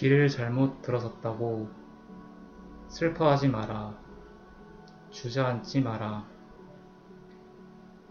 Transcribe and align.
길을 0.00 0.30
잘못 0.30 0.80
들어섰다고 0.80 1.68
슬퍼하지 2.88 3.48
마라. 3.48 3.94
주저앉지 5.10 5.82
마라. 5.82 6.26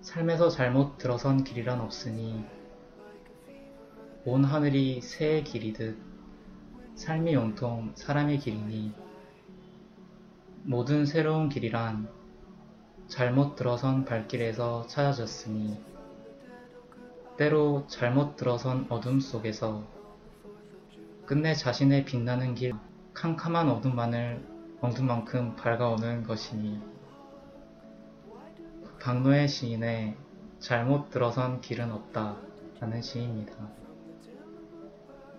삶에서 0.02 0.50
잘못 0.50 1.00
들어선 1.00 1.44
길이란 1.44 1.82
없으니 1.82 2.46
온 4.24 4.44
하늘이 4.44 5.02
새의 5.02 5.44
길이듯 5.44 5.98
삶이 6.94 7.36
온통 7.36 7.94
사람의 7.96 8.38
길이니 8.38 8.94
모든 10.66 11.08
새로운 11.08 11.50
길이란 11.50 12.08
잘못 13.08 13.56
들어선 13.56 14.06
발길에서 14.06 14.86
찾아졌으니 14.86 15.84
때로 17.36 17.88
잘못 17.88 18.36
들어선 18.36 18.86
어둠 18.90 19.20
속에서 19.20 19.99
끝내 21.30 21.54
자신의 21.54 22.06
빛나는 22.06 22.56
길 22.56 22.74
캄캄한 23.14 23.70
어둠만을 23.70 24.44
어둠만큼 24.82 25.56
밝아오는 25.58 26.24
것이니 26.24 26.82
박노의 29.00 29.48
시인의 29.48 30.18
잘못 30.58 31.12
들어선 31.12 31.62
길은 31.62 31.92
없다 31.92 32.36
라는 32.80 33.04
시입니다. 33.04 33.54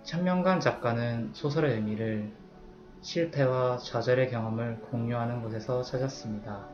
천명관 0.04 0.60
작가는 0.60 1.30
소설의 1.32 1.74
의미를 1.74 2.30
실패와 3.00 3.78
좌절의 3.78 4.30
경험을 4.30 4.76
공유하는 4.92 5.42
곳에서 5.42 5.82
찾았습니다. 5.82 6.68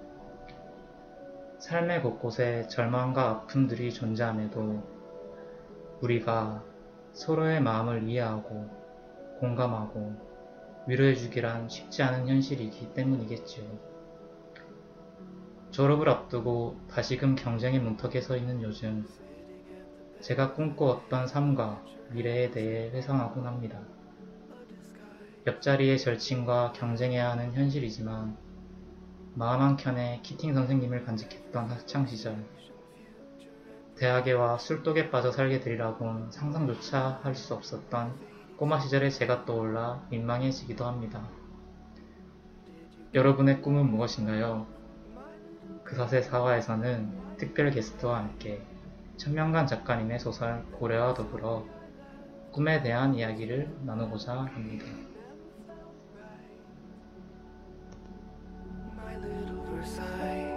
삶의 1.58 2.02
곳곳에 2.02 2.68
절망과 2.68 3.30
아픔들이 3.30 3.94
존재함에도 3.94 4.86
우리가 6.02 6.62
서로의 7.14 7.62
마음을 7.62 8.02
이해하고 8.02 8.84
공감하고 9.40 10.14
위로해주기란 10.86 11.68
쉽지 11.68 12.02
않은 12.02 12.28
현실이기 12.28 12.94
때문이겠지요. 12.94 13.64
졸업을 15.70 16.08
앞두고 16.08 16.80
다시금 16.88 17.34
경쟁의 17.34 17.80
문턱에 17.80 18.20
서 18.20 18.36
있는 18.36 18.62
요즘 18.62 19.06
제가 20.20 20.54
꿈꿔왔던 20.54 21.26
삶과 21.26 21.84
미래에 22.10 22.50
대해 22.50 22.90
회상하곤 22.90 23.46
합니다. 23.46 23.80
옆자리의 25.46 25.98
절친과 25.98 26.72
경쟁해야 26.72 27.30
하는 27.30 27.52
현실이지만 27.52 28.36
마음 29.34 29.60
한켠에 29.60 30.20
키팅 30.22 30.54
선생님을 30.54 31.04
간직했던 31.04 31.66
학창시절 31.66 32.36
대학에 33.96 34.32
와 34.32 34.56
술독에 34.58 35.10
빠져 35.10 35.30
살게 35.30 35.60
되리라곤 35.60 36.30
상상조차 36.30 37.20
할 37.22 37.34
수 37.34 37.54
없었던 37.54 38.35
꼬마 38.56 38.80
시절의 38.80 39.10
제가 39.10 39.44
떠올라 39.44 40.02
민망해지기도 40.10 40.86
합니다. 40.86 41.28
여러분의 43.12 43.60
꿈은 43.60 43.90
무엇인가요? 43.90 44.66
그사세 45.84 46.22
사화에서는 46.22 47.36
특별 47.36 47.70
게스트와 47.70 48.18
함께 48.18 48.62
천명관 49.18 49.66
작가님의 49.66 50.18
소설 50.18 50.64
고래와 50.72 51.14
더불어 51.14 51.66
꿈에 52.50 52.82
대한 52.82 53.14
이야기를 53.14 53.76
나누고자 53.82 54.32
합니다. 54.32 54.86
my 59.06 59.14
little. 59.18 60.55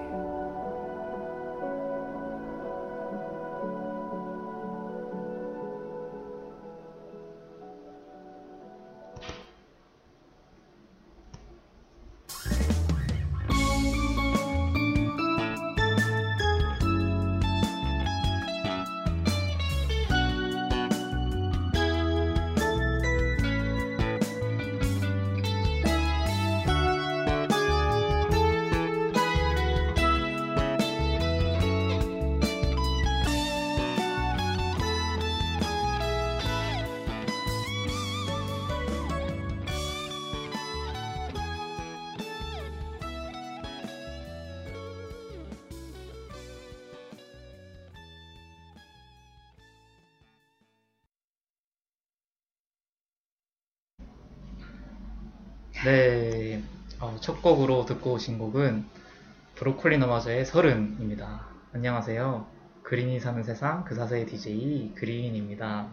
네, 55.85 56.61
어, 56.99 57.15
첫 57.21 57.41
곡으로 57.41 57.85
듣고 57.85 58.11
오신 58.11 58.37
곡은 58.37 58.83
브로콜리 59.55 59.97
너마저의 59.97 60.43
서른입니다. 60.45 61.45
안녕하세요. 61.73 62.45
그린이 62.83 63.21
사는 63.21 63.41
세상 63.43 63.85
그 63.85 63.95
사세의 63.95 64.25
DJ 64.25 64.91
그린입니다. 64.95 65.87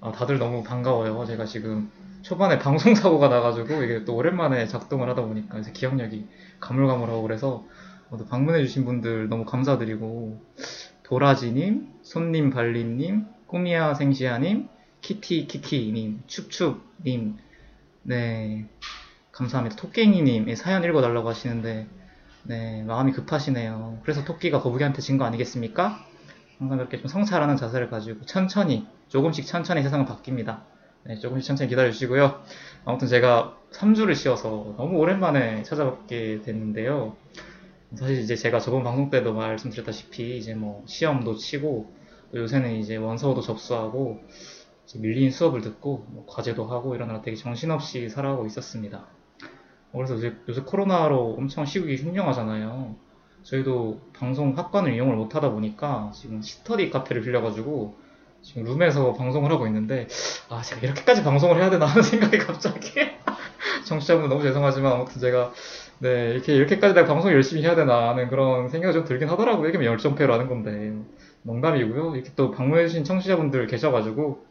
어, 0.00 0.10
다들 0.10 0.40
너무 0.40 0.64
반가워요. 0.64 1.24
제가 1.24 1.44
지금 1.44 1.88
초반에 2.22 2.58
방송 2.58 2.96
사고가 2.96 3.28
나가지고 3.28 3.84
이게 3.84 4.04
또 4.04 4.16
오랜만에 4.16 4.66
작동을 4.66 5.08
하다 5.10 5.22
보니까 5.22 5.60
이제 5.60 5.70
기억력이 5.70 6.26
가물가물하고 6.58 7.22
그래서 7.22 7.64
어, 8.10 8.16
또 8.16 8.26
방문해주신 8.26 8.84
분들 8.84 9.28
너무 9.28 9.44
감사드리고 9.44 10.42
도라지님, 11.04 11.92
손님 12.02 12.50
발림님, 12.50 13.26
꾸미야 13.46 13.94
생시아님, 13.94 14.68
키티 15.00 15.46
키키님, 15.46 16.24
춥춥님, 16.26 17.36
네 18.02 18.66
감사합니다. 19.32 19.76
토깽이님 19.76 20.54
사연 20.56 20.84
읽어달라고 20.84 21.28
하시는데 21.28 21.86
네 22.44 22.82
마음이 22.82 23.12
급하시네요. 23.12 24.00
그래서 24.02 24.24
토끼가 24.24 24.60
거북이한테 24.60 25.00
진 25.00 25.16
거 25.18 25.24
아니겠습니까? 25.24 26.04
항상 26.58 26.78
그렇게 26.78 26.98
좀 26.98 27.08
성찰하는 27.08 27.56
자세를 27.56 27.88
가지고 27.90 28.24
천천히 28.26 28.86
조금씩 29.08 29.46
천천히 29.46 29.82
세상은 29.82 30.06
바뀝니다. 30.06 30.60
네, 31.04 31.16
조금씩 31.18 31.46
천천히 31.48 31.68
기다려주시고요. 31.70 32.42
아무튼 32.84 33.08
제가 33.08 33.56
3주를 33.72 34.14
쉬어서 34.14 34.74
너무 34.76 34.98
오랜만에 34.98 35.62
찾아뵙게 35.62 36.42
됐는데요. 36.42 37.16
사실 37.96 38.20
이제 38.20 38.36
제가 38.36 38.60
저번 38.60 38.84
방송 38.84 39.10
때도 39.10 39.34
말씀드렸다시피 39.34 40.38
이제 40.38 40.54
뭐 40.54 40.84
시험도 40.86 41.36
치고 41.36 41.92
또 42.32 42.38
요새는 42.38 42.76
이제 42.76 42.96
원서도 42.96 43.40
접수하고 43.40 44.20
밀린 44.96 45.30
수업을 45.30 45.62
듣고 45.62 46.06
뭐 46.08 46.26
과제도 46.28 46.66
하고 46.66 46.94
이러느라 46.94 47.22
되게 47.22 47.36
정신없이 47.36 48.08
살아가고 48.08 48.46
있었습니다. 48.46 49.06
그래서 49.92 50.14
요새, 50.14 50.34
요새 50.48 50.62
코로나로 50.62 51.36
엄청 51.38 51.64
시국이 51.64 51.96
흉흉하잖아요. 51.96 52.94
저희도 53.42 54.00
방송 54.12 54.56
학관을 54.56 54.94
이용을 54.94 55.16
못 55.16 55.34
하다 55.34 55.50
보니까 55.50 56.10
지금 56.14 56.40
스터디 56.40 56.90
카페를 56.90 57.22
빌려가지고 57.22 57.96
지금 58.40 58.64
룸에서 58.64 59.14
방송을 59.14 59.50
하고 59.50 59.66
있는데 59.66 60.08
아 60.48 60.62
제가 60.62 60.80
이렇게까지 60.80 61.22
방송을 61.22 61.60
해야 61.60 61.70
되나 61.70 61.86
하는 61.86 62.02
생각이 62.02 62.38
갑자기 62.38 62.90
정치자분 63.84 64.28
너무 64.28 64.42
죄송하지만 64.42 64.92
아무튼 64.92 65.20
제가 65.20 65.52
네 65.98 66.30
이렇게 66.30 66.54
이렇게까지 66.54 66.94
내가 66.94 67.06
방송 67.06 67.32
열심히 67.32 67.62
해야 67.62 67.74
되나 67.74 68.10
하는 68.10 68.28
그런 68.28 68.68
생각이 68.68 68.92
좀 68.92 69.04
들긴 69.04 69.28
하더라고요. 69.28 69.68
이게 69.68 69.78
뭐 69.78 69.86
열정페로 69.86 70.32
하는 70.32 70.48
건데 70.48 70.92
농담이고요. 71.42 72.14
이렇게 72.16 72.30
또 72.34 72.50
방문해주신 72.50 73.04
청취자분들 73.04 73.66
계셔가지고 73.66 74.44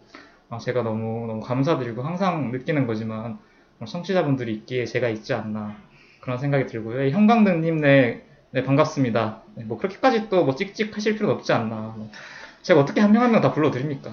아, 0.50 0.58
제가 0.58 0.84
너무 0.84 1.28
너무 1.28 1.42
감사드리고 1.42 2.04
항상 2.04 2.52
느끼는 2.52 2.88
거지만 2.88 3.40
청취자분들이 3.86 4.54
있기에 4.54 4.86
제가 4.86 5.10
있지 5.10 5.34
않나 5.34 5.76
그런 6.22 6.38
생각이 6.38 6.68
들고요. 6.68 7.10
형광등님 7.10 7.82
네, 7.82 8.24
네 8.52 8.64
반갑습니다. 8.64 9.42
네, 9.56 9.64
뭐 9.64 9.78
그렇게까지 9.78 10.30
또 10.30 10.44
뭐 10.46 10.56
찍찍하실 10.56 11.16
필요는 11.16 11.36
없지 11.36 11.52
않나. 11.54 11.76
뭐 11.98 12.12
제가 12.62 12.80
어떻게 12.82 13.02
한 13.02 13.12
명 13.12 13.24
한 13.24 13.32
명 13.32 13.42
다 13.42 13.54
불러드립니까? 13.54 14.12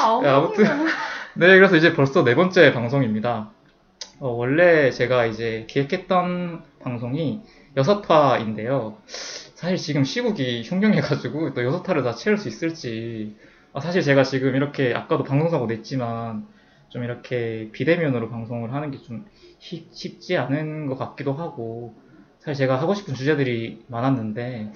아우, 0.00 0.22
네, 0.22 0.28
아무튼 0.28 0.64
네 1.34 1.46
그래서 1.58 1.76
이제 1.76 1.94
벌써 1.94 2.24
네 2.24 2.34
번째 2.34 2.72
방송입니다. 2.72 3.50
어, 4.20 4.28
원래 4.30 4.90
제가 4.90 5.26
이제 5.26 5.66
기획했던 5.68 6.62
방송이 6.82 7.42
여섯 7.76 8.08
화인데요. 8.10 8.96
사실 9.06 9.76
지금 9.76 10.04
시국이 10.04 10.62
흉흉해가지고 10.64 11.54
또 11.54 11.64
여섯 11.64 11.86
화를 11.88 12.02
다 12.02 12.14
채울 12.14 12.38
수 12.38 12.48
있을지 12.48 13.36
아, 13.72 13.80
사실 13.80 14.02
제가 14.02 14.22
지금 14.22 14.54
이렇게 14.56 14.94
아까도 14.94 15.24
방송사고 15.24 15.66
냈지만 15.66 16.46
좀 16.96 17.04
이렇게 17.04 17.68
비대면으로 17.72 18.30
방송을 18.30 18.72
하는 18.72 18.90
게 18.90 18.98
좀 19.02 19.26
쉽지 19.58 20.36
않은 20.38 20.86
것 20.86 20.96
같기도 20.96 21.32
하고 21.34 21.94
사실 22.38 22.54
제가 22.54 22.80
하고 22.80 22.94
싶은 22.94 23.14
주제들이 23.14 23.84
많았는데 23.88 24.72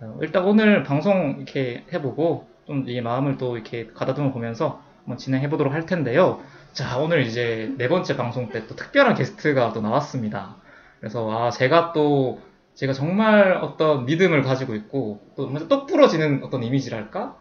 어, 0.00 0.18
일단 0.22 0.44
오늘 0.44 0.82
방송 0.82 1.36
이렇게 1.38 1.84
해보고 1.92 2.48
좀 2.66 2.86
이 2.88 3.00
마음을 3.00 3.38
또 3.38 3.56
이렇게 3.56 3.86
가다듬어 3.94 4.32
보면서 4.32 4.82
한번 4.98 5.18
진행해 5.18 5.48
보도록 5.48 5.72
할 5.72 5.86
텐데요. 5.86 6.40
자, 6.72 6.98
오늘 6.98 7.22
이제 7.22 7.72
네 7.78 7.86
번째 7.88 8.16
방송 8.16 8.48
때 8.50 8.66
또 8.66 8.74
특별한 8.74 9.14
게스트가 9.14 9.72
또 9.72 9.80
나왔습니다. 9.80 10.56
그래서 10.98 11.30
아, 11.30 11.50
제가 11.50 11.92
또 11.92 12.40
제가 12.74 12.92
정말 12.92 13.52
어떤 13.62 14.04
믿음을 14.04 14.42
가지고 14.42 14.74
있고 14.74 15.20
또 15.36 15.46
먼저 15.48 15.68
똑 15.68 15.86
부러지는 15.86 16.42
어떤 16.42 16.64
이미지랄까? 16.64 17.36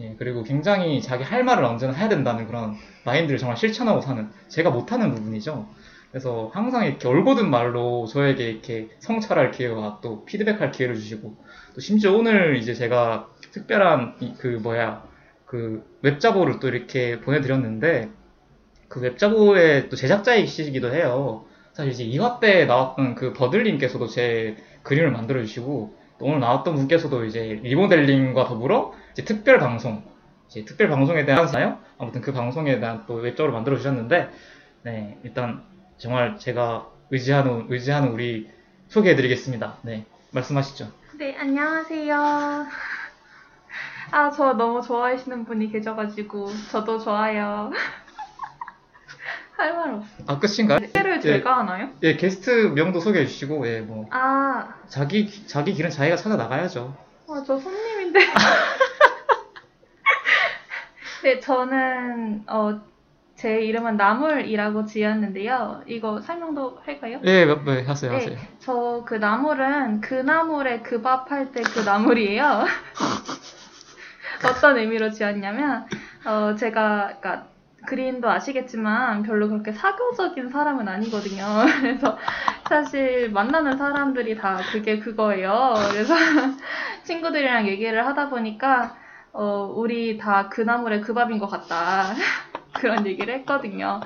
예, 0.00 0.14
그리고 0.18 0.42
굉장히 0.42 1.00
자기 1.02 1.24
할 1.24 1.44
말을 1.44 1.64
언제나 1.64 1.92
해야 1.92 2.08
된다는 2.08 2.46
그런 2.46 2.74
마인드를 3.04 3.38
정말 3.38 3.56
실천하고 3.56 4.00
사는 4.00 4.28
제가 4.48 4.70
못하는 4.70 5.14
부분이죠. 5.14 5.68
그래서 6.10 6.50
항상 6.54 6.86
이렇게 6.86 7.06
올곧은 7.06 7.50
말로 7.50 8.06
저에게 8.06 8.50
이렇게 8.50 8.88
성찰할 9.00 9.50
기회와 9.50 10.00
또 10.02 10.24
피드백할 10.24 10.70
기회를 10.72 10.94
주시고 10.94 11.36
또 11.74 11.80
심지어 11.80 12.12
오늘 12.16 12.56
이제 12.56 12.72
제가 12.74 13.28
특별한 13.52 14.16
이- 14.20 14.34
그 14.38 14.46
뭐야 14.62 15.04
그 15.44 15.84
웹자보를 16.02 16.60
또 16.60 16.68
이렇게 16.68 17.20
보내드렸는데 17.20 18.10
그 18.88 19.00
웹자보의 19.00 19.90
또 19.90 19.96
제작자이시기도 19.96 20.94
해요. 20.94 21.44
사실 21.74 21.92
이제 21.92 22.04
2화 22.04 22.40
때 22.40 22.64
나왔던 22.64 23.14
그 23.14 23.32
버들님께서도 23.34 24.06
제 24.08 24.56
그림을 24.82 25.10
만들어 25.10 25.40
주시고 25.42 25.94
또 25.96 25.97
오늘 26.20 26.40
나왔던 26.40 26.74
분께서도 26.74 27.24
이제 27.24 27.60
리모델링과 27.62 28.46
더불어 28.46 28.92
이제 29.12 29.24
특별 29.24 29.58
방송 29.58 30.02
이제 30.48 30.64
특별 30.64 30.88
방송에 30.88 31.24
대한 31.24 31.46
사요 31.46 31.78
아무튼 31.98 32.20
그 32.20 32.32
방송에 32.32 32.80
대한 32.80 33.04
또 33.06 33.14
웹자보를 33.14 33.52
만들어 33.52 33.76
주셨는데 33.76 34.30
네 34.82 35.18
일단 35.22 35.62
정말 35.96 36.38
제가 36.38 36.88
의지하는 37.10 37.66
의지하는 37.68 38.12
우리 38.12 38.48
소개해 38.88 39.16
드리겠습니다. 39.16 39.76
네 39.82 40.04
말씀하시죠. 40.32 40.88
네, 41.18 41.36
안녕하세요. 41.36 42.16
아, 44.10 44.30
저 44.30 44.52
너무 44.54 44.80
좋아하시는 44.80 45.44
분이 45.44 45.70
계셔가지고, 45.72 46.48
저도 46.70 46.98
좋아요. 46.98 47.70
할 49.58 49.74
말 49.74 49.90
없어. 49.94 50.08
아 50.26 50.38
끝인가요? 50.38 50.78
예, 50.82 51.20
제가 51.20 51.58
하나요? 51.58 51.90
예 52.04 52.16
게스트 52.16 52.50
명도 52.74 53.00
소개해 53.00 53.26
주시고 53.26 53.66
예뭐 53.66 54.06
아, 54.10 54.74
자기 54.88 55.46
자기 55.46 55.72
길은 55.74 55.90
자기가 55.90 56.16
찾아 56.16 56.36
나가야죠. 56.36 56.96
아, 57.28 57.42
저 57.46 57.58
손님인데. 57.58 58.20
네, 61.24 61.40
저는, 61.40 62.44
어, 62.46 62.80
제 63.34 63.60
이름은 63.62 63.96
나물이라고 63.96 64.86
지었는데요. 64.86 65.82
이거 65.86 66.20
설명도 66.20 66.80
할까요? 66.84 67.20
예, 67.24 67.44
네, 67.44 67.54
네, 67.64 67.84
하세요, 67.84 68.12
하세요. 68.14 68.30
네, 68.30 68.38
저그 68.60 69.16
나물은 69.16 70.00
그 70.00 70.14
나물에 70.14 70.80
그 70.80 71.02
밥 71.02 71.30
할 71.30 71.50
때 71.52 71.62
그 71.62 71.80
나물이에요. 71.80 72.64
어떤 74.48 74.78
의미로 74.78 75.10
지었냐면, 75.10 75.86
어, 76.24 76.54
제가, 76.54 77.18
그니까, 77.20 77.48
그린도 77.86 78.28
아시겠지만 78.28 79.22
별로 79.22 79.48
그렇게 79.48 79.72
사교적인 79.72 80.48
사람은 80.50 80.88
아니거든요. 80.88 81.44
그래서 81.80 82.18
사실 82.68 83.30
만나는 83.30 83.76
사람들이 83.78 84.36
다 84.36 84.58
그게 84.72 84.98
그거예요. 84.98 85.74
그래서 85.90 86.14
친구들이랑 87.04 87.66
얘기를 87.68 88.04
하다 88.06 88.28
보니까, 88.30 88.96
어, 89.32 89.72
우리 89.74 90.18
다 90.18 90.48
그 90.50 90.62
나물에 90.62 91.00
그 91.00 91.14
밥인 91.14 91.38
것 91.38 91.46
같다. 91.48 92.14
그런 92.74 93.06
얘기를 93.06 93.34
했거든요. 93.40 94.00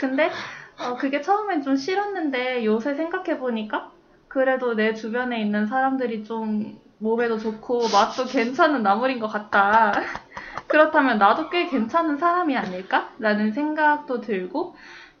근데, 0.00 0.30
어, 0.78 0.96
그게 0.96 1.20
처음엔 1.22 1.62
좀 1.62 1.76
싫었는데 1.76 2.64
요새 2.64 2.94
생각해보니까 2.94 3.92
그래도 4.28 4.74
내 4.74 4.94
주변에 4.94 5.40
있는 5.40 5.66
사람들이 5.66 6.24
좀 6.24 6.78
몸에도 6.98 7.38
좋고 7.38 7.88
맛도 7.92 8.24
괜찮은 8.26 8.82
나물인 8.82 9.20
것 9.20 9.28
같다. 9.28 9.92
그렇다면 10.66 11.18
나도 11.18 11.50
꽤 11.50 11.68
괜찮은 11.68 12.18
사람이 12.18 12.56
아닐까? 12.56 13.10
라는 13.18 13.52
생각도 13.52 14.20
들고 14.20 14.74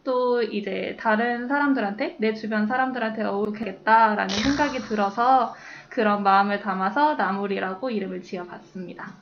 또 0.04 0.42
이제 0.42 0.96
다른 1.00 1.48
사람들한테 1.48 2.16
내 2.18 2.34
주변 2.34 2.66
사람들한테 2.66 3.24
어울리겠다라는 3.24 4.28
생각이 4.28 4.80
들어서 4.80 5.54
그런 5.88 6.22
마음을 6.22 6.60
담아서 6.60 7.14
나물이라고 7.14 7.88
이름을 7.88 8.22
지어봤습니다. 8.22 9.12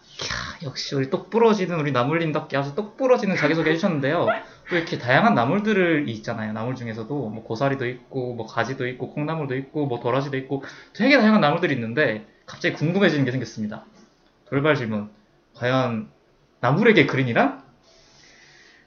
역시 0.64 0.94
우리 0.94 1.10
똑 1.10 1.28
부러지는 1.30 1.78
우리 1.78 1.92
나물님답게 1.92 2.56
아주 2.56 2.74
똑 2.74 2.96
부러지는 2.96 3.36
자기소개 3.36 3.70
해주셨는데요. 3.70 4.26
또 4.70 4.76
이렇게 4.76 4.98
다양한 4.98 5.34
나물들이 5.34 6.10
있잖아요. 6.12 6.52
나물 6.52 6.74
중에서도 6.74 7.28
뭐 7.28 7.44
고사리도 7.44 7.86
있고 7.86 8.34
뭐 8.34 8.46
가지도 8.46 8.88
있고 8.88 9.10
콩나물도 9.10 9.54
있고 9.56 9.86
뭐 9.86 10.00
도라지도 10.00 10.36
있고 10.38 10.64
되게 10.94 11.18
다양한 11.18 11.40
나물들이 11.40 11.74
있는데 11.74 12.26
갑자기 12.46 12.74
궁금해지는 12.74 13.24
게 13.24 13.30
생겼습니다. 13.32 13.84
돌발 14.46 14.74
질문. 14.74 15.10
과연 15.54 16.08
나물에게 16.62 17.06
그린이란? 17.06 17.60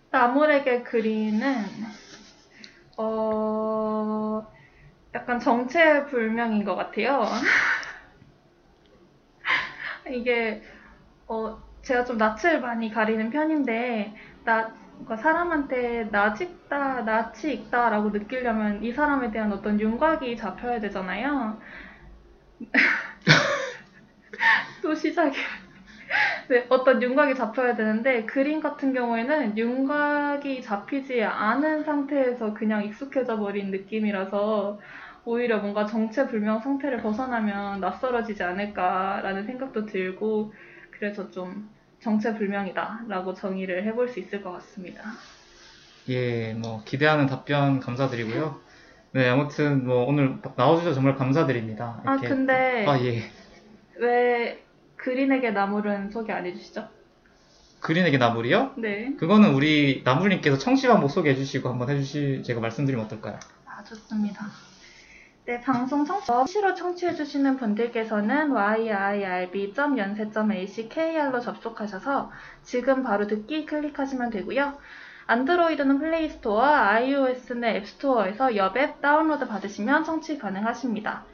나물에게 0.09 0.83
그리는 0.83 1.65
어 2.97 4.47
약간 5.13 5.41
정체불명인 5.41 6.63
것 6.63 6.75
같아요. 6.75 7.25
이게 10.09 10.63
어 11.27 11.61
제가 11.81 12.05
좀 12.05 12.17
낯을 12.17 12.61
많이 12.61 12.89
가리는 12.89 13.29
편인데 13.29 14.15
나 14.45 14.73
그러니까 14.93 15.17
사람한테 15.17 16.05
낯이 16.11 16.43
있다, 16.43 17.01
낯이 17.01 17.53
있다라고 17.53 18.11
느끼려면 18.11 18.85
이 18.85 18.93
사람에 18.93 19.31
대한 19.31 19.51
어떤 19.51 19.81
윤곽이 19.81 20.37
잡혀야 20.37 20.79
되잖아요. 20.79 21.59
또 24.81 24.95
시작이야. 24.95 25.64
네, 26.49 26.65
어떤 26.69 27.01
윤곽이 27.01 27.35
잡혀야 27.35 27.75
되는데 27.75 28.25
그림 28.25 28.59
같은 28.59 28.93
경우에는 28.93 29.57
윤곽이 29.57 30.61
잡히지 30.61 31.23
않은 31.23 31.83
상태에서 31.83 32.53
그냥 32.53 32.85
익숙해져 32.85 33.37
버린 33.37 33.71
느낌이라서 33.71 34.79
오히려 35.25 35.59
뭔가 35.59 35.85
정체불명 35.85 36.59
상태를 36.59 37.01
벗어나면 37.01 37.79
낯설어지지 37.79 38.43
않을까라는 38.43 39.45
생각도 39.45 39.85
들고 39.85 40.53
그래서 40.91 41.31
좀 41.31 41.69
정체불명이다라고 41.99 43.33
정의를 43.33 43.83
해볼 43.85 44.07
수 44.07 44.19
있을 44.19 44.43
것 44.43 44.51
같습니다. 44.53 45.03
예, 46.09 46.53
뭐 46.53 46.83
기대하는 46.83 47.25
답변 47.25 47.79
감사드리고요. 47.79 48.61
네, 49.11 49.27
아무튼 49.27 49.85
뭐 49.85 50.05
오늘 50.05 50.39
나와주셔서 50.55 50.93
정말 50.93 51.15
감사드립니다. 51.15 52.01
아 52.05 52.17
근데 52.21 52.85
아 52.87 52.99
예. 52.99 53.23
왜 53.99 54.64
그린에게 55.05 55.51
나물은 55.51 56.09
소개 56.09 56.33
안 56.33 56.47
해주시죠? 56.47 56.89
그린에게 57.79 58.17
나물이요? 58.17 58.73
네. 58.77 59.13
그거는 59.17 59.53
우리 59.53 60.01
나물님께서 60.03 60.57
청취방법 60.57 61.11
소개해 61.11 61.35
주시고 61.35 61.69
한번 61.69 61.91
해주시, 61.91 62.41
제가 62.43 62.59
말씀드리면 62.59 63.05
어떨까요? 63.05 63.37
아, 63.67 63.83
좋습니다. 63.83 64.47
네, 65.45 65.61
방송 65.61 66.05
청취, 66.05 66.25
수시로 66.25 66.73
청취해 66.73 67.13
주시는 67.13 67.57
분들께서는 67.57 68.51
yirb.연세.ackr로 68.51 71.39
접속하셔서 71.39 72.31
지금 72.63 73.03
바로 73.03 73.27
듣기 73.27 73.67
클릭하시면 73.67 74.31
되고요. 74.31 74.75
안드로이드는 75.27 75.99
플레이스토어, 75.99 76.63
iOS는 76.63 77.75
앱스토어에서 77.75 78.55
여앱 78.55 79.01
다운로드 79.01 79.47
받으시면 79.47 80.03
청취 80.03 80.39
가능하십니다. 80.39 81.25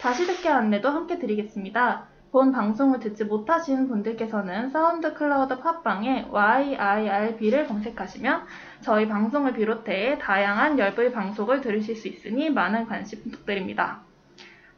다시 0.00 0.26
듣기 0.26 0.48
안내도 0.48 0.88
함께 0.88 1.18
드리겠습니다. 1.18 2.06
본 2.30 2.52
방송을 2.52 3.00
듣지 3.00 3.24
못하신 3.24 3.88
분들께서는 3.88 4.70
사운드 4.70 5.14
클라우드 5.14 5.60
팟빵에 5.60 6.26
yirb를 6.30 7.66
검색하시면 7.66 8.42
저희 8.82 9.08
방송을 9.08 9.54
비롯해 9.54 10.18
다양한 10.18 10.78
열불 10.78 11.12
방송을 11.12 11.62
들으실 11.62 11.96
수 11.96 12.06
있으니 12.08 12.50
많은 12.50 12.86
관심 12.86 13.22
부탁드립니다. 13.22 14.00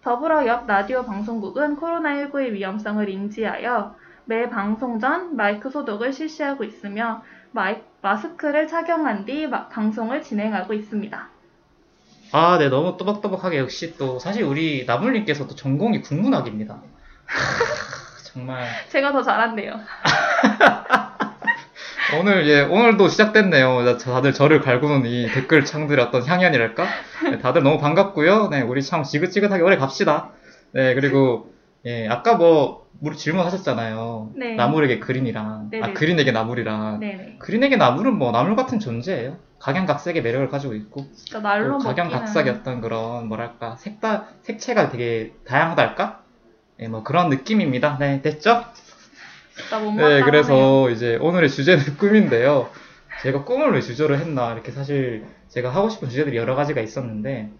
더불어 0.02 0.46
옆 0.46 0.66
라디오 0.66 1.04
방송국은 1.04 1.76
코로나19의 1.76 2.52
위험성을 2.52 3.08
인지하여 3.08 3.96
매 4.26 4.48
방송 4.48 5.00
전 5.00 5.34
마이크 5.36 5.70
소독을 5.70 6.12
실시하고 6.12 6.62
있으며 6.62 7.22
마이, 7.50 7.78
마스크를 8.00 8.68
착용한 8.68 9.24
뒤 9.24 9.48
마- 9.48 9.68
방송을 9.68 10.22
진행하고 10.22 10.72
있습니다. 10.72 11.28
아, 12.32 12.58
네, 12.58 12.68
너무 12.68 12.96
또박또박하게 12.96 13.58
역시 13.58 13.96
또 13.98 14.20
사실 14.20 14.44
우리 14.44 14.84
나물님께서 14.86 15.48
또 15.48 15.56
전공이 15.56 16.00
국문학입니다. 16.02 16.80
하, 17.30 18.22
정말 18.24 18.66
제가 18.88 19.12
더 19.12 19.22
잘한대요. 19.22 19.78
오늘 22.18 22.48
예 22.48 22.62
오늘도 22.62 23.08
시작됐네요. 23.08 23.96
다들 23.98 24.32
저를 24.32 24.60
갈구는 24.60 25.06
이 25.06 25.28
댓글 25.28 25.64
창들의 25.64 26.04
어떤 26.04 26.26
향연이랄까? 26.26 26.84
네, 27.30 27.38
다들 27.38 27.62
너무 27.62 27.78
반갑고요. 27.78 28.48
네, 28.48 28.62
우리 28.62 28.82
참 28.82 29.04
지긋지긋하게 29.04 29.62
오래 29.62 29.76
갑시다. 29.76 30.30
네, 30.72 30.94
그리고 30.94 31.52
예 31.86 32.08
아까 32.08 32.34
뭐 32.34 32.88
우리 33.00 33.16
질문하셨잖아요. 33.16 34.32
네. 34.34 34.54
나물에게 34.56 34.98
그린이랑 34.98 35.46
아 35.46 35.68
네네. 35.70 35.92
그린에게 35.94 36.32
나물이랑 36.32 36.98
네네. 37.00 37.36
그린에게 37.38 37.76
나물은 37.76 38.14
뭐 38.14 38.32
나물 38.32 38.56
같은 38.56 38.80
존재예요. 38.80 39.36
각양각색의 39.60 40.22
매력을 40.22 40.48
가지고 40.48 40.74
있고 40.74 41.06
먹기는 41.32 41.78
각양각색의 41.78 42.52
어떤 42.52 42.80
그런 42.80 43.28
뭐랄까 43.28 43.76
색다 43.76 44.24
색채가 44.42 44.90
되게 44.90 45.32
다양하달까? 45.46 46.22
예, 46.80 46.88
뭐 46.88 47.02
그런 47.02 47.28
느낌입니다. 47.28 47.98
네, 47.98 48.22
됐죠? 48.22 48.64
네, 49.96 50.22
그래서 50.22 50.88
이제 50.90 51.16
오늘의 51.16 51.50
주제는 51.50 51.96
꿈인데요. 51.98 52.70
제가 53.22 53.44
꿈을 53.44 53.72
왜 53.74 53.82
주제로 53.82 54.16
했나 54.16 54.54
이렇게 54.54 54.72
사실 54.72 55.26
제가 55.48 55.68
하고 55.68 55.90
싶은 55.90 56.08
주제들이 56.08 56.38
여러 56.38 56.54
가지가 56.54 56.80
있었는데 56.80 57.50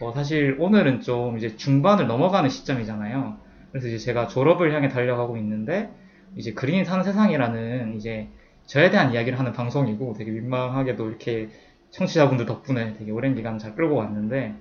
어, 0.00 0.12
사실 0.14 0.56
오늘은 0.58 1.02
좀 1.02 1.36
이제 1.36 1.56
중반을 1.56 2.06
넘어가는 2.06 2.48
시점이잖아요. 2.48 3.36
그래서 3.70 3.88
이제 3.88 3.98
제가 3.98 4.28
졸업을 4.28 4.72
향해 4.72 4.88
달려가고 4.88 5.36
있는데 5.36 5.90
이제 6.34 6.54
그린이 6.54 6.86
사는 6.86 7.04
세상이라는 7.04 7.96
이제 7.96 8.28
저에 8.66 8.90
대한 8.90 9.12
이야기를 9.12 9.38
하는 9.38 9.52
방송이고 9.52 10.14
되게 10.16 10.30
민망하게도 10.30 11.06
이렇게 11.06 11.50
청취자분들 11.90 12.46
덕분에 12.46 12.94
되게 12.94 13.10
오랜 13.12 13.34
기간 13.34 13.58
잘 13.58 13.74
끌고 13.74 13.96
왔는데 13.96 14.54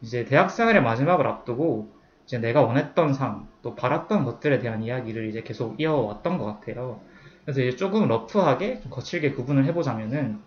이제 0.00 0.24
대학생활의 0.24 0.82
마지막을 0.82 1.26
앞두고 1.26 1.95
이제 2.26 2.38
내가 2.38 2.62
원했던 2.62 3.14
삶, 3.14 3.46
또 3.62 3.76
바랐던 3.76 4.24
것들에 4.24 4.58
대한 4.58 4.82
이야기를 4.82 5.28
이제 5.28 5.42
계속 5.42 5.80
이어왔던 5.80 6.38
것 6.38 6.44
같아요. 6.44 7.00
그래서 7.44 7.60
이제 7.60 7.76
조금 7.76 8.08
러프하게, 8.08 8.80
좀 8.80 8.90
거칠게 8.90 9.30
구분을 9.30 9.64
해보자면은, 9.66 10.40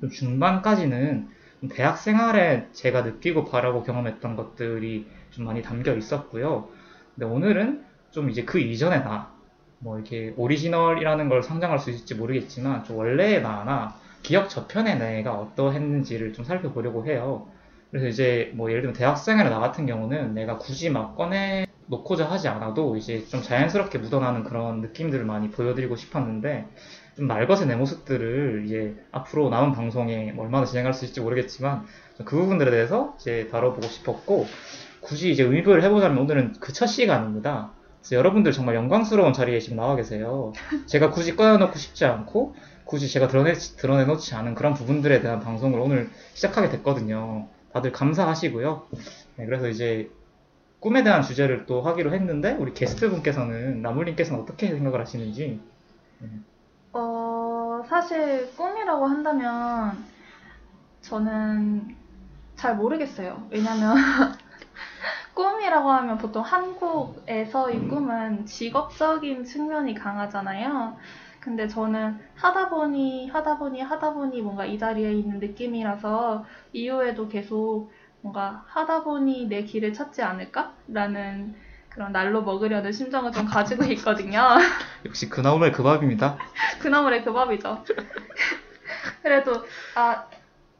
좀 0.00 0.10
중반까지는 0.10 1.28
좀 1.60 1.68
대학 1.68 1.98
생활에 1.98 2.68
제가 2.72 3.02
느끼고 3.02 3.44
바라고 3.46 3.82
경험했던 3.82 4.36
것들이 4.36 5.06
좀 5.30 5.46
많이 5.46 5.62
담겨 5.62 5.94
있었고요. 5.96 6.68
근데 7.14 7.26
오늘은 7.26 7.84
좀 8.12 8.30
이제 8.30 8.44
그 8.44 8.60
이전의 8.60 9.02
나, 9.02 9.32
뭐 9.80 9.96
이렇게 9.96 10.32
오리지널이라는 10.36 11.28
걸 11.28 11.42
상장할 11.42 11.80
수 11.80 11.90
있을지 11.90 12.14
모르겠지만, 12.14 12.84
좀 12.84 12.98
원래의 12.98 13.42
나나 13.42 13.96
기억 14.22 14.48
저편의 14.48 14.98
내가 15.00 15.34
어떠했는지를 15.34 16.32
좀 16.34 16.44
살펴보려고 16.44 17.04
해요. 17.06 17.48
그래서 17.96 18.08
이제 18.08 18.52
뭐 18.54 18.68
예를 18.68 18.82
들면 18.82 18.94
대학생활에 18.94 19.48
나 19.48 19.58
같은 19.58 19.86
경우는 19.86 20.34
내가 20.34 20.58
굳이 20.58 20.90
막 20.90 21.16
꺼내 21.16 21.66
놓고자 21.86 22.30
하지 22.30 22.46
않아도 22.46 22.94
이제 22.98 23.24
좀 23.24 23.40
자연스럽게 23.40 23.96
묻어나는 23.96 24.44
그런 24.44 24.82
느낌들을 24.82 25.24
많이 25.24 25.50
보여드리고 25.50 25.96
싶었는데 25.96 26.66
좀 27.16 27.26
날것의 27.26 27.68
내 27.68 27.74
모습들을 27.74 28.64
이제 28.66 28.96
앞으로 29.12 29.48
남은 29.48 29.72
방송에 29.72 30.32
뭐 30.32 30.44
얼마나 30.44 30.66
진행할 30.66 30.92
수 30.92 31.06
있을지 31.06 31.22
모르겠지만 31.22 31.86
그 32.26 32.36
부분들에 32.36 32.70
대해서 32.70 33.16
이제 33.18 33.48
다뤄보고 33.50 33.86
싶었고 33.86 34.46
굳이 35.00 35.30
이제 35.30 35.42
의도를 35.42 35.82
해보자면 35.82 36.18
오늘은 36.18 36.56
그 36.60 36.74
첫 36.74 36.88
시간입니다. 36.88 37.72
여러분들 38.12 38.52
정말 38.52 38.74
영광스러운 38.74 39.32
자리에 39.32 39.58
지금 39.58 39.78
나와 39.78 39.96
계세요. 39.96 40.52
제가 40.84 41.12
굳이 41.12 41.34
꺼내놓고 41.34 41.78
싶지 41.78 42.04
않고 42.04 42.54
굳이 42.84 43.08
제가 43.08 43.26
드러내, 43.28 43.54
드러내놓지 43.54 44.34
않은 44.34 44.54
그런 44.54 44.74
부분들에 44.74 45.22
대한 45.22 45.40
방송을 45.40 45.80
오늘 45.80 46.10
시작하게 46.34 46.68
됐거든요. 46.68 47.48
다들 47.76 47.92
감사하시고요. 47.92 48.86
네, 49.36 49.44
그래서 49.44 49.68
이제 49.68 50.10
꿈에 50.80 51.02
대한 51.02 51.20
주제를 51.20 51.66
또 51.66 51.82
하기로 51.82 52.14
했는데 52.14 52.52
우리 52.52 52.72
게스트 52.72 53.10
분께서는 53.10 53.82
나물님께서는 53.82 54.42
어떻게 54.42 54.68
생각을 54.68 54.98
하시는지 54.98 55.60
어, 56.94 57.84
사실 57.86 58.50
꿈이라고 58.56 59.06
한다면 59.06 60.02
저는 61.02 61.94
잘 62.54 62.76
모르겠어요. 62.76 63.46
왜냐면 63.50 63.94
꿈이라고 65.34 65.90
하면 65.90 66.16
보통 66.16 66.42
한국에서 66.42 67.70
이 67.70 67.88
꿈은 67.88 68.46
직업적인 68.46 69.44
측면이 69.44 69.94
강하잖아요. 69.94 70.96
근데 71.46 71.68
저는 71.68 72.18
하다 72.34 72.70
보니 72.70 73.28
하다 73.28 73.58
보니 73.58 73.80
하다 73.80 74.14
보니 74.14 74.42
뭔가 74.42 74.66
이 74.66 74.76
자리에 74.76 75.12
있는 75.12 75.38
느낌이라서 75.38 76.44
이후에도 76.72 77.28
계속 77.28 77.88
뭔가 78.20 78.64
하다 78.66 79.04
보니 79.04 79.46
내 79.46 79.62
길을 79.62 79.92
찾지 79.92 80.22
않을까라는 80.22 81.54
그런 81.88 82.10
날로 82.10 82.42
먹으려는 82.42 82.90
심정을 82.90 83.30
좀 83.30 83.46
가지고 83.46 83.84
있거든요. 83.94 84.56
역시 85.04 85.28
그나물의 85.28 85.70
그 85.70 85.84
밥입니다. 85.84 86.36
그나물의 86.80 87.24
그 87.24 87.32
밥이죠. 87.32 87.84
그래도 89.22 89.52
아 89.94 90.26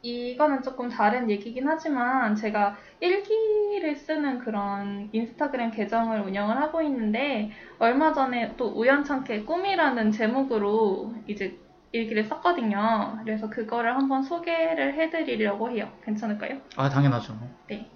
이거는 0.01 0.61
조금 0.61 0.89
다른 0.89 1.29
얘기긴 1.29 1.67
하지만 1.67 2.35
제가 2.35 2.77
일기를 2.99 3.95
쓰는 3.95 4.39
그런 4.39 5.09
인스타그램 5.11 5.71
계정을 5.71 6.21
운영을 6.21 6.57
하고 6.57 6.81
있는데 6.83 7.51
얼마 7.79 8.13
전에 8.13 8.55
또 8.57 8.67
우연찮게 8.67 9.43
꿈이라는 9.43 10.11
제목으로 10.11 11.13
이제 11.27 11.57
일기를 11.91 12.25
썼거든요. 12.25 13.19
그래서 13.23 13.49
그거를 13.49 13.95
한번 13.95 14.21
소개를 14.21 14.93
해드리려고 14.95 15.71
해요. 15.71 15.91
괜찮을까요? 16.03 16.59
아 16.75 16.89
당연하죠. 16.89 17.37
네. 17.67 17.89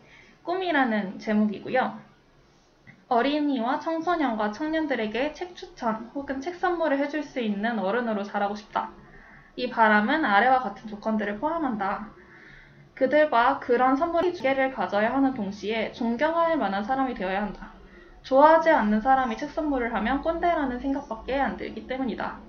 꿈이라는 0.44 1.20
제목이고요. 1.20 2.00
어린이와 3.10 3.80
청소년과 3.80 4.54
청년들에게 4.54 5.34
책 5.34 5.56
추천 5.56 6.10
혹은 6.16 6.40
책 6.40 6.56
선물을 6.56 6.98
해줄 6.98 7.24
수 7.24 7.42
있는 7.42 7.78
어른으로 7.78 8.24
자라고 8.24 8.56
싶다. 8.56 8.90
이 9.56 9.70
바람은 9.70 10.26
아래와 10.26 10.60
같은 10.62 10.88
조건들을 10.88 11.40
포함한다. 11.40 12.10
그들과 12.96 13.60
그런 13.60 13.96
선물의 13.96 14.34
기회를 14.34 14.72
가져야 14.72 15.14
하는 15.14 15.34
동시에 15.34 15.92
존경할 15.94 16.58
만한 16.58 16.84
사람이 16.84 17.14
되어야 17.16 17.42
한다. 17.44 17.74
좋아하지 18.24 18.70
않는 18.70 19.02
사람이 19.02 19.38
책 19.38 19.50
선물을 19.52 19.94
하면 19.96 20.22
꼰대라는 20.22 20.80
생각밖에 20.80 21.40
안 21.40 21.58
들기 21.58 21.88
때문이다. 21.88 22.40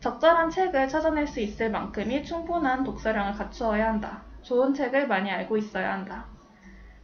적절한 0.00 0.50
책을 0.50 0.88
찾아낼 0.88 1.26
수 1.26 1.40
있을 1.40 1.70
만큼의 1.70 2.24
충분한 2.24 2.84
독서량을 2.84 3.34
갖추어야 3.34 3.88
한다. 3.88 4.24
좋은 4.42 4.74
책을 4.74 5.08
많이 5.08 5.30
알고 5.30 5.56
있어야 5.56 5.92
한다. 5.92 6.26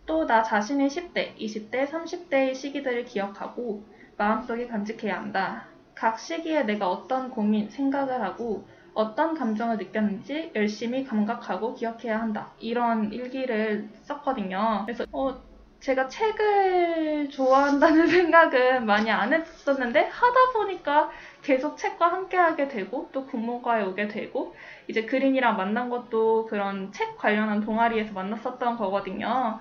또 0.06 0.26
나 0.26 0.42
자신의 0.42 0.88
10대, 0.90 1.36
20대, 1.36 1.88
30대의 1.88 2.54
시기들을 2.54 3.04
기억하고 3.04 3.84
마음속에 4.16 4.66
간직해야 4.68 5.16
한다. 5.16 5.66
각 5.94 6.18
시기에 6.20 6.64
내가 6.64 6.88
어떤 6.90 7.30
고민, 7.30 7.68
생각을 7.70 8.20
하고 8.22 8.66
어떤 8.94 9.34
감정을 9.34 9.78
느꼈는지 9.78 10.52
열심히 10.54 11.04
감각하고 11.04 11.74
기억해야 11.74 12.20
한다. 12.20 12.52
이런 12.58 13.12
일기를 13.12 13.90
썼거든요. 14.02 14.82
그래서 14.86 15.04
어, 15.12 15.42
제가 15.80 16.08
책을 16.08 17.30
좋아한다는 17.30 18.06
생각은 18.08 18.86
많이 18.86 19.10
안 19.10 19.32
했었는데 19.32 20.00
하다 20.08 20.52
보니까 20.54 21.10
계속 21.42 21.76
책과 21.76 22.12
함께하게 22.12 22.68
되고 22.68 23.10
또 23.12 23.26
국문과에 23.26 23.82
오게 23.84 24.08
되고 24.08 24.54
이제 24.88 25.04
그린이랑 25.06 25.56
만난 25.56 25.88
것도 25.90 26.46
그런 26.46 26.92
책 26.92 27.16
관련한 27.18 27.60
동아리에서 27.60 28.12
만났었던 28.12 28.76
거거든요. 28.76 29.58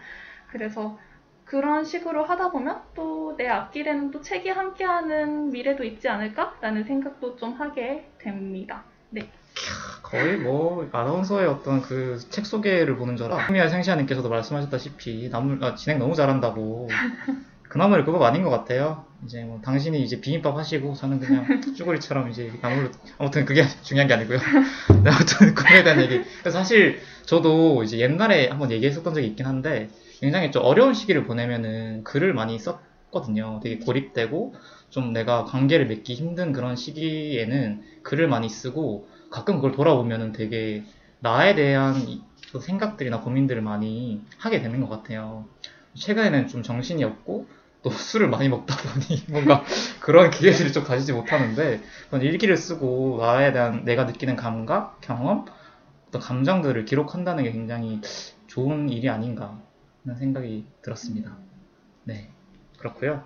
그래서 0.48 1.00
그런 1.46 1.84
식으로 1.86 2.24
하다 2.26 2.52
보면 2.52 2.82
또 2.94 3.22
내 3.38 3.48
앞길에는 3.48 4.12
또 4.12 4.22
책이 4.22 4.50
함께하는 4.50 5.50
미래도 5.52 5.84
있지 5.84 6.08
않을까라는 6.10 6.84
생각도 6.84 7.36
좀 7.38 7.54
하게 7.54 8.12
됩니다. 8.20 8.91
네. 9.12 9.30
거의 10.04 10.38
뭐 10.38 10.88
아나운서의 10.92 11.48
어떤 11.48 11.82
그 11.82 12.18
책 12.30 12.46
소개를 12.46 12.96
보는 12.98 13.18
줄 13.18 13.32
알아. 13.32 13.52
미야 13.52 13.70
생시아님께서도 13.70 14.30
말씀하셨다시피 14.30 15.30
나물 15.30 15.64
아, 15.64 15.76
진행 15.76 16.00
너무 16.00 16.16
잘한다고. 16.16 16.90
그나물의 17.70 18.04
그거 18.04 18.24
아닌 18.26 18.44
것 18.44 18.50
같아요. 18.50 19.06
이제 19.26 19.44
뭐 19.44 19.62
당신이 19.64 20.02
이제 20.04 20.20
비빔밥 20.20 20.58
하시고 20.58 20.94
저는 20.94 21.20
그냥 21.22 21.46
쭈구리처럼 21.78 22.30
이제 22.30 22.52
나물로 22.62 22.90
아무튼 23.18 23.46
그게 23.46 23.64
중요한 23.84 24.08
게 24.08 24.14
아니고요. 24.14 24.40
네, 25.04 25.10
아무튼 25.10 25.54
꿈에 25.56 25.84
대한 25.84 26.02
얘기. 26.02 26.22
사실 26.50 27.00
저도 27.26 27.84
이제 27.84 28.00
옛날에 28.00 28.50
한번 28.50 28.72
얘기했었던 28.72 29.14
적이 29.14 29.28
있긴 29.28 29.46
한데 29.46 29.90
굉장히 30.20 30.52
좀 30.52 30.64
어려운 30.66 30.94
시기를 30.94 31.24
보내면은 31.24 32.04
글을 32.04 32.34
많이 32.34 32.60
썼거든요. 32.60 33.62
되게 33.64 33.78
고립되고 33.80 34.54
좀 34.92 35.14
내가 35.14 35.46
관계를 35.46 35.88
맺기 35.88 36.14
힘든 36.14 36.52
그런 36.52 36.76
시기에는 36.76 37.82
글을 38.04 38.28
많이 38.28 38.50
쓰고 38.50 39.08
가끔 39.30 39.56
그걸 39.56 39.72
돌아보면은 39.72 40.34
되게 40.34 40.84
나에 41.22 41.56
대한 41.56 42.22
생각들이나 42.60 43.22
고민들을 43.22 43.62
많이 43.62 44.22
하게 44.38 44.62
되는 44.62 44.82
것 44.82 44.90
같아요. 44.90 45.48
최근에는 45.96 46.48
좀 46.48 46.62
정신이 46.62 47.04
없고 47.04 47.48
또 47.84 47.90
술을 47.90 48.30
많이 48.30 48.50
먹다 48.50 48.76
보니 48.76 49.26
뭔가 49.32 49.64
그런 50.02 50.30
기회들을 50.30 50.74
좀 50.74 50.84
가지지 50.84 51.14
못하는데 51.14 51.82
그런 52.10 52.22
일기를 52.22 52.58
쓰고 52.58 53.20
나에 53.22 53.54
대한 53.54 53.86
내가 53.86 54.04
느끼는 54.04 54.36
감각, 54.36 55.00
경험, 55.02 55.46
어떤 56.10 56.22
감정들을 56.22 56.84
기록한다는 56.84 57.46
게 57.46 57.52
굉장히 57.52 58.02
좋은 58.48 58.90
일이 58.90 59.10
아닌가 59.10 59.58
하는 60.04 60.20
생각이 60.20 60.66
들었습니다. 60.82 61.38
네, 62.04 62.30
그렇고요. 62.78 63.24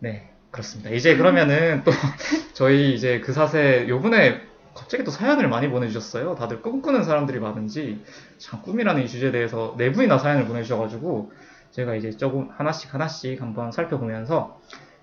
네, 0.00 0.30
그렇습니다. 0.50 0.90
이제 0.90 1.16
그러면은 1.16 1.82
또 1.84 1.92
저희 2.54 2.94
이제 2.94 3.20
그 3.20 3.32
사세 3.32 3.86
요번에 3.88 4.40
갑자기 4.74 5.04
또 5.04 5.10
사연을 5.10 5.48
많이 5.48 5.68
보내주셨어요. 5.68 6.34
다들 6.34 6.62
꿈꾸는 6.62 7.04
사람들이 7.04 7.38
많은지 7.40 8.04
참 8.38 8.62
꿈이라는 8.62 9.02
이 9.02 9.08
주제에 9.08 9.30
대해서 9.30 9.74
네 9.78 9.92
분이나 9.92 10.18
사연을 10.18 10.46
보내주셔가지고 10.46 11.32
제가 11.72 11.94
이제 11.94 12.10
조금 12.10 12.48
하나씩 12.50 12.92
하나씩 12.94 13.40
한번 13.40 13.70
살펴보면서 13.72 14.60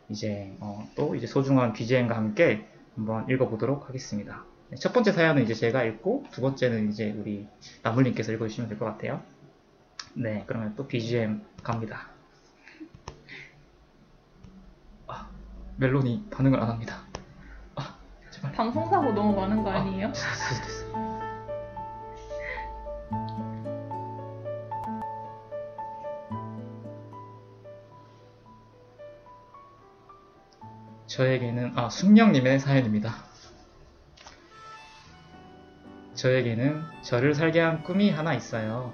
이제 0.09 0.53
어, 0.59 0.87
또 0.95 1.15
이제 1.15 1.27
소중한 1.27 1.73
BGM과 1.73 2.15
함께 2.15 2.65
한번 2.95 3.29
읽어보도록 3.29 3.87
하겠습니다. 3.87 4.43
네, 4.69 4.77
첫 4.77 4.91
번째 4.91 5.11
사연은 5.13 5.43
이제 5.43 5.53
제가 5.53 5.83
읽고 5.83 6.25
두 6.31 6.41
번째는 6.41 6.89
이제 6.89 7.13
우리 7.17 7.47
나물님께서 7.83 8.33
읽어주시면 8.33 8.69
될 8.69 8.79
것 8.79 8.85
같아요. 8.85 9.21
네, 10.13 10.43
그러면 10.47 10.73
또 10.75 10.87
BGM 10.87 11.41
갑니다. 11.63 12.09
멜론이 15.77 16.27
반응을 16.31 16.60
안 16.60 16.69
합니다. 16.69 16.98
방송사고 18.55 19.13
너무 19.13 19.36
많은 19.36 19.63
거 19.63 19.69
아니에요? 19.69 20.12
됐어, 20.12 20.62
됐어. 20.63 20.88
저에게는 31.07 31.74
아 31.75 31.89
숙명님의 31.89 32.60
사연입니다. 32.60 33.13
저에게는 36.15 36.84
저를 37.03 37.34
살게 37.34 37.60
한 37.60 37.84
꿈이 37.84 38.10
하나 38.12 38.34
있어요. 38.34 38.93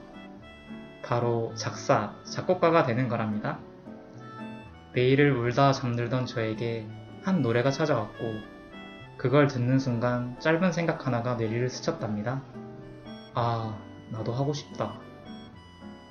바로 1.03 1.53
작사, 1.55 2.13
작곡가가 2.23 2.85
되는 2.85 3.07
거랍니다. 3.07 3.59
매일을 4.93 5.35
울다 5.35 5.71
잠들던 5.71 6.27
저에게 6.27 6.87
한 7.23 7.41
노래가 7.41 7.71
찾아왔고 7.71 8.53
그걸 9.17 9.47
듣는 9.47 9.79
순간 9.79 10.39
짧은 10.39 10.71
생각 10.71 11.07
하나가 11.07 11.35
뇌리를 11.35 11.67
스쳤답니다. 11.69 12.43
아, 13.33 13.79
나도 14.11 14.33
하고 14.33 14.53
싶다. 14.53 14.99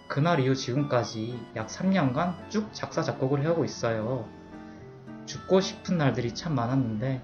그날 0.08 0.40
이후 0.40 0.54
지금까지 0.54 1.38
약 1.54 1.68
3년간 1.68 2.50
쭉 2.50 2.70
작사, 2.72 3.02
작곡을 3.02 3.42
해오고 3.42 3.64
있어요. 3.64 4.28
죽고 5.26 5.60
싶은 5.60 5.96
날들이 5.96 6.34
참 6.34 6.54
많았는데, 6.54 7.22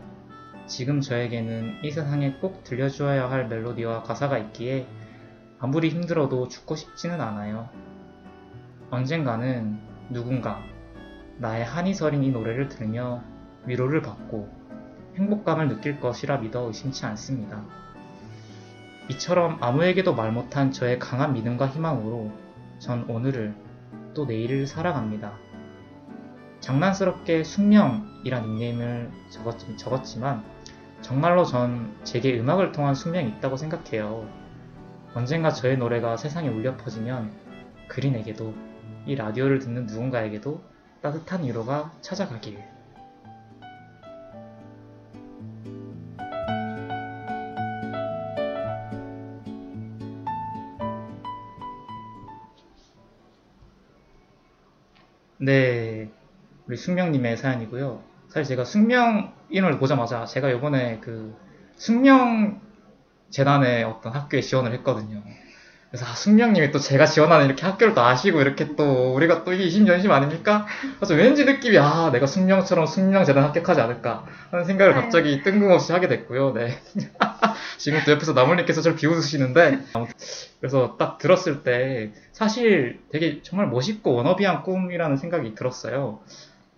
지금 0.66 1.00
저에게는 1.00 1.80
이 1.82 1.90
세상에 1.90 2.34
꼭 2.34 2.62
들려주어야 2.62 3.30
할 3.30 3.48
멜로디와 3.48 4.04
가사가 4.04 4.38
있기에 4.38 4.86
아무리 5.58 5.88
힘들어도 5.88 6.48
죽고 6.48 6.76
싶지는 6.76 7.20
않아요. 7.20 7.68
언젠가는 8.90 9.80
누군가 10.10 10.62
나의 11.38 11.64
한이 11.64 11.94
서린 11.94 12.24
이 12.24 12.30
노래를 12.30 12.68
들으며 12.68 13.22
위로를 13.64 14.02
받고 14.02 14.48
행복감을 15.16 15.68
느낄 15.68 16.00
것이라 16.00 16.38
믿어 16.38 16.66
의심치 16.66 17.06
않습니다. 17.06 17.64
이처럼 19.08 19.58
아무에게도 19.60 20.14
말 20.14 20.32
못한 20.32 20.72
저의 20.72 20.98
강한 20.98 21.32
믿음과 21.34 21.68
희망으로 21.68 22.32
전 22.78 23.08
오늘을 23.08 23.54
또 24.14 24.26
내일을 24.26 24.66
살아갑니다. 24.66 25.32
장난스럽게 26.60 27.44
숙명이란 27.44 28.42
닉네임을 28.42 29.10
적었, 29.30 29.56
적었지만 29.76 30.44
정말로 31.02 31.44
전 31.44 31.96
제게 32.02 32.38
음악을 32.38 32.72
통한 32.72 32.94
숙명이 32.94 33.28
있다고 33.28 33.56
생각해요. 33.56 34.28
언젠가 35.14 35.50
저의 35.50 35.78
노래가 35.78 36.16
세상에 36.16 36.48
울려 36.48 36.76
퍼지면 36.76 37.30
그린에게도 37.86 38.54
이 39.06 39.14
라디오를 39.14 39.60
듣는 39.60 39.86
누군가에게도 39.86 40.60
따뜻한 41.00 41.44
위로가 41.44 41.92
찾아가길. 42.00 42.58
네, 55.40 56.10
우리 56.66 56.76
숙명님의 56.76 57.36
사연이고요. 57.36 58.02
사실 58.28 58.44
제가 58.44 58.64
숙명인을 58.64 59.78
보자마자 59.78 60.24
제가 60.24 60.50
요번에 60.50 60.98
그 60.98 61.34
숙명 61.76 62.60
재단의 63.30 63.84
어떤 63.84 64.12
학교에 64.12 64.40
지원을 64.40 64.72
했거든요. 64.74 65.22
그래서 65.90 66.04
아, 66.04 66.14
숙명님이 66.14 66.70
또 66.70 66.78
제가 66.78 67.06
지원하는 67.06 67.46
이렇게 67.46 67.64
학교를 67.64 67.94
또 67.94 68.02
아시고 68.02 68.42
이렇게 68.42 68.76
또 68.76 69.14
우리가 69.14 69.44
또 69.44 69.54
이게 69.54 69.64
이심전심 69.64 70.10
아닙니까? 70.10 70.66
그래서 70.96 71.14
왠지 71.14 71.46
느낌이 71.46 71.78
아 71.78 72.10
내가 72.12 72.26
숙명처럼 72.26 72.84
숙명 72.84 73.24
재단 73.24 73.42
합격하지 73.44 73.80
않을까 73.80 74.26
하는 74.50 74.66
생각을 74.66 74.94
네. 74.94 75.00
갑자기 75.00 75.42
뜬금없이 75.42 75.92
하게 75.92 76.08
됐고요. 76.08 76.52
네. 76.52 76.78
지금 77.78 78.00
또 78.04 78.12
옆에서 78.12 78.34
나물님께서 78.34 78.82
저를 78.82 78.98
비웃으시는데 78.98 79.78
아무튼 79.94 80.12
그래서 80.60 80.96
딱 80.98 81.16
들었을 81.16 81.62
때 81.62 82.12
사실 82.32 83.00
되게 83.10 83.40
정말 83.42 83.68
멋있고 83.68 84.14
워너비한 84.14 84.64
꿈이라는 84.64 85.16
생각이 85.16 85.54
들었어요. 85.54 86.20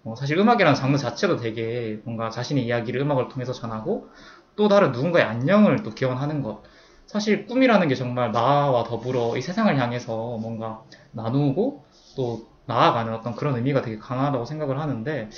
어, 0.05 0.15
사실 0.17 0.39
음악이라는 0.39 0.77
장르 0.77 0.97
자체도 0.97 1.39
되게 1.39 1.99
뭔가 2.05 2.31
자신의 2.31 2.65
이야기를 2.65 3.01
음악을 3.01 3.29
통해서 3.29 3.53
전하고 3.53 4.09
또 4.55 4.69
다른 4.69 4.93
누군가의 4.93 5.25
안녕을 5.25 5.83
또 5.83 5.91
기원하는 5.91 6.43
것. 6.43 6.63
사실 7.11 7.45
꿈이라는 7.47 7.89
게 7.89 7.97
정말 7.97 8.31
나와 8.31 8.85
더불어 8.85 9.37
이 9.37 9.43
세상을 9.43 9.77
향해서 9.77 10.39
뭔가 10.39 10.85
나누고 11.11 11.85
또 12.15 12.47
나아가는 12.67 13.13
어떤 13.13 13.35
그런 13.35 13.57
의미가 13.57 13.83
되게 13.83 13.99
강하다고 13.99 14.45
생각을 14.45 14.79
하는데 14.79 15.29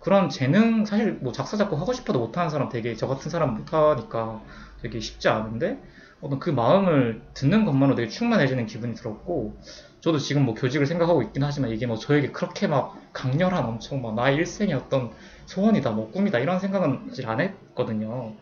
그런 0.00 0.28
재능 0.28 0.84
사실 0.84 1.12
뭐 1.12 1.32
작사 1.32 1.56
작곡 1.56 1.80
하고 1.80 1.94
싶어도 1.94 2.18
못하는 2.18 2.50
사람 2.50 2.68
되게 2.68 2.94
저 2.94 3.06
같은 3.06 3.30
사람 3.30 3.56
못하니까 3.56 4.42
되게 4.82 5.00
쉽지 5.00 5.28
않은데 5.28 5.78
어떤 6.20 6.38
그 6.40 6.50
마음을 6.50 7.22
듣는 7.32 7.64
것만으로 7.64 7.96
되게 7.96 8.10
충만해지는 8.10 8.66
기분이 8.66 8.94
들었고 8.94 9.56
저도 10.00 10.18
지금 10.18 10.44
뭐 10.44 10.54
교직을 10.54 10.84
생각하고 10.84 11.22
있긴 11.22 11.42
하지만 11.42 11.70
이게 11.70 11.86
뭐 11.86 11.96
저에게 11.96 12.32
그렇게 12.32 12.66
막 12.66 13.00
강렬한 13.14 13.64
엄청 13.64 14.02
막 14.02 14.14
나의 14.14 14.36
일생의 14.36 14.74
어떤 14.74 15.10
소원이다 15.46 15.92
뭐 15.92 16.10
꿈이다 16.10 16.38
이런 16.38 16.60
생각은 16.60 17.06
사실 17.08 17.26
안 17.26 17.40
했거든요. 17.40 18.34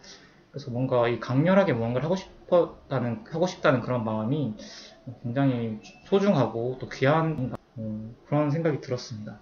그래서 0.52 0.70
뭔가 0.70 1.08
이 1.08 1.18
강렬하게 1.18 1.72
무언가를 1.72 2.04
하고 2.04 2.14
싶었다는 2.14 3.24
하고 3.30 3.46
싶다는 3.46 3.80
그런 3.80 4.04
마음이 4.04 4.54
굉장히 5.22 5.80
소중하고 6.04 6.76
또 6.78 6.88
귀한 6.90 7.52
어, 7.76 8.14
그런 8.26 8.50
생각이 8.50 8.82
들었습니다. 8.82 9.40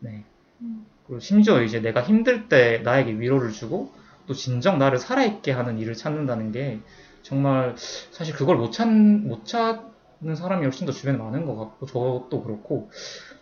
네. 0.00 0.24
음. 0.62 0.86
그리고 1.06 1.20
심지어 1.20 1.62
이제 1.62 1.80
내가 1.80 2.02
힘들 2.02 2.48
때 2.48 2.78
나에게 2.78 3.12
위로를 3.12 3.52
주고 3.52 3.92
또 4.26 4.32
진정 4.32 4.78
나를 4.78 4.98
살아있게 4.98 5.52
하는 5.52 5.78
일을 5.78 5.94
찾는다는 5.94 6.50
게 6.50 6.80
정말 7.22 7.74
사실 8.10 8.34
그걸 8.34 8.56
못 8.56 8.70
찾, 8.70 8.88
못 8.88 9.44
찾는 9.44 10.34
사람이 10.34 10.64
훨씬 10.64 10.86
더 10.86 10.92
주변에 10.92 11.18
많은 11.18 11.44
것 11.44 11.56
같고 11.56 11.86
저도 11.86 12.42
그렇고 12.42 12.90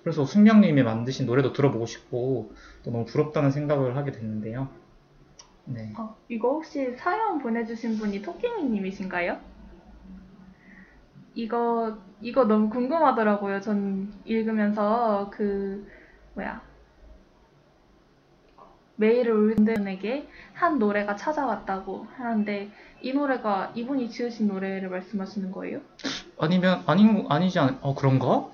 그래서 0.02 0.24
숙명님이 0.24 0.82
만드신 0.82 1.26
노래도 1.26 1.52
들어보고 1.52 1.86
싶고 1.86 2.52
또 2.84 2.90
너무 2.90 3.04
부럽다는 3.04 3.52
생각을 3.52 3.96
하게 3.96 4.10
됐는데요. 4.10 4.68
네. 5.66 5.92
어, 5.98 6.16
이거 6.28 6.48
혹시 6.50 6.92
사연 6.96 7.38
보내주신 7.38 7.98
분이 7.98 8.22
토끼미님이신가요? 8.22 9.38
이거 11.34 11.98
이거 12.20 12.44
너무 12.44 12.70
궁금하더라고요. 12.70 13.60
전 13.60 14.12
읽으면서 14.24 15.30
그 15.32 15.86
뭐야 16.34 16.62
매일을 18.96 19.32
울는 19.32 19.74
분에게 19.74 20.28
한 20.54 20.78
노래가 20.78 21.16
찾아왔다고 21.16 22.06
하는데 22.16 22.70
이 23.02 23.12
노래가 23.12 23.72
이분이 23.74 24.08
지으신 24.08 24.48
노래를 24.48 24.88
말씀하시는 24.88 25.52
거예요? 25.52 25.80
아니면 26.38 26.82
아닌 26.86 27.26
아니지 27.28 27.58
않? 27.58 27.78
어 27.82 27.94
그런가? 27.94 28.48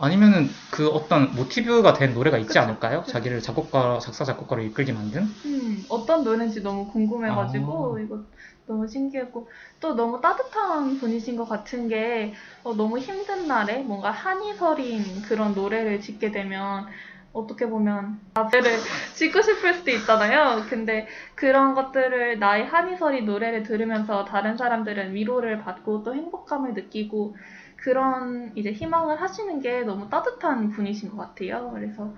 아니면은 0.00 0.48
그 0.70 0.88
어떤 0.88 1.34
모티브가 1.34 1.92
된 1.92 2.14
노래가 2.14 2.38
있지 2.38 2.48
그쵸, 2.48 2.60
않을까요? 2.60 3.00
그쵸. 3.00 3.12
자기를 3.12 3.40
작곡가, 3.40 3.98
작사, 3.98 4.24
작곡가로 4.24 4.62
이끌게 4.62 4.92
만든? 4.92 5.22
음, 5.44 5.84
어떤 5.88 6.22
노래인지 6.22 6.62
너무 6.62 6.86
궁금해가지고 6.92 7.96
아. 7.96 8.00
이거 8.00 8.22
너무 8.66 8.86
신기했고 8.86 9.48
또 9.80 9.94
너무 9.94 10.20
따뜻한 10.20 10.98
분이신 10.98 11.36
것 11.36 11.48
같은 11.48 11.88
게 11.88 12.32
어, 12.62 12.74
너무 12.74 12.98
힘든 12.98 13.48
날에 13.48 13.82
뭔가 13.82 14.10
한이 14.12 14.54
서린 14.54 15.22
그런 15.22 15.54
노래를 15.54 16.00
짓게 16.00 16.30
되면 16.30 16.86
어떻게 17.32 17.66
보면 17.66 18.20
노래를 18.36 18.70
짓고 19.14 19.42
싶을 19.42 19.74
수도 19.74 19.90
있잖아요. 19.90 20.64
근데 20.68 21.08
그런 21.34 21.74
것들을 21.74 22.38
나의 22.38 22.66
한이 22.66 22.96
서린 22.96 23.26
노래를 23.26 23.64
들으면서 23.64 24.24
다른 24.24 24.56
사람들은 24.56 25.14
위로를 25.14 25.58
받고 25.58 26.04
또 26.04 26.14
행복감을 26.14 26.74
느끼고 26.74 27.34
그런 27.78 28.52
이제 28.56 28.72
희망을 28.72 29.20
하시는 29.20 29.60
게 29.60 29.82
너무 29.82 30.08
따뜻한 30.10 30.70
분이신 30.70 31.10
것 31.10 31.16
같아요. 31.16 31.70
그래서 31.72 32.14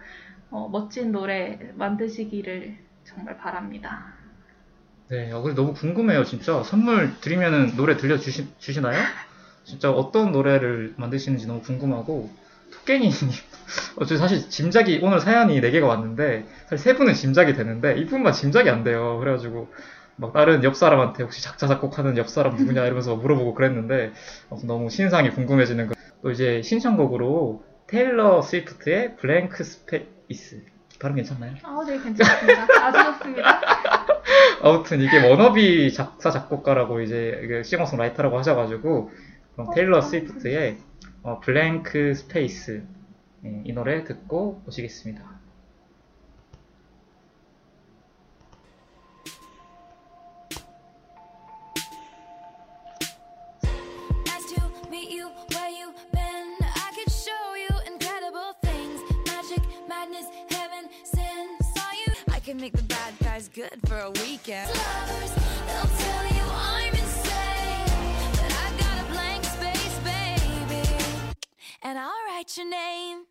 어, 0.50 0.68
멋진 0.68 1.12
노래 1.12 1.72
만드시기를 1.76 2.76
정말 3.04 3.36
바랍니다. 3.36 4.14
네, 5.08 5.30
어, 5.32 5.42
그래서 5.42 5.60
너무 5.60 5.74
궁금해요, 5.74 6.24
진짜. 6.24 6.62
선물 6.62 7.18
드리면은 7.20 7.74
노래 7.76 7.96
들려주시, 7.96 8.54
주시나요? 8.58 8.98
진짜 9.64 9.90
어떤 9.90 10.30
노래를 10.32 10.94
만드시는지 10.96 11.46
너무 11.48 11.60
궁금하고, 11.62 12.30
토깽이님, 12.72 13.10
어, 13.96 14.04
저 14.04 14.16
사실 14.16 14.48
짐작이, 14.48 15.00
오늘 15.02 15.20
사연이 15.20 15.60
4개가 15.60 15.86
왔는데, 15.88 16.46
사실 16.68 16.78
세 16.78 16.96
분은 16.96 17.14
짐작이 17.14 17.54
되는데, 17.54 17.98
이분만 17.98 18.32
짐작이 18.32 18.70
안 18.70 18.84
돼요. 18.84 19.18
그래가지고, 19.18 19.72
막 20.16 20.32
다른 20.32 20.62
옆 20.64 20.76
사람한테 20.76 21.22
혹시 21.22 21.42
작자, 21.42 21.66
작곡하는 21.66 22.16
옆 22.16 22.28
사람 22.28 22.56
누구냐 22.56 22.84
이러면서 22.84 23.16
물어보고 23.16 23.54
그랬는데, 23.54 24.12
어, 24.50 24.58
너무 24.64 24.90
신상이 24.90 25.30
궁금해지는 25.30 25.88
거. 25.88 25.94
또 26.22 26.30
이제 26.30 26.62
신청곡으로 26.62 27.64
테일러 27.86 28.42
스위프트의 28.42 29.16
Blank 29.16 29.64
Space. 29.64 30.62
발음 31.00 31.16
괜찮나요? 31.16 31.54
아, 31.62 31.82
네, 31.86 31.98
괜찮습니다. 31.98 32.66
아주 32.86 33.18
좋습니다. 33.18 33.60
아무튼 34.62 35.00
이게 35.00 35.26
워너비 35.26 35.92
작사 35.94 36.30
작곡가라고 36.30 37.00
이제 37.00 37.62
싱어송라이터라고 37.64 38.38
하셔가지고 38.38 39.10
그럼 39.54 39.70
테일러 39.74 40.02
스위프트의 40.02 40.76
어, 41.22 41.40
블랭크 41.40 42.14
스페이스 42.14 42.84
예, 43.44 43.62
이 43.64 43.72
노래 43.72 44.04
듣고 44.04 44.62
오시겠습니다. 44.66 45.39
can 62.49 62.57
make 62.57 62.73
the 62.73 62.83
bad 62.83 63.13
guys 63.23 63.49
good 63.49 63.79
for 63.87 63.97
a 63.97 64.11
weekend. 64.21 64.69
Lovers, 64.69 65.31
they'll 65.65 65.97
tell 65.97 66.25
you 66.27 66.43
I'm 66.53 66.93
insane. 66.93 68.31
But 68.33 68.53
I've 68.53 68.77
got 68.79 68.95
a 69.01 69.11
blank 69.11 69.43
space, 69.45 69.97
baby. 70.03 70.87
And 71.81 71.97
I'll 71.97 72.21
write 72.27 72.55
your 72.55 72.69
name. 72.69 73.25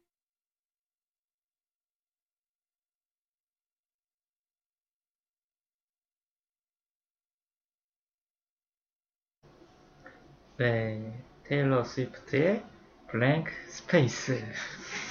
네, 10.57 11.25
테일러 11.45 11.85
스위프트의 11.85 12.65
블랭크 13.11 13.53
스페이스 13.69 14.45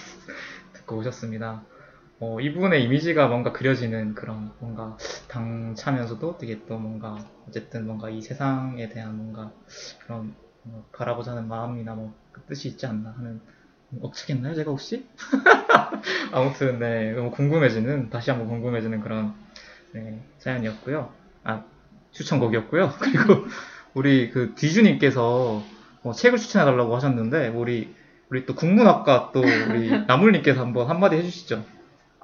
듣고 0.74 0.98
오셨습니다. 0.98 1.66
어, 2.21 2.41
이분의 2.41 2.85
이미지가 2.85 3.29
뭔가 3.29 3.53
그려지는 3.53 4.15
그런 4.15 4.51
뭔가 4.59 4.97
당차면서도 5.29 6.39
되게 6.39 6.65
또 6.67 6.79
뭔가 6.79 7.17
어쨌든 7.49 7.87
뭔가 7.87 8.11
이 8.11 8.21
세상에 8.21 8.89
대한 8.89 9.17
뭔가 9.17 9.53
그런 10.05 10.35
뭐 10.63 10.85
바라보자는 10.93 11.49
마음이나 11.49 11.95
뭐 11.95 12.13
그 12.39 12.43
뜻이 12.43 12.69
있지 12.69 12.87
않나 12.87 13.15
하는 13.17 13.41
억측했나요 14.01 14.55
제가 14.55 14.71
혹시? 14.71 15.07
아무튼 16.33 16.79
네 16.79 17.13
너무 17.13 17.31
궁금해지는 17.31 18.11
다시 18.11 18.31
한번 18.31 18.49
궁금해지는 18.49 19.01
그런 19.01 19.35
네, 19.93 20.23
사연이었고요. 20.39 21.11
아 21.45 21.65
추천곡이었고요. 22.13 22.93
그리고 23.01 23.47
우리 23.95 24.31
그 24.31 24.55
디주님께서 24.55 25.63
어, 26.03 26.13
책을 26.13 26.39
추천해달라고 26.39 26.95
하셨는데 26.95 27.49
우리 27.49 27.95
우리 28.31 28.45
또 28.45 28.55
국문학과 28.55 29.31
또 29.33 29.41
우리 29.41 29.89
나물님께서 30.07 30.61
한번 30.61 30.89
한마디 30.89 31.17
해주시죠. 31.17 31.65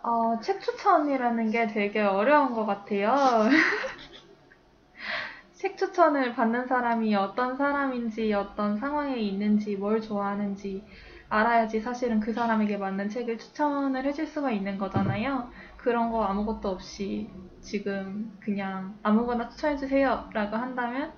어, 0.07 0.39
책 0.43 0.61
추천이라는 0.61 1.51
게 1.51 1.67
되게 1.67 2.03
어려운 2.03 2.53
것 2.53 2.67
같아요. 2.67 3.49
책 5.55 5.79
추천을 5.79 6.35
받는 6.35 6.67
사람이 6.67 7.15
어떤 7.15 7.57
사람인지, 7.57 8.35
어떤 8.35 8.77
상황에 8.77 9.17
있는지, 9.17 9.77
뭘 9.77 10.03
좋아하는지 10.03 10.85
알아야지 11.31 11.81
사실은 11.81 12.21
그 12.21 12.35
사람에게 12.35 12.77
맞는 12.77 13.09
책을 13.09 13.39
추천을 13.39 14.05
해줄 14.05 14.27
수가 14.27 14.51
있는 14.51 14.77
거잖아요. 14.77 15.51
그런 15.79 16.11
거 16.11 16.23
아무것도 16.23 16.69
없이 16.69 17.31
지금 17.63 18.31
그냥 18.41 18.99
아무거나 19.03 19.49
추천해주세요 19.49 20.29
라고 20.35 20.57
한다면 20.57 21.15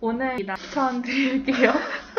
오늘 0.00 0.36
나 0.44 0.54
추천 0.54 1.00
드릴게요. 1.00 1.72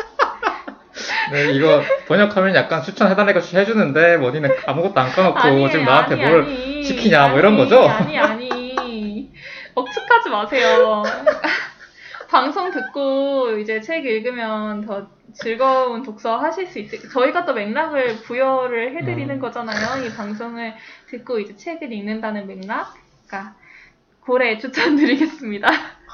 네 1.32 1.52
이거 1.52 1.82
번역하면 2.06 2.54
약간 2.54 2.82
추천해달라고 2.82 3.38
해주는데 3.38 4.16
뭐 4.18 4.30
어디는 4.30 4.50
아무것도 4.66 5.00
안 5.00 5.10
까놓고 5.10 5.38
아니에요, 5.38 5.70
지금 5.70 5.84
나한테 5.84 6.14
아니, 6.14 6.30
뭘 6.30 6.42
아니. 6.42 6.82
시키냐 6.84 7.28
뭐 7.28 7.38
이런 7.38 7.54
아니, 7.54 7.62
거죠? 7.62 7.88
아니 7.88 8.18
아니 8.18 9.32
억측하지 9.74 10.30
마세요. 10.30 11.02
방송 12.28 12.70
듣고 12.70 13.58
이제 13.58 13.80
책 13.80 14.04
읽으면 14.04 14.86
더 14.86 15.08
즐거운 15.34 16.02
독서 16.02 16.36
하실 16.36 16.66
수 16.66 16.78
있을 16.78 17.08
저희가 17.10 17.44
또 17.44 17.54
맥락을 17.54 18.22
부여를 18.22 18.96
해드리는 18.96 19.34
음. 19.34 19.40
거잖아요. 19.40 20.04
이 20.04 20.10
방송을 20.10 20.74
듣고 21.08 21.40
이제 21.40 21.56
책을 21.56 21.92
읽는다는 21.92 22.46
맥락. 22.46 22.94
그러니까 23.26 23.54
고래 24.20 24.58
추천드리겠습니다. 24.58 25.68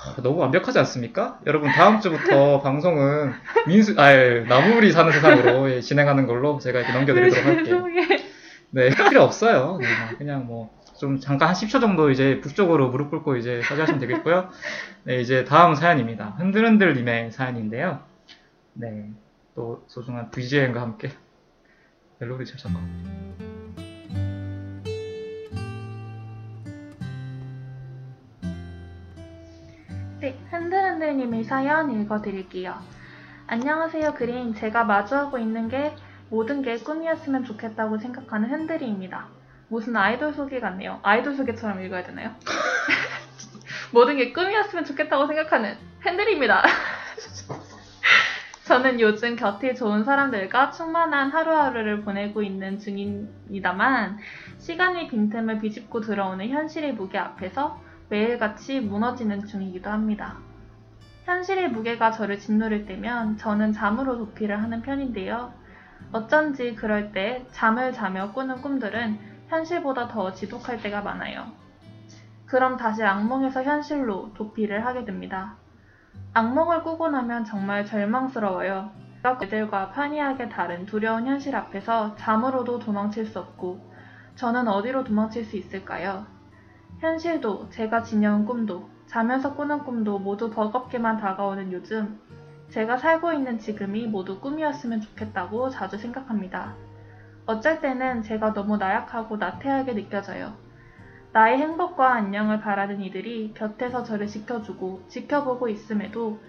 아, 0.07 0.23
너무 0.23 0.39
완벽하지 0.39 0.79
않습니까? 0.81 1.41
여러분 1.47 1.71
다음 1.71 2.01
주부터 2.01 2.61
방송은 2.63 3.33
민수 3.67 3.95
아 3.99 4.13
나물이 4.15 4.93
사는 4.93 5.11
세상으로 5.13 5.71
예, 5.71 5.81
진행하는 5.81 6.27
걸로 6.27 6.59
제가 6.59 6.81
이렇게 6.81 6.93
넘겨드리도록 6.93 7.47
할게요. 7.47 7.85
네, 8.71 8.91
필요 8.91 9.23
없어요. 9.23 9.79
네, 9.81 9.87
뭐 9.87 10.19
그냥 10.19 10.47
뭐, 10.47 10.71
좀 10.99 11.19
잠깐 11.21 11.49
한 11.49 11.55
10초 11.55 11.81
정도 11.81 12.11
이제 12.11 12.41
북쪽으로 12.41 12.91
무릎 12.91 13.11
꿇고 13.11 13.37
이제 13.37 13.63
사죄하시면 13.63 14.01
되겠고요. 14.01 14.51
네, 15.05 15.21
이제 15.21 15.45
다음 15.45 15.75
사연입니다. 15.75 16.35
흔들흔들님의 16.39 17.33
사연인데요. 17.33 18.01
네, 18.75 19.11
또 19.55 19.85
소중한 19.87 20.31
VJM과 20.31 20.81
함께 20.81 21.11
멜로디 22.19 22.47
잘 22.47 22.59
잡아. 22.59 22.79
네, 30.19 30.35
흔들흔들님의 30.51 31.45
사연 31.45 31.91
읽어드릴게요. 31.91 32.75
안녕하세요, 33.49 34.15
그린. 34.15 34.55
제가 34.55 34.85
마주하고 34.85 35.37
있는 35.37 35.69
게 35.69 35.95
모든 36.31 36.63
게 36.63 36.79
꿈이었으면 36.79 37.45
좋겠다고 37.45 37.99
생각하는 37.99 38.51
흔들이입니다. 38.51 39.27
무슨 39.69 39.95
아이돌 39.95 40.33
소개 40.33 40.59
같네요. 40.59 41.01
아이돌 41.03 41.37
소개처럼 41.37 41.83
읽어야 41.83 42.03
되나요? 42.03 42.35
모든 43.93 44.17
게 44.17 44.33
꿈이었으면 44.33 44.87
좋겠다고 44.87 45.27
생각하는 45.27 45.77
흔들입니다. 46.01 46.65
저는 48.65 49.01
요즘 49.01 49.37
곁에 49.37 49.75
좋은 49.75 50.03
사람들과 50.03 50.71
충만한 50.71 51.31
하루하루를 51.31 52.05
보내고 52.05 52.43
있는 52.43 52.79
중입니다만 52.79 54.17
시간이 54.57 55.09
빈틈을 55.09 55.61
비집고 55.61 56.01
들어오는 56.01 56.49
현실의 56.49 56.95
무게 56.95 57.19
앞에서 57.19 57.85
매일같이 58.09 58.81
무너지는 58.81 59.47
중이기도 59.47 59.91
합니다. 59.91 60.37
현실의 61.25 61.71
무게가 61.71 62.13
저를 62.13 62.39
짓누를 62.39 62.87
때면 62.87 63.37
저는 63.37 63.73
잠으로 63.73 64.17
도피를 64.19 64.63
하는 64.63 64.83
편인데요. 64.83 65.53
어쩐지 66.13 66.75
그럴 66.77 67.11
때 67.11 67.45
잠을 67.51 67.93
자며 67.93 68.33
꾸는 68.33 68.63
꿈들은 68.63 69.19
현실보다 69.49 70.07
더 70.09 70.33
지독할 70.33 70.81
때가 70.81 71.03
많아요. 71.03 71.53
그럼 72.47 72.77
다시 72.77 73.03
악몽에서 73.03 73.65
현실로 73.65 74.33
도피를 74.35 74.87
하게 74.87 75.05
됩니다. 75.05 75.57
악몽을 76.33 76.85
꾸고 76.85 77.09
나면 77.09 77.45
정말 77.45 77.85
절망스러워요. 77.85 79.07
그들과 79.41 79.91
판이하게 79.91 80.49
다른 80.49 80.87
두려운 80.87 81.27
현실 81.27 81.57
앞에서 81.57 82.15
잠으로도 82.15 82.79
도망칠 82.79 83.27
수 83.27 83.41
없고 83.41 83.81
저는 84.37 84.69
어디로 84.69 85.03
도망칠 85.03 85.45
수 85.45 85.57
있을까요? 85.57 86.36
현실도 87.01 87.69
제가 87.71 88.03
지녀온 88.03 88.47
꿈도 88.47 88.89
자면서 89.07 89.55
꾸는 89.55 89.85
꿈도 89.85 90.19
모두 90.19 90.51
버겁게만 90.51 91.19
다가오는 91.19 91.73
요즘 91.73 92.19
제가 92.71 92.97
살고 92.97 93.33
있는 93.33 93.59
지금이 93.59 94.07
모두 94.07 94.41
꿈이었으면 94.41 95.01
좋겠다고 95.01 95.69
자주 95.71 95.99
생각합니다. 95.99 96.75
어쩔 97.45 97.81
때는 97.81 98.23
제가 98.23 98.55
너무 98.55 98.77
나약하고 98.77 99.37
나태하게 99.37 99.95
느껴져요. 99.95 100.55
나의 101.33 101.59
행복과 101.59 102.15
안녕을 102.15 102.61
바라는 102.61 103.03
이들이 103.03 103.53
곁에서 103.55 104.03
저를 104.03 104.27
지켜주고 104.27 105.03
지켜보고 105.09 105.69
있음에도 105.69 106.41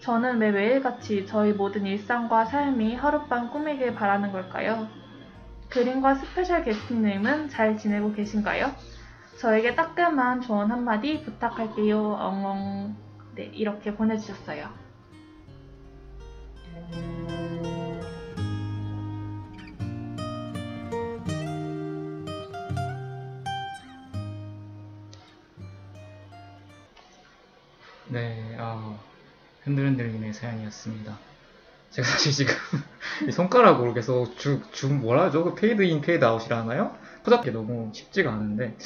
저는 0.00 0.38
왜 0.38 0.50
매일같이 0.52 1.26
저희 1.26 1.52
모든 1.52 1.84
일상과 1.84 2.46
삶이 2.46 2.96
하룻밤 2.96 3.50
꿈이길 3.50 3.94
바라는 3.94 4.32
걸까요? 4.32 4.88
그림과 5.68 6.14
스페셜 6.14 6.64
게스트님은 6.64 7.50
잘 7.50 7.76
지내고 7.76 8.12
계신가요? 8.14 8.72
저에게 9.38 9.74
따끔한 9.74 10.40
조언 10.40 10.70
한마디 10.70 11.22
부탁할게요. 11.22 12.14
엉엉. 12.14 12.96
네, 13.34 13.44
이렇게 13.52 13.94
보내주셨어요. 13.94 14.68
네, 28.08 28.56
아, 28.58 28.98
흔들흔들님의 29.64 30.32
사연이었습니다. 30.32 31.18
제가 31.90 32.08
사실 32.08 32.32
지금 32.32 32.54
이 33.28 33.32
손가락으로 33.32 33.92
계속 33.92 34.38
주, 34.38 34.62
주 34.72 34.88
뭐라 34.88 35.24
하죠? 35.24 35.44
그 35.44 35.54
페이드 35.54 35.82
인, 35.82 36.00
페이드 36.00 36.24
아웃이라 36.24 36.58
하나요? 36.58 36.96
포잡기 37.26 37.50
너무 37.50 37.90
쉽지가 37.92 38.32
않은데. 38.32 38.76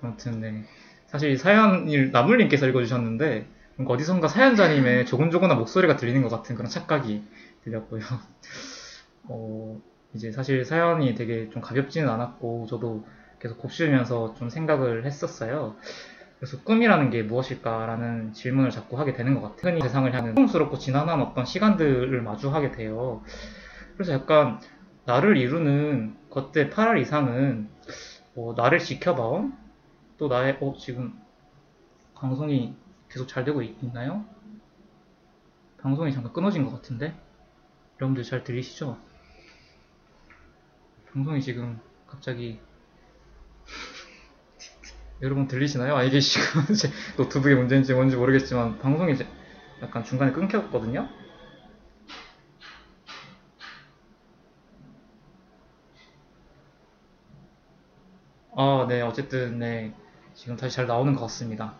아무튼, 0.00 0.40
네. 0.40 0.64
사실 1.06 1.32
이 1.32 1.36
사연을 1.36 2.12
나물님께서 2.12 2.68
읽어주셨는데, 2.68 3.46
어디선가 3.84 4.28
사연자님의 4.28 5.06
조곤조곤한 5.06 5.58
목소리가 5.58 5.96
들리는 5.96 6.22
것 6.22 6.28
같은 6.28 6.54
그런 6.54 6.70
착각이 6.70 7.24
들렸고요. 7.64 8.02
어, 9.24 9.80
이제 10.14 10.30
사실 10.30 10.64
사연이 10.64 11.16
되게 11.16 11.50
좀 11.50 11.60
가볍지는 11.60 12.08
않았고, 12.08 12.66
저도 12.68 13.04
계속 13.40 13.58
곱씹으면서 13.58 14.34
좀 14.34 14.48
생각을 14.48 15.04
했었어요. 15.04 15.74
그래서 16.38 16.60
꿈이라는 16.62 17.10
게 17.10 17.22
무엇일까라는 17.24 18.32
질문을 18.32 18.70
자꾸 18.70 18.98
하게 18.98 19.12
되는 19.12 19.34
것 19.34 19.42
같아요. 19.42 19.72
흔히 19.72 19.82
세상을 19.82 20.12
향한 20.14 20.34
성스럽고 20.34 20.78
지난한 20.78 21.20
어떤 21.20 21.44
시간들을 21.44 22.22
마주하게 22.22 22.72
돼요. 22.72 23.22
그래서 23.94 24.12
약간 24.12 24.60
나를 25.04 25.36
이루는 25.36 26.16
겉의 26.30 26.70
8알 26.70 27.00
이상은 27.00 27.68
뭐 28.34 28.54
나를 28.54 28.78
지켜봐온 28.78 29.56
또 30.18 30.28
나의 30.28 30.58
어 30.60 30.74
지금 30.78 31.18
방송이 32.14 32.74
계속 33.08 33.26
잘 33.26 33.44
되고 33.44 33.60
있, 33.62 33.76
나요 33.92 34.24
방송이 35.78 36.12
잠깐 36.12 36.32
끊어진 36.32 36.64
것 36.64 36.70
같은데 36.72 37.14
여러분들 38.00 38.24
잘 38.24 38.44
들리시죠? 38.44 38.96
방송이 41.12 41.42
지금 41.42 41.78
갑자기 42.06 42.60
여러분 45.20 45.46
들리시나요? 45.46 45.96
아 45.96 46.02
이게 46.02 46.20
지금 46.20 46.62
제 46.74 46.90
노트북의 47.16 47.56
문제인지 47.56 47.92
뭔지 47.94 48.16
모르겠지만 48.16 48.78
방송이 48.78 49.14
약간 49.82 50.04
중간에 50.04 50.32
끊겼거든요. 50.32 51.08
아, 58.54 58.84
네, 58.86 59.00
어쨌든 59.00 59.58
네 59.58 59.94
지금 60.34 60.56
다시 60.56 60.76
잘 60.76 60.86
나오는 60.86 61.14
것 61.14 61.22
같습니다. 61.22 61.74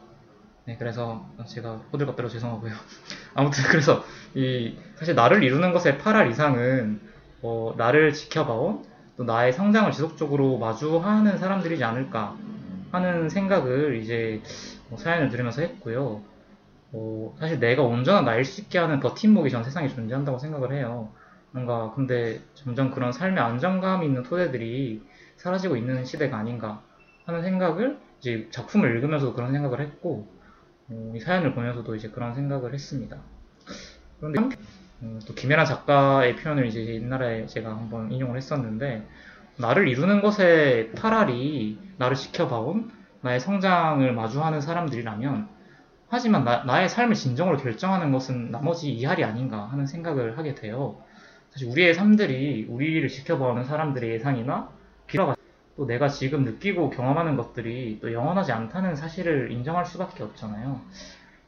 네, 0.65 0.77
그래서 0.79 1.27
제가 1.47 1.83
호들갑대로 1.93 2.31
죄송하고요. 2.31 2.73
아무튼 3.35 3.65
그래서 3.65 4.03
이 4.35 4.79
사실 4.97 5.15
나를 5.15 5.43
이루는 5.43 5.73
것의 5.75 5.99
8할 5.99 6.31
이상은 6.31 7.01
어, 7.43 7.75
나를 7.77 8.15
지켜봐온 8.15 8.85
또 9.19 9.25
나의 9.25 9.53
성장을 9.53 9.93
지속적으로 9.93 10.57
마주하는 10.59 11.37
사람들이지 11.37 11.85
않을까 11.85 12.37
하는 12.91 13.29
생각을 13.29 13.97
이제 13.97 14.41
뭐 14.89 14.99
사연을 14.99 15.29
들으면서 15.29 15.61
했고요. 15.61 16.23
어, 16.93 17.37
사실 17.39 17.61
내가 17.61 17.83
온전한 17.83 18.25
나일 18.25 18.47
수 18.47 18.63
있게 18.63 18.79
하는 18.79 19.01
버팀목이 19.01 19.51
전 19.51 19.63
세상에 19.63 19.89
존재한다고 19.89 20.39
생각을 20.39 20.73
해요. 20.73 21.13
뭔가 21.51 21.93
근데 21.95 22.41
점점 22.55 22.91
그런 22.91 23.13
삶의 23.13 23.43
안정감 23.43 24.05
있는 24.05 24.23
토대들이 24.23 25.03
사라지고 25.43 25.77
있는 25.77 26.05
시대가 26.05 26.39
아닌가 26.39 26.81
하는 27.27 27.43
생각을 27.43 27.99
이제 28.21 28.47
작품을 28.53 28.95
읽으면서도 28.95 29.35
그런 29.35 29.51
생각을 29.51 29.81
했고 29.81 30.29
어, 30.89 31.13
이 31.17 31.19
사연을 31.19 31.53
보면서도 31.53 31.97
이제 31.97 32.11
그런 32.11 32.33
생각을 32.33 32.73
했습니다. 32.73 33.19
그런데 34.21 34.57
음, 35.03 35.21
또 35.27 35.35
김혜란 35.35 35.67
작가의 35.67 36.37
표현을 36.37 36.67
이제 36.67 36.95
옛날에 36.95 37.47
제가 37.47 37.71
한번 37.71 38.13
인용을 38.13 38.37
했었는데 38.37 39.05
나를 39.57 39.89
이루는 39.89 40.23
것의 40.23 40.93
8알이 40.93 41.77
나를 41.99 42.15
지켜봐온 42.15 42.93
나의 43.23 43.41
성장을 43.41 44.13
마주하는 44.13 44.61
사람들이라면 44.61 45.49
하지만 46.09 46.45
나, 46.45 46.81
의 46.81 46.89
삶을 46.89 47.17
진정으로 47.17 47.57
결정하는 47.57 48.13
것은 48.13 48.53
나머지 48.53 48.95
2할이 48.95 49.25
아닌가 49.25 49.67
하는 49.67 49.87
생각을 49.87 50.39
하게 50.39 50.55
돼요. 50.55 51.03
사실 51.51 51.69
우리의 51.69 51.95
삶들이 51.95 52.67
우리를 52.69 53.09
지켜봐오는 53.09 53.65
사람들의 53.65 54.09
예상이나 54.11 54.82
비라가 55.13 55.37
또 55.77 55.87
내가 55.87 56.09
지금 56.09 56.45
느끼고 56.45 56.89
경험하는 56.89 57.37
것들이 57.37 57.99
또 58.01 58.13
영원하지 58.15 58.53
않다는 58.53 58.97
사실을 58.97 59.51
인정할 59.53 59.85
수밖에 59.85 60.23
없잖아요. 60.23 60.81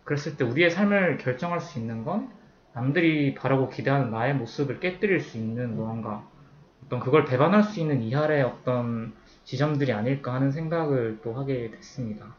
그랬을 0.05 0.37
때 0.37 0.45
우리의 0.45 0.71
삶을 0.71 1.17
결정할 1.17 1.61
수 1.61 1.79
있는 1.79 2.05
건 2.05 2.31
남들이 2.75 3.35
바라고 3.35 3.71
기대하는 3.71 4.11
나의 4.11 4.35
모습을 4.35 4.81
깨뜨릴 4.81 5.21
수 5.21 5.39
있는 5.39 5.77
무언가 5.77 6.29
어떤 6.85 7.01
그걸 7.01 7.25
배반할 7.25 7.63
수 7.63 7.81
있는 7.81 8.03
이하의 8.03 8.43
어떤 8.43 9.15
지점들이 9.45 9.93
아닐까 9.93 10.35
하는 10.35 10.51
생각을 10.51 11.21
또 11.23 11.33
하게 11.33 11.71
됐습니다. 11.71 12.35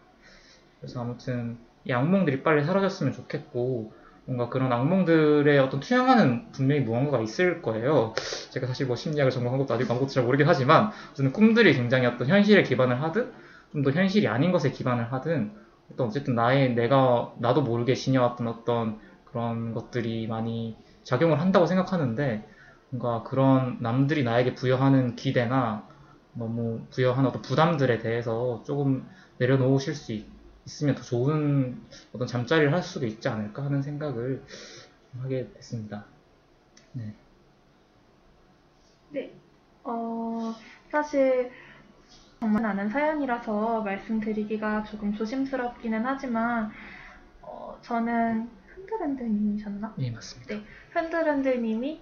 그래서 0.80 1.02
아무튼 1.02 1.58
이 1.86 1.92
악몽들이 1.92 2.44
빨리 2.44 2.64
사라졌으면 2.64 3.14
좋겠고 3.14 3.92
뭔가 4.26 4.50
그런 4.50 4.72
악몽들의 4.72 5.58
어떤 5.60 5.80
투영하는 5.80 6.52
분명히 6.52 6.82
무언가가 6.82 7.22
있을 7.22 7.62
거예요. 7.62 8.14
제가 8.52 8.68
사실 8.68 8.88
뭐 8.88 8.96
심리학을 8.96 9.32
전공한 9.32 9.60
것도 9.60 9.74
아니고 9.74 9.92
아무것도 9.94 10.12
잘 10.12 10.24
모르긴 10.24 10.48
하지만 10.48 10.92
저는 11.14 11.32
꿈들이 11.32 11.74
굉장히 11.74 12.06
어떤 12.08 12.28
현실에 12.28 12.64
기반을 12.64 13.02
하든 13.04 13.32
좀 13.72 13.84
더 13.84 13.92
현실이 13.92 14.28
아닌 14.28 14.52
것에 14.52 14.72
기반을 14.72 15.12
하든 15.12 15.52
어떤 15.92 16.08
어쨌든 16.08 16.34
나의 16.36 16.74
내가 16.76 17.34
나도 17.40 17.62
모르게 17.62 17.94
지녀왔던 17.94 18.48
어떤 18.48 19.00
그런 19.26 19.74
것들이 19.74 20.28
많이 20.28 20.78
작용을 21.04 21.42
한다고 21.42 21.66
생각하는데 21.66 22.48
뭔가 22.90 23.24
그런 23.24 23.78
남들이 23.82 24.24
나에게 24.24 24.56
부여하는 24.56 25.16
기대나 25.16 25.88
너무 26.34 26.82
부여한 26.92 27.26
어떤 27.26 27.42
부담들에 27.42 28.00
대해서 28.00 28.64
조금 28.66 29.06
내려놓으실 29.38 29.94
수 29.94 30.14
있, 30.14 30.26
있으면 30.66 30.96
더 30.96 31.02
좋은 31.02 31.80
어떤 32.14 32.28
잠자리를 32.28 32.74
할 32.74 32.82
수도 32.82 33.06
있지 33.06 33.28
않을까 33.28 33.64
하는 33.64 33.82
생각을 33.82 34.44
하게 35.22 35.52
됐습니다. 35.54 36.06
네. 36.94 37.14
네. 39.12 39.34
어, 39.84 40.54
사실 40.90 41.52
정말 42.40 42.64
나는 42.64 42.90
사연이라서 42.90 43.82
말씀드리기가 43.82 44.84
조금 44.84 45.14
조심스럽기는 45.14 46.06
하지만 46.06 46.72
어, 47.42 47.78
저는 47.82 48.50
흔들흔들님이셨나? 48.68 49.96
네, 49.98 50.12
맞습니다. 50.12 50.56
네, 50.56 50.64
흔들흔들님이 50.92 52.02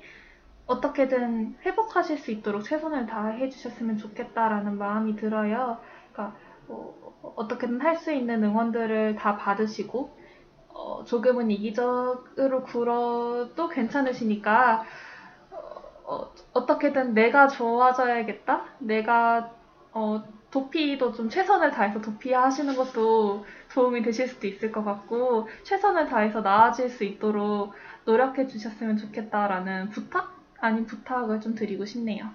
어떻게든 0.66 1.58
회복하실 1.66 2.18
수 2.18 2.32
있도록 2.32 2.64
최선을 2.64 3.06
다해 3.06 3.50
주셨으면 3.50 3.98
좋겠다라는 3.98 4.78
마음이 4.78 5.16
들어요. 5.18 5.80
그러니까 6.12 6.38
어, 6.68 7.34
어떻게든 7.36 7.82
할 7.82 7.96
수 7.98 8.12
있는 8.12 8.44
응원들을 8.44 9.16
다 9.16 9.38
받으시고 9.38 10.10
어, 10.70 11.04
조금은 11.06 11.52
이기적으로 11.52 12.64
굴어도 12.64 13.70
괜찮으시니까 13.70 14.84
어, 16.06 16.32
어떻게든 16.54 17.14
내가 17.14 17.48
좋아져야겠다. 17.48 18.66
내가 18.80 19.52
어, 19.92 20.24
도피도 20.52 21.14
좀 21.14 21.30
최선을 21.30 21.72
다해서 21.72 22.02
도피하시는 22.02 22.76
것도 22.76 23.46
도움이 23.74 24.04
되실 24.04 24.28
수도 24.28 24.48
있을 24.48 24.72
것 24.72 24.84
같고 24.84 25.48
최선을 25.64 26.08
다해서 26.08 26.42
나아질 26.42 26.90
수 26.90 27.04
있도록 27.04 27.74
노력해 28.06 28.48
주셨으면 28.48 28.98
좋겠다라는 28.98 29.90
부탁 29.90 30.36
아닌 30.60 30.86
부탁을 30.86 31.42
좀 31.42 31.56
드리고 31.56 31.86
싶네요. 31.86 32.32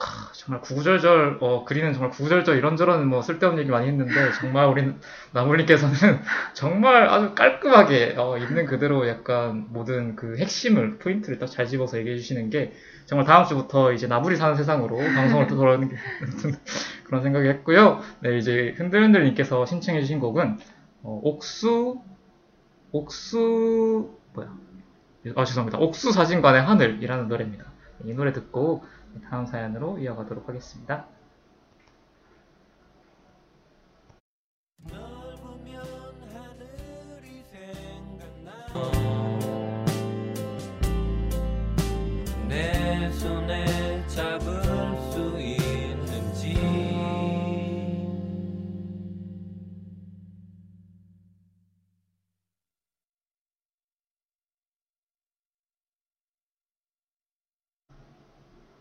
네. 0.00 0.06
아, 0.06 0.30
정말 0.32 0.62
구구절절 0.62 1.38
어, 1.40 1.64
그리는 1.66 1.92
정말 1.92 2.10
구구절절 2.10 2.56
이런저런 2.56 3.06
뭐 3.06 3.20
쓸데없는 3.20 3.60
얘기 3.60 3.70
많이 3.70 3.86
했는데 3.86 4.32
정말 4.40 4.66
우리 4.66 4.94
나물님께서는 5.32 5.94
정말 6.54 7.08
아주 7.08 7.34
깔끔하게 7.34 8.14
어, 8.16 8.38
있는 8.38 8.64
그대로 8.64 9.06
약간 9.08 9.66
모든 9.70 10.16
그 10.16 10.38
핵심을 10.38 10.98
포인트를 10.98 11.38
딱 11.38 11.50
잘 11.50 11.66
집어서 11.66 11.98
얘기해 11.98 12.16
주시는 12.16 12.48
게 12.48 12.72
정말 13.06 13.26
다음 13.26 13.44
주부터 13.44 13.92
이제 13.92 14.06
나물이 14.06 14.36
사는 14.36 14.56
세상으로 14.56 14.96
방송을 14.96 15.48
또 15.48 15.56
돌아오는 15.56 15.88
게 15.88 15.96
그런 17.04 17.22
생각이 17.22 17.48
했고요. 17.48 18.00
네 18.20 18.38
이제 18.38 18.74
흔들흔들님께서 18.78 19.66
신청해 19.66 20.00
주신 20.00 20.20
곡은 20.20 20.58
어, 21.02 21.20
옥수 21.24 22.00
옥수 22.92 24.16
뭐야 24.32 24.48
아 25.36 25.44
죄송합니다 25.44 25.78
옥수 25.78 26.12
사진관의 26.12 26.62
하늘이라는 26.62 27.28
노래입니다. 27.28 27.64
이 28.04 28.14
노래 28.14 28.32
듣고 28.32 28.84
다음 29.28 29.46
사연으로 29.46 29.98
이어가도록 29.98 30.48
하겠습니다. 30.48 31.06
널 34.88 35.00
보면 35.36 35.84
하늘이 36.32 37.42
생각나 37.44 39.09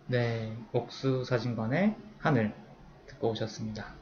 네, 0.10 0.58
옥수 0.74 1.24
사진관의 1.24 1.96
하늘 2.18 2.52
듣고 3.06 3.30
오셨습니다. 3.30 3.94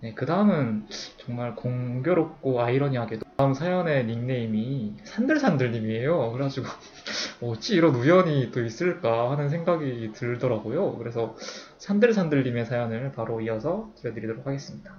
네, 0.00 0.14
그 0.14 0.26
다음은 0.26 0.88
정말 1.18 1.54
공교롭고 1.54 2.60
아이러니하게도 2.60 3.24
다음 3.36 3.54
사연의 3.54 4.06
닉네임이 4.06 4.96
산들산들님이에요. 5.04 6.32
그래가지고 6.32 6.66
어찌 7.40 7.76
이런 7.76 7.94
우연이 7.94 8.50
또 8.50 8.64
있을까 8.64 9.30
하는 9.30 9.48
생각이 9.48 10.10
들더라고요. 10.12 10.98
그래서 10.98 11.36
산들산들님의 11.78 12.66
사연을 12.66 13.12
바로 13.12 13.40
이어서 13.40 13.92
들려드리도록 13.98 14.44
하겠습니다. 14.44 14.96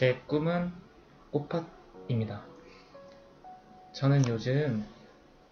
제 0.00 0.18
꿈은 0.28 0.72
꽃밭입니다. 1.30 2.42
저는 3.92 4.26
요즘 4.28 4.82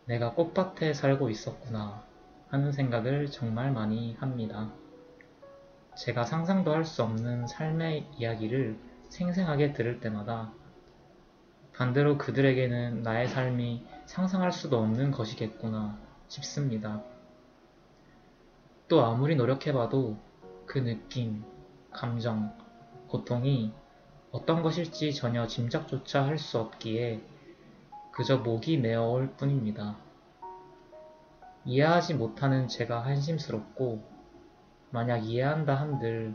내가 0.06 0.32
꽃밭에 0.32 0.94
살고 0.94 1.28
있었구나 1.28 2.02
하는 2.48 2.72
생각을 2.72 3.30
정말 3.30 3.70
많이 3.72 4.14
합니다. 4.14 4.72
제가 5.98 6.24
상상도 6.24 6.72
할 6.72 6.86
수 6.86 7.02
없는 7.02 7.46
삶의 7.46 8.06
이야기를 8.16 8.78
생생하게 9.10 9.74
들을 9.74 10.00
때마다 10.00 10.50
반대로 11.74 12.16
그들에게는 12.16 13.02
나의 13.02 13.28
삶이 13.28 13.86
상상할 14.06 14.50
수도 14.50 14.78
없는 14.78 15.10
것이겠구나 15.10 15.98
싶습니다. 16.28 17.02
또 18.88 19.04
아무리 19.04 19.36
노력해봐도 19.36 20.16
그 20.64 20.78
느낌, 20.78 21.44
감정, 21.92 22.56
고통이 23.08 23.74
어떤 24.30 24.62
것일지 24.62 25.14
전혀 25.14 25.46
짐작조차 25.46 26.26
할 26.26 26.38
수 26.38 26.58
없기에 26.58 27.22
그저 28.12 28.38
목이 28.38 28.76
메어올 28.76 29.34
뿐입니다. 29.36 29.96
이해하지 31.64 32.14
못하는 32.14 32.68
제가 32.68 33.00
한심스럽고 33.04 34.02
만약 34.90 35.18
이해한다 35.18 35.74
한들 35.74 36.34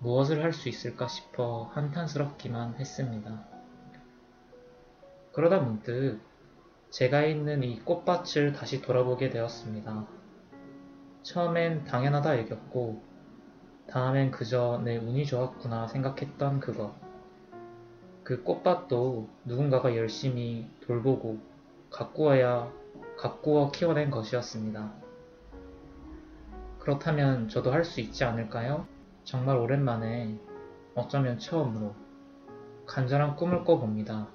무엇을 0.00 0.42
할 0.42 0.52
수 0.52 0.68
있을까 0.68 1.06
싶어 1.06 1.70
한탄스럽기만 1.74 2.76
했습니다. 2.76 3.46
그러다 5.32 5.60
문득 5.60 6.20
제가 6.90 7.24
있는 7.24 7.62
이 7.62 7.78
꽃밭을 7.80 8.52
다시 8.54 8.82
돌아보게 8.82 9.30
되었습니다. 9.30 10.06
처음엔 11.22 11.84
당연하다 11.84 12.38
여겼고 12.40 13.02
다음엔 13.88 14.30
그저 14.32 14.80
내 14.84 14.96
운이 14.96 15.24
좋았구나 15.26 15.86
생각했던 15.88 16.60
그것. 16.60 17.07
그 18.28 18.42
꽃밭도 18.42 19.26
누군가가 19.46 19.96
열심히 19.96 20.68
돌보고 20.82 21.38
가꾸어야 21.88 22.70
가꾸어 23.16 23.70
키워낸 23.70 24.10
것이었습니다. 24.10 24.92
그렇다면 26.78 27.48
저도 27.48 27.72
할 27.72 27.86
수 27.86 28.02
있지 28.02 28.24
않을까요? 28.24 28.86
정말 29.24 29.56
오랜만에 29.56 30.38
어쩌면 30.94 31.38
처음으로 31.38 31.94
간절한 32.84 33.36
꿈을 33.36 33.64
꿔봅니다. 33.64 34.28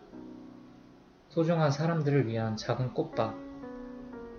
소중한 1.29 1.69
사람들을 1.69 2.25
위한 2.25 2.57
작은 2.57 2.95
꽃밭, 2.95 3.35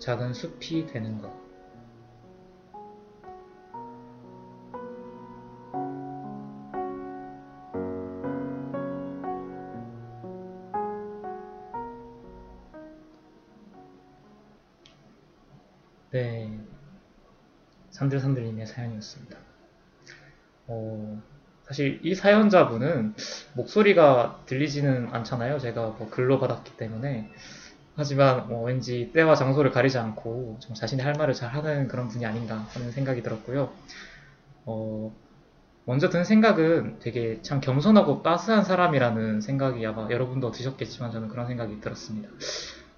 작은 0.01 0.35
숲이 0.35 0.87
되는 0.87 1.23
것. 1.23 1.44
사연이었습니다. 18.85 19.39
어, 20.67 21.23
사실 21.65 22.01
이 22.03 22.15
사연자분은 22.15 23.15
목소리가 23.55 24.43
들리지는 24.47 25.09
않잖아요. 25.13 25.59
제가 25.59 25.97
뭐 25.99 26.09
글로 26.11 26.39
받았기 26.39 26.77
때문에. 26.77 27.31
하지만 27.97 28.49
뭐 28.49 28.65
왠지 28.65 29.13
때와 29.13 29.37
장소를 29.37 29.71
가리지 29.71 29.99
않고 29.99 30.59
좀 30.61 30.75
자신의 30.75 31.05
할 31.05 31.15
말을 31.15 31.33
잘 31.33 31.51
하는 31.51 31.87
그런 31.87 32.09
분이 32.09 32.27
아닌가 32.27 32.57
하는 32.57 32.91
생각이 32.91 33.23
들었고요. 33.23 33.73
어, 34.67 35.15
먼저 35.85 36.09
든 36.09 36.25
생각은 36.25 36.99
되게 36.99 37.41
참 37.43 37.61
겸손하고 37.61 38.23
따스한 38.23 38.65
사람이라는 38.65 39.43
생각이 39.43 39.87
아마 39.87 40.09
여러분도 40.11 40.51
드셨겠지만 40.51 41.13
저는 41.13 41.29
그런 41.29 41.47
생각이 41.47 41.81
들었습니다. 41.81 42.29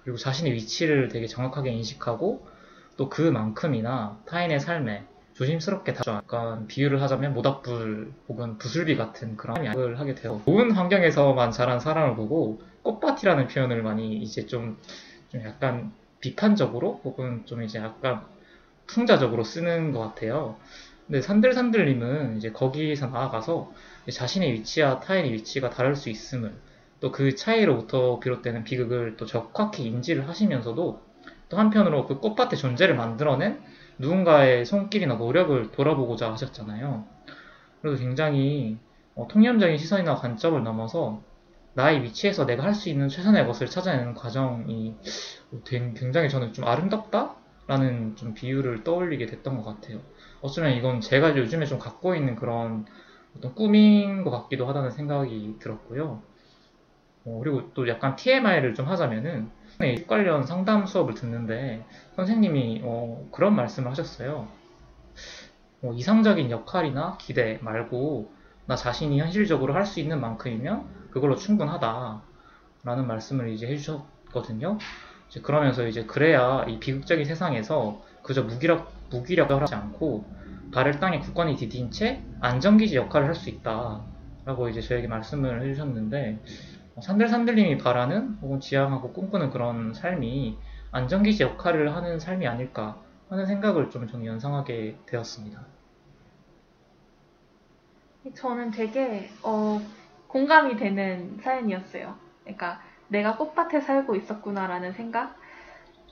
그리고 0.03 0.17
자신의 0.17 0.53
위치를 0.53 1.09
되게 1.09 1.27
정확하게 1.27 1.71
인식하고 1.71 2.47
또 2.95 3.09
그만큼이나 3.09 4.19
타인의 4.25 4.59
삶에 4.61 5.05
조심스럽게 5.37 5.93
다 5.93 6.01
약간 6.07 6.65
비유를 6.65 7.01
하자면 7.01 7.33
모닥불 7.35 8.11
혹은 8.27 8.57
부슬비 8.57 8.97
같은 8.97 9.37
그런 9.37 9.65
약을 9.65 9.99
하게 9.99 10.15
되어 10.15 10.41
좋은 10.45 10.71
환경에서만 10.71 11.51
자란 11.51 11.79
사람을 11.79 12.15
보고 12.15 12.59
꽃밭이라는 12.81 13.47
표현을 13.47 13.83
많이 13.83 14.17
이제 14.17 14.47
좀, 14.47 14.77
좀 15.29 15.43
약간 15.43 15.91
비판적으로 16.21 17.01
혹은 17.03 17.45
좀 17.45 17.61
이제 17.61 17.77
약간 17.77 18.25
풍자적으로 18.87 19.43
쓰는 19.43 19.91
것 19.91 19.99
같아요. 19.99 20.57
근데 21.05 21.21
산들산들님은 21.21 22.37
이제 22.37 22.51
거기서 22.51 23.07
나아가서 23.07 23.71
자신의 24.11 24.53
위치와 24.53 24.99
타인의 25.01 25.33
위치가 25.33 25.69
다를 25.69 25.95
수 25.95 26.09
있음을 26.09 26.53
또 26.99 27.11
그 27.11 27.35
차이로부터 27.35 28.19
비롯되는 28.19 28.63
비극을 28.63 29.17
또 29.17 29.27
적확히 29.27 29.83
인지를 29.83 30.27
하시면서도 30.27 30.99
또 31.49 31.57
한편으로 31.57 32.07
그 32.07 32.19
꽃밭의 32.19 32.57
존재를 32.57 32.95
만들어낸 32.95 33.61
누군가의 33.99 34.65
손길이나 34.65 35.15
노력을 35.15 35.71
돌아보고자 35.71 36.31
하셨잖아요. 36.33 37.05
그래서 37.81 38.01
굉장히 38.01 38.79
어, 39.15 39.27
통념적인 39.27 39.77
시선이나 39.77 40.15
관점을 40.15 40.61
넘어서 40.63 41.23
나의 41.73 42.03
위치에서 42.03 42.45
내가 42.45 42.63
할 42.63 42.73
수 42.75 42.89
있는 42.89 43.09
최선의 43.09 43.45
것을 43.47 43.67
찾아내는 43.67 44.13
과정이 44.15 44.97
굉장히 45.95 46.29
저는 46.29 46.53
좀 46.53 46.65
아름답다라는 46.65 48.15
좀 48.15 48.33
비유를 48.33 48.83
떠올리게 48.83 49.25
됐던 49.27 49.57
것 49.57 49.63
같아요. 49.63 50.01
어쩌면 50.41 50.73
이건 50.73 51.01
제가 51.01 51.37
요즘에 51.37 51.65
좀 51.65 51.79
갖고 51.79 52.15
있는 52.15 52.35
그런 52.35 52.85
어떤 53.37 53.53
꿈인 53.55 54.23
것 54.23 54.31
같기도 54.31 54.67
하다는 54.67 54.91
생각이 54.91 55.57
들었고요. 55.59 56.23
어, 57.25 57.39
그리고 57.39 57.73
또 57.73 57.87
약간 57.87 58.15
TMI를 58.15 58.73
좀 58.73 58.87
하자면은 58.87 59.51
육 59.81 60.07
관련 60.07 60.43
상담 60.45 60.85
수업을 60.87 61.13
듣는데 61.13 61.85
선생님이 62.15 62.81
어, 62.83 63.27
그런 63.31 63.55
말씀을 63.55 63.91
하셨어요. 63.91 64.47
어, 65.83 65.93
이상적인 65.93 66.49
역할이나 66.51 67.17
기대 67.19 67.59
말고 67.61 68.33
나 68.65 68.75
자신이 68.75 69.19
현실적으로 69.19 69.73
할 69.73 69.85
수 69.85 69.99
있는 69.99 70.19
만큼이면 70.19 70.87
그걸로 71.11 71.35
충분하다. 71.35 72.23
라는 72.83 73.07
말씀을 73.07 73.49
이제 73.49 73.67
해주셨거든요. 73.67 74.77
이제 75.29 75.41
그러면서 75.41 75.87
이제 75.87 76.05
그래야 76.05 76.65
이 76.67 76.79
비극적인 76.79 77.25
세상에서 77.25 78.01
그저 78.23 78.43
무기력, 78.43 78.91
무기력을 79.09 79.61
하지 79.61 79.75
않고 79.75 80.25
발을 80.71 80.99
땅에 80.99 81.19
굳건히 81.19 81.55
디딘 81.55 81.91
채 81.91 82.23
안전기지 82.39 82.95
역할을 82.95 83.27
할 83.27 83.35
수 83.35 83.49
있다. 83.49 84.07
라고 84.45 84.69
이제 84.69 84.81
저에게 84.81 85.07
말씀을 85.07 85.61
해주셨는데 85.63 86.41
산들산들님이 87.01 87.77
바라는 87.77 88.39
혹은 88.41 88.59
지향하고 88.59 89.13
꿈꾸는 89.13 89.51
그런 89.51 89.93
삶이 89.93 90.57
안전기지 90.91 91.43
역할을 91.43 91.95
하는 91.95 92.19
삶이 92.19 92.47
아닐까 92.47 93.01
하는 93.29 93.45
생각을 93.45 93.89
좀 93.89 94.07
저는 94.07 94.25
연상하게 94.25 94.97
되었습니다. 95.05 95.65
저는 98.35 98.71
되게 98.71 99.29
어, 99.43 99.79
공감이 100.27 100.75
되는 100.75 101.37
사연이었어요. 101.41 102.15
그러니까 102.43 102.81
내가 103.07 103.37
꽃밭에 103.37 103.81
살고 103.81 104.15
있었구나라는 104.15 104.93
생각. 104.93 105.37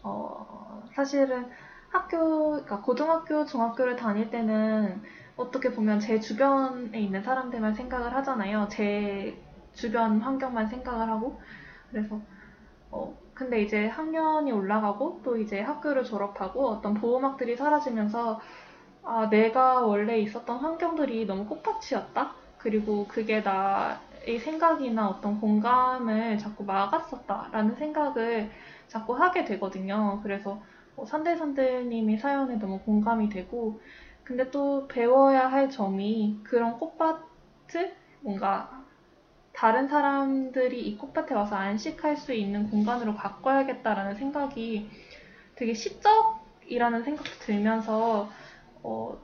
어, 0.04 0.84
사실은 0.94 1.50
학교, 1.90 2.52
그러니까 2.52 2.82
고등학교, 2.82 3.46
중학교를 3.46 3.96
다닐 3.96 4.30
때는 4.30 5.02
어떻게 5.38 5.72
보면 5.72 6.00
제 6.00 6.20
주변에 6.20 7.00
있는 7.00 7.24
사람들만 7.24 7.74
생각을 7.74 8.14
하잖아요. 8.16 8.68
제 8.70 9.45
주변 9.76 10.22
환경만 10.22 10.68
생각을 10.68 11.10
하고 11.10 11.40
그래서 11.92 12.22
어 12.92 13.18
근데 13.34 13.62
이제 13.62 13.88
학년이 13.88 14.52
올라가고 14.52 15.22
또 15.24 15.38
이제 15.38 15.60
학교를 15.62 16.04
졸업하고 16.04 16.70
어떤 16.70 16.94
보호막들이 16.96 17.56
사라지면서 17.58 18.40
아 19.04 19.30
내가 19.30 19.82
원래 19.86 20.20
있었던 20.20 20.58
환경들이 20.60 21.26
너무 21.26 21.46
꽃밭이었다 21.48 22.36
그리고 22.58 23.08
그게 23.08 23.42
나의 23.42 24.40
생각이나 24.40 25.10
어떤 25.10 25.40
공감을 25.40 26.38
자꾸 26.38 26.66
막았었다라는 26.66 27.76
생각을 27.76 28.50
자꾸 28.88 29.16
하게 29.16 29.46
되거든요. 29.46 30.22
그래서 30.24 30.62
뭐 30.96 31.06
산들산들님이 31.06 32.18
사연에 32.18 32.56
너무 32.58 32.82
공감이 32.84 33.30
되고 33.30 33.80
근데 34.24 34.50
또 34.52 34.88
배워야 34.88 35.48
할 35.48 35.70
점이 35.70 36.40
그런 36.44 36.78
꽃밭을 36.80 37.96
뭔가 38.22 38.85
다른 39.56 39.88
사람들이 39.88 40.82
이 40.82 40.98
꽃밭에 40.98 41.34
와서 41.34 41.56
안식할 41.56 42.18
수 42.18 42.34
있는 42.34 42.70
공간으로 42.70 43.16
바꿔야겠다라는 43.16 44.16
생각이 44.16 44.90
되게 45.56 45.74
시적이라는 45.74 47.04
생각도 47.04 47.32
들면서 47.40 48.30
어, 48.84 49.18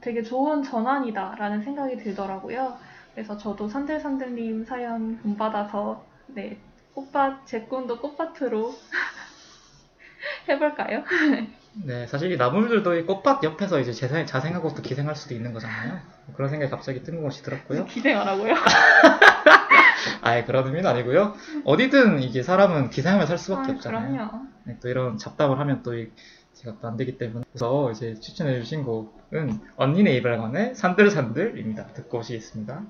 되게 0.00 0.22
좋은 0.22 0.64
전환이다라는 0.64 1.62
생각이 1.62 1.98
들더라고요. 1.98 2.76
그래서 3.14 3.38
저도 3.38 3.68
산들산들님 3.68 4.64
사연 4.64 5.18
본받아서 5.22 6.04
네 6.26 6.58
꽃밭 6.94 7.46
제 7.46 7.60
꿈도 7.62 8.00
꽃밭으로 8.00 8.74
해볼까요? 10.48 11.04
네, 11.84 12.06
사실 12.08 12.32
이 12.32 12.36
나물들도 12.36 12.96
이 12.96 13.02
꽃밭 13.04 13.44
옆에서 13.44 13.78
이제 13.78 13.92
재생, 13.92 14.26
자생하고 14.26 14.74
또 14.74 14.82
기생할 14.82 15.14
수도 15.14 15.34
있는 15.34 15.52
거잖아요. 15.52 16.00
그런 16.34 16.50
생각이 16.50 16.70
갑자기 16.70 17.02
뜬금없이 17.04 17.42
들었고요. 17.42 17.84
기생하라고요? 17.86 18.54
아예 20.22 20.44
그런 20.44 20.66
의미는 20.66 20.88
아니고요. 20.88 21.34
어디든 21.64 22.22
이게 22.22 22.42
사람은 22.42 22.90
기생하며 22.90 23.26
살 23.26 23.38
수밖에 23.38 23.72
아, 23.72 23.74
없잖아요. 23.74 24.46
네, 24.64 24.78
또 24.80 24.88
이런 24.88 25.18
잡담을 25.18 25.58
하면 25.60 25.82
또 25.82 25.96
이- 25.96 26.10
제가 26.54 26.76
또 26.80 26.88
안 26.88 26.96
되기 26.96 27.18
때문에 27.18 27.44
그래서 27.52 27.90
이제 27.90 28.14
추천해 28.14 28.58
주신 28.60 28.82
곡은 28.84 29.60
언니네 29.76 30.14
이발관의 30.16 30.74
산들산들입니다. 30.74 31.88
듣고 31.88 32.18
오시겠습니다. 32.18 32.82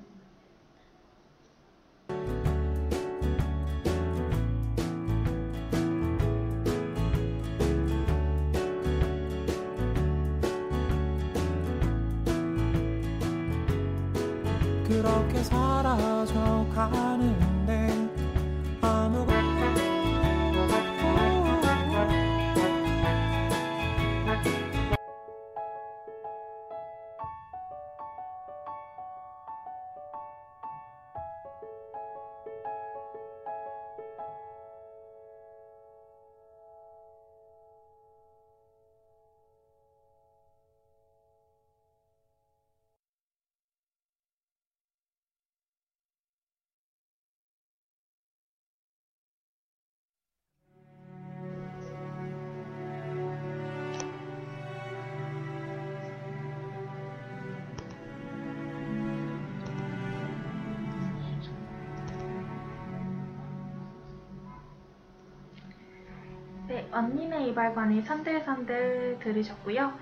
이발관의 67.49 68.03
산들산들 68.03 69.19
들으셨고요. 69.21 69.93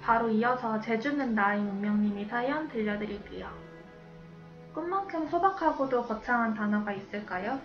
바로 0.00 0.28
이어서 0.30 0.80
제주는 0.80 1.34
나의 1.34 1.60
운명님이 1.60 2.24
사연 2.26 2.68
들려드릴게요. 2.68 3.48
꿈만큼 4.74 5.28
소박하고도 5.28 6.02
거창한 6.02 6.54
단어가 6.54 6.92
있을까요? 6.92 7.60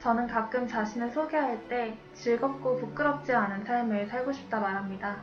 저는 0.00 0.26
가끔 0.26 0.68
자신을 0.68 1.10
소개할 1.10 1.66
때 1.68 1.96
즐겁고 2.14 2.76
부끄럽지 2.76 3.32
않은 3.34 3.64
삶을 3.64 4.06
살고 4.06 4.32
싶다 4.32 4.60
말합니다. 4.60 5.16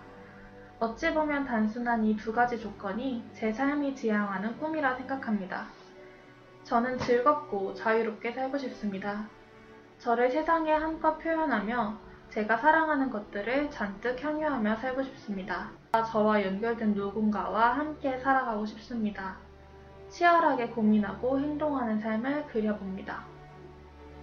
어찌 0.80 1.14
보면 1.14 1.46
단순한 1.46 2.04
이 2.04 2.18
두 2.18 2.34
가지 2.34 2.60
조건이 2.60 3.24
제 3.34 3.54
삶이 3.54 3.96
지향하는 3.96 4.58
꿈이라 4.58 4.96
생각합니다. 4.96 5.68
저는 6.64 6.98
즐겁고 6.98 7.74
자유롭게 7.74 8.32
살고 8.34 8.58
싶습니다. 8.58 9.28
저를 10.00 10.30
세상에 10.32 10.74
한껏 10.74 11.18
표현하며 11.20 11.98
제가 12.34 12.58
사랑하는 12.58 13.12
것들을 13.12 13.70
잔뜩 13.70 14.24
향유하며 14.24 14.78
살고 14.78 15.04
싶습니다. 15.04 15.70
저와 16.12 16.44
연결된 16.44 16.96
누군가와 16.96 17.78
함께 17.78 18.18
살아가고 18.18 18.66
싶습니다. 18.66 19.36
치열하게 20.10 20.70
고민하고 20.70 21.40
행동하는 21.40 22.00
삶을 22.00 22.48
그려봅니다. 22.48 23.24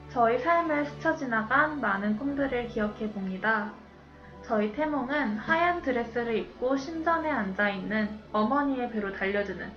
저희 0.08 0.40
삶을 0.40 0.86
스쳐 0.86 1.14
지나간 1.14 1.80
많은 1.80 2.18
꿈들을 2.18 2.66
기억해 2.66 3.12
봅니다. 3.12 3.70
저희 4.42 4.72
태몽은 4.72 5.38
하얀 5.38 5.80
드레스를 5.80 6.36
입고 6.36 6.76
신전에 6.76 7.30
앉아 7.30 7.70
있는 7.70 8.18
어머니의 8.32 8.90
배로 8.90 9.12
달려드는 9.12 9.70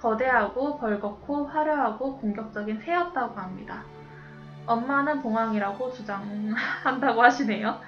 거대하고 0.00 0.78
벌겋고 0.78 1.48
화려하고 1.48 2.16
공격적인 2.16 2.80
새였다고 2.80 3.38
합니다. 3.38 3.84
엄마는 4.66 5.22
봉황이라고 5.22 5.92
주장한다고 5.92 7.22
하시네요. 7.22 7.80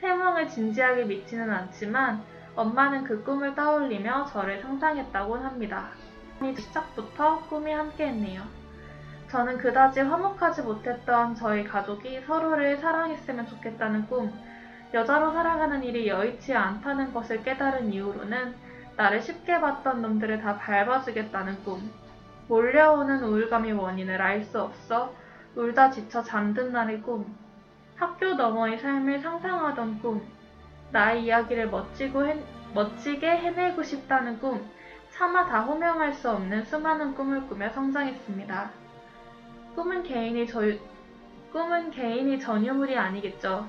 태몽을 0.00 0.48
진지하게 0.48 1.04
믿지는 1.04 1.50
않지만 1.50 2.22
엄마는 2.54 3.04
그 3.04 3.22
꿈을 3.24 3.54
떠올리며 3.54 4.26
저를 4.26 4.60
상상했다곤 4.62 5.44
합니다. 5.44 5.88
시작부터 6.56 7.40
꿈이 7.48 7.72
함께했네요. 7.72 8.42
저는 9.28 9.58
그다지 9.58 10.00
화목하지 10.00 10.62
못했던 10.62 11.34
저희 11.34 11.64
가족이 11.64 12.20
서로를 12.22 12.76
사랑했으면 12.76 13.46
좋겠다는 13.46 14.06
꿈, 14.06 14.32
여자로 14.94 15.32
살아가는 15.32 15.82
일이 15.82 16.06
여의치 16.06 16.54
않다는 16.54 17.12
것을 17.12 17.42
깨달은 17.42 17.92
이후로는 17.92 18.54
나를 18.96 19.20
쉽게 19.20 19.60
봤던 19.60 20.00
놈들을 20.00 20.40
다 20.40 20.56
밟아주겠다는 20.56 21.64
꿈, 21.64 21.90
몰려오는 22.48 23.24
우울감의 23.24 23.72
원인을 23.72 24.22
알 24.22 24.44
수 24.44 24.62
없어 24.62 25.12
울다 25.56 25.90
지쳐 25.90 26.22
잠든 26.22 26.70
날의 26.70 27.00
꿈, 27.00 27.34
학교 27.96 28.34
너머의 28.34 28.78
삶을 28.78 29.20
상상하던 29.20 30.00
꿈, 30.00 30.20
나의 30.92 31.24
이야기를 31.24 31.70
멋지고 31.70 32.26
해, 32.26 32.38
멋지게 32.74 33.26
해내고 33.26 33.82
싶다는 33.82 34.38
꿈, 34.38 34.62
차마 35.08 35.46
다 35.46 35.62
호명할 35.62 36.12
수 36.12 36.30
없는 36.30 36.62
수많은 36.66 37.14
꿈을 37.14 37.46
꾸며 37.48 37.70
성장했습니다. 37.70 38.70
꿈은 39.74 40.02
개인이 40.02 40.46
저, 40.46 40.60
꿈은 41.52 41.90
개인이 41.90 42.38
전유물이 42.38 42.98
아니겠죠. 42.98 43.66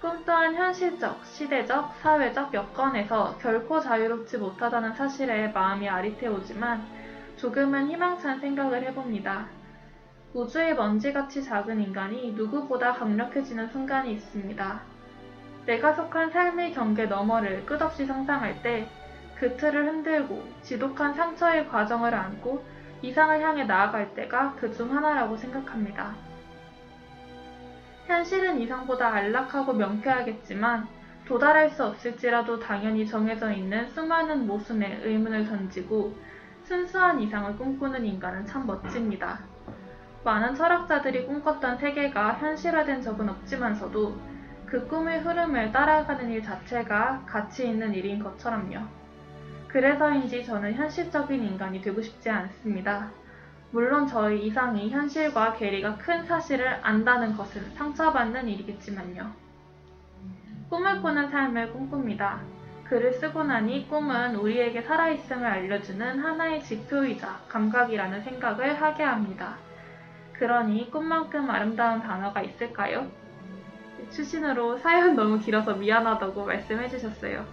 꿈 0.00 0.24
또한 0.24 0.54
현실적, 0.54 1.24
시대적, 1.24 1.96
사회적 2.02 2.54
여건에서 2.54 3.36
결코 3.38 3.80
자유롭지 3.80 4.38
못하다는 4.38 4.92
사실에 4.92 5.48
마음이 5.48 5.88
아릿해오지만 5.88 6.84
조금은 7.36 7.90
희망찬 7.90 8.38
생각을 8.38 8.84
해봅니다. 8.84 9.55
우주의 10.36 10.74
먼지같이 10.74 11.42
작은 11.42 11.80
인간이 11.80 12.32
누구보다 12.32 12.92
강력해지는 12.92 13.68
순간이 13.68 14.12
있습니다. 14.12 14.80
내가 15.66 15.94
속한 15.94 16.30
삶의 16.30 16.74
경계 16.74 17.06
너머를 17.06 17.66
끝없이 17.66 18.06
상상할 18.06 18.62
때 18.62 18.86
그 19.38 19.56
틀을 19.56 19.86
흔들고 19.86 20.42
지독한 20.62 21.14
상처의 21.14 21.68
과정을 21.68 22.14
안고 22.14 22.64
이상을 23.02 23.40
향해 23.40 23.64
나아갈 23.64 24.14
때가 24.14 24.54
그 24.54 24.72
중 24.72 24.96
하나라고 24.96 25.36
생각합니다. 25.36 26.14
현실은 28.06 28.60
이상보다 28.60 29.12
안락하고 29.12 29.74
명쾌하겠지만 29.74 30.88
도달할 31.26 31.70
수 31.70 31.84
없을지라도 31.84 32.60
당연히 32.60 33.06
정해져 33.06 33.52
있는 33.52 33.88
수많은 33.88 34.46
모순에 34.46 35.00
의문을 35.02 35.46
던지고 35.46 36.14
순수한 36.64 37.20
이상을 37.20 37.56
꿈꾸는 37.58 38.04
인간은 38.06 38.46
참 38.46 38.66
멋집니다. 38.66 39.55
많은 40.26 40.56
철학자들이 40.56 41.24
꿈꿨던 41.24 41.78
세계가 41.78 42.32
현실화된 42.40 43.00
적은 43.00 43.28
없지만서도 43.28 44.16
그 44.66 44.88
꿈의 44.88 45.20
흐름을 45.20 45.70
따라가는 45.70 46.28
일 46.32 46.42
자체가 46.42 47.22
가치 47.24 47.68
있는 47.68 47.94
일인 47.94 48.20
것처럼요. 48.20 48.80
그래서인지 49.68 50.44
저는 50.44 50.74
현실적인 50.74 51.44
인간이 51.44 51.80
되고 51.80 52.02
싶지 52.02 52.28
않습니다. 52.28 53.12
물론 53.70 54.08
저의 54.08 54.44
이상이 54.44 54.90
현실과 54.90 55.52
괴리가 55.52 55.98
큰 55.98 56.24
사실을 56.24 56.80
안다는 56.82 57.36
것은 57.36 57.62
상처받는 57.76 58.48
일이겠지만요. 58.48 59.30
꿈을 60.68 61.02
꾸는 61.02 61.30
삶을 61.30 61.72
꿈꿉니다. 61.72 62.40
글을 62.88 63.12
쓰고 63.12 63.44
나니 63.44 63.88
꿈은 63.88 64.34
우리에게 64.34 64.82
살아있음을 64.82 65.46
알려주는 65.46 66.18
하나의 66.18 66.64
지표이자 66.64 67.42
감각이라는 67.48 68.24
생각을 68.24 68.82
하게 68.82 69.04
합니다. 69.04 69.65
그러니 70.38 70.90
꿈만큼 70.90 71.50
아름다운 71.50 72.00
단어가 72.00 72.42
있을까요? 72.42 73.10
추신으로 74.10 74.78
사연 74.78 75.16
너무 75.16 75.40
길어서 75.40 75.74
미안하다고 75.74 76.44
말씀해 76.44 76.88
주셨어요. 76.88 77.46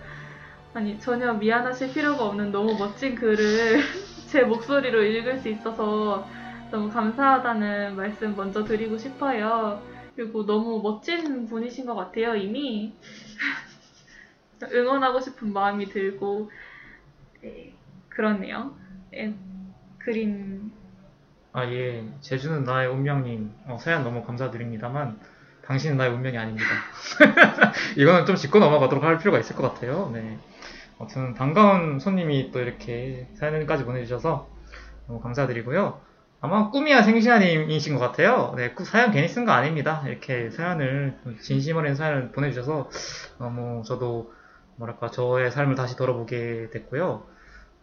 아니, 0.73 0.99
전혀 0.99 1.33
미안하실 1.33 1.93
필요가 1.93 2.25
없는 2.25 2.51
너무 2.51 2.77
멋진 2.77 3.15
글을 3.15 3.79
제 4.29 4.41
목소리로 4.43 5.03
읽을 5.03 5.37
수 5.37 5.49
있어서 5.49 6.27
너무 6.71 6.89
감사하다는 6.89 7.95
말씀 7.95 8.35
먼저 8.35 8.63
드리고 8.63 8.97
싶어요. 8.97 9.81
그리고 10.15 10.45
너무 10.45 10.81
멋진 10.81 11.45
분이신 11.45 11.85
것 11.85 11.95
같아요, 11.95 12.35
이미. 12.35 12.93
응원하고 14.73 15.19
싶은 15.19 15.53
마음이 15.53 15.89
들고, 15.89 16.49
네, 17.41 17.75
그렇네요. 18.09 18.75
네, 19.11 19.35
그림, 19.99 20.71
아, 21.53 21.65
예. 21.65 22.03
제주는 22.21 22.63
나의 22.63 22.87
운명님, 22.89 23.51
어, 23.67 23.77
사연 23.79 24.03
너무 24.03 24.23
감사드립니다만, 24.25 25.19
당신은 25.65 25.97
나의 25.97 26.11
운명이 26.11 26.37
아닙니다. 26.37 26.65
이거는 27.95 28.25
좀 28.25 28.35
짚고 28.35 28.57
넘어가도록 28.59 29.03
할 29.03 29.19
필요가 29.19 29.37
있을 29.39 29.55
것 29.55 29.61
같아요. 29.73 30.09
네. 30.11 30.39
아무튼, 30.99 31.35
반가운 31.35 31.99
손님이 31.99 32.51
또 32.51 32.59
이렇게 32.59 33.27
사연까지 33.35 33.85
보내주셔서 33.85 34.49
너무 35.07 35.21
감사드리고요. 35.21 36.01
아마 36.41 36.71
꿈이야 36.71 37.03
생시아님이신 37.03 37.93
것 37.95 37.99
같아요. 38.01 38.53
네, 38.57 38.71
꾸- 38.71 38.83
사연 38.83 39.11
괜히 39.11 39.27
쓴 39.27 39.45
거 39.45 39.51
아닙니다. 39.51 40.03
이렇게 40.07 40.49
사연을, 40.49 41.17
진심 41.41 41.77
어린 41.77 41.95
사연을 41.95 42.31
보내주셔서 42.31 42.89
너무 43.37 43.83
저도, 43.85 44.33
뭐랄까, 44.77 45.11
저의 45.11 45.51
삶을 45.51 45.75
다시 45.75 45.95
돌아보게 45.95 46.69
됐고요. 46.73 47.23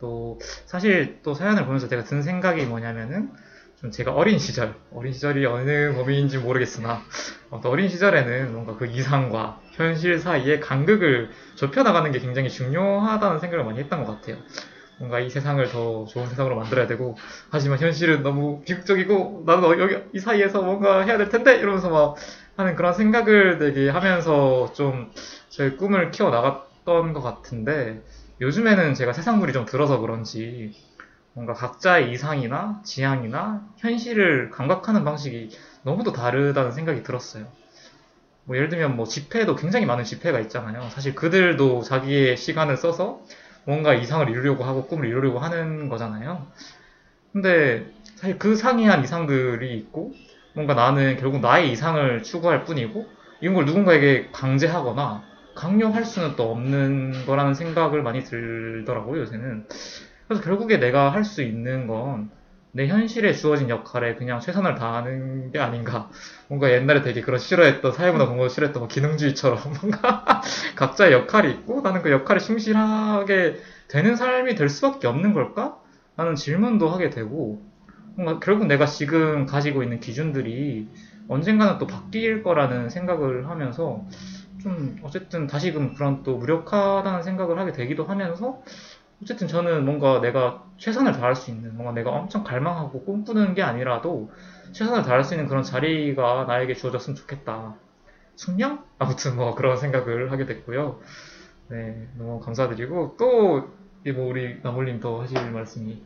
또, 0.01 0.41
사실 0.67 1.21
또 1.23 1.35
사연을 1.35 1.65
보면서 1.67 1.87
제가 1.89 2.03
든 2.05 2.21
생각이 2.23 2.67
뭐냐면은, 2.67 3.31
좀 3.81 3.91
제가 3.91 4.13
어린 4.13 4.39
시절, 4.39 4.75
어린 4.91 5.13
시절이 5.13 5.47
어느 5.47 5.95
범위인지 5.95 6.39
모르겠으나, 6.39 7.03
어, 7.49 7.61
또 7.63 7.71
어린 7.71 7.89
시절에는 7.89 8.53
뭔가 8.53 8.77
그 8.77 8.87
이상과 8.87 9.63
현실 9.73 10.19
사이의 10.19 10.61
간극을 10.61 11.31
좁혀나가는 11.55 12.11
게 12.13 12.19
굉장히 12.19 12.51
중요하다는 12.51 13.39
생각을 13.41 13.65
많이 13.65 13.79
했던 13.79 14.05
것 14.05 14.21
같아요. 14.21 14.37
뭔가 14.99 15.21
이 15.21 15.31
세상을 15.31 15.67
더 15.71 16.05
좋은 16.07 16.27
세상으로 16.29 16.57
만들어야 16.57 16.87
되고 16.87 17.17
하지만 17.51 17.79
현실은 17.79 18.23
너무 18.23 18.63
비극적이고 18.67 19.45
나는 19.47 19.65
어- 19.65 19.79
여기 19.81 19.99
이 20.15 20.19
사이에서 20.19 20.63
뭔가 20.63 21.01
해야 21.03 21.17
될 21.19 21.31
텐데 21.31 21.57
이러면서 21.57 21.89
막 21.91 22.17
하는 22.57 22.77
그런 22.77 22.93
생각을 22.93 23.59
되게 23.59 23.89
하면서 23.89 24.73
좀 24.75 25.11
저의 25.49 25.77
꿈을 25.79 26.11
키워 26.11 26.31
나갔던 26.31 27.15
것 27.15 27.23
같은데 27.23 28.03
요즘에는 28.43 28.95
제가 28.95 29.13
세상물이 29.15 29.53
좀 29.55 29.65
들어서 29.65 29.99
그런지 30.01 30.73
뭔가 31.33 31.55
각자의 31.55 32.11
이상이나 32.13 32.81
지향이나 32.85 33.65
현실을 33.77 34.51
감각하는 34.51 35.05
방식이 35.05 35.51
너무도 35.83 36.13
다르다는 36.13 36.73
생각이 36.73 37.03
들었어요. 37.03 37.47
뭐 38.45 38.57
예를 38.57 38.69
들면 38.69 38.97
뭐 38.97 39.07
집회도 39.07 39.55
굉장히 39.57 39.87
많은 39.87 40.05
집회가 40.05 40.41
있잖아요. 40.41 40.89
사실 40.91 41.15
그들도 41.15 41.83
자기의 41.83 42.37
시간을 42.37 42.77
써서 42.77 43.21
뭔가 43.65 43.95
이상을 43.95 44.29
이루려고 44.29 44.65
하고 44.65 44.87
꿈을 44.87 45.07
이루려고 45.07 45.39
하는 45.39 45.89
거잖아요. 45.89 46.47
근데 47.33 47.87
사실 48.17 48.39
그 48.39 48.57
상이한 48.57 49.05
이상들이 49.05 49.77
있고 49.79 50.13
뭔가 50.55 50.75
나는 50.75 51.17
결국 51.19 51.41
나의 51.41 51.71
이상을 51.71 52.23
추구할 52.25 52.65
뿐이고 52.65 53.07
이런 53.41 53.55
걸 53.55 53.65
누군가에게 53.67 54.31
강제하거나 54.33 55.23
강요할 55.55 56.05
수는 56.05 56.37
또 56.37 56.51
없는 56.51 57.27
거라는 57.27 57.55
생각을 57.55 58.03
많이 58.03 58.25
들더라고요, 58.25 59.21
요새는. 59.21 59.67
그래서 60.31 60.45
결국에 60.45 60.79
내가 60.79 61.13
할 61.13 61.25
수 61.25 61.43
있는 61.43 61.89
건 61.89 62.41
내 62.73 62.87
현실에 62.87 63.33
주어진 63.33 63.69
역할에 63.69 64.15
그냥 64.15 64.39
최선을 64.41 64.77
다하는 64.77 65.51
게 65.51 65.59
아닌가. 65.59 66.09
뭔가 66.49 66.71
옛날에 66.71 67.03
되게 67.03 67.21
그런 67.21 67.41
싫어했던 67.41 67.93
사회문화 67.93 68.27
공부 68.27 68.49
싫어했던 68.49 68.81
뭐 68.81 68.89
기능주의처럼 68.89 69.59
뭔가 69.81 70.41
각자의 70.77 71.13
역할이 71.13 71.51
있고 71.51 71.81
나는 71.81 72.03
그 72.03 72.11
역할에 72.13 72.39
충실하게 72.39 73.57
되는 73.89 74.15
삶이 74.15 74.55
될 74.55 74.69
수밖에 74.69 75.09
없는 75.09 75.33
걸까? 75.33 75.79
라는 76.17 76.37
질문도 76.37 76.89
하게 76.89 77.11
되고 77.11 77.61
뭔가 78.15 78.39
결국 78.41 78.67
내가 78.67 78.87
지금 78.87 79.47
가지고 79.47 79.83
있는 79.83 79.99
기준들이 79.99 80.89
언젠가는 81.29 81.79
또 81.79 81.87
바뀔 81.87 82.43
거라는 82.43 82.89
생각을 82.89 83.49
하면서 83.49 84.05
좀 84.63 84.97
어쨌든 85.03 85.47
다시금 85.47 85.95
그런 85.95 86.23
또 86.23 86.37
무력하다는 86.37 87.23
생각을 87.23 87.59
하게 87.59 87.73
되기도 87.73 88.05
하면서 88.05 88.63
어쨌든 89.23 89.49
저는 89.49 89.85
뭔가 89.85 90.21
내가 90.21 90.65
최선을 90.79 91.13
다할 91.13 91.37
수 91.37 91.51
있는 91.51 91.75
뭔가 91.75 91.93
내가 91.93 92.11
엄청 92.11 92.43
갈망하고 92.43 93.05
꿈꾸는 93.05 93.55
게 93.55 93.63
아니라도 93.63 94.31
최선을 94.73 95.03
다할 95.03 95.25
수 95.25 95.35
있는 95.35 95.47
그런 95.47 95.63
자리가 95.63 96.45
나에게 96.45 96.75
주어졌으면 96.75 97.17
좋겠다. 97.17 97.75
숙명? 98.37 98.85
아무튼 98.99 99.37
뭐 99.37 99.55
그런 99.55 99.77
생각을 99.77 100.33
하게 100.33 100.47
됐고요. 100.47 101.01
네, 101.69 102.09
너무 102.17 102.41
감사드리고 102.41 103.17
또 103.19 103.81
뭐 104.15 104.29
우리 104.29 104.61
나몰님 104.63 105.01
더 105.01 105.21
하실 105.21 105.51
말씀이 105.51 106.03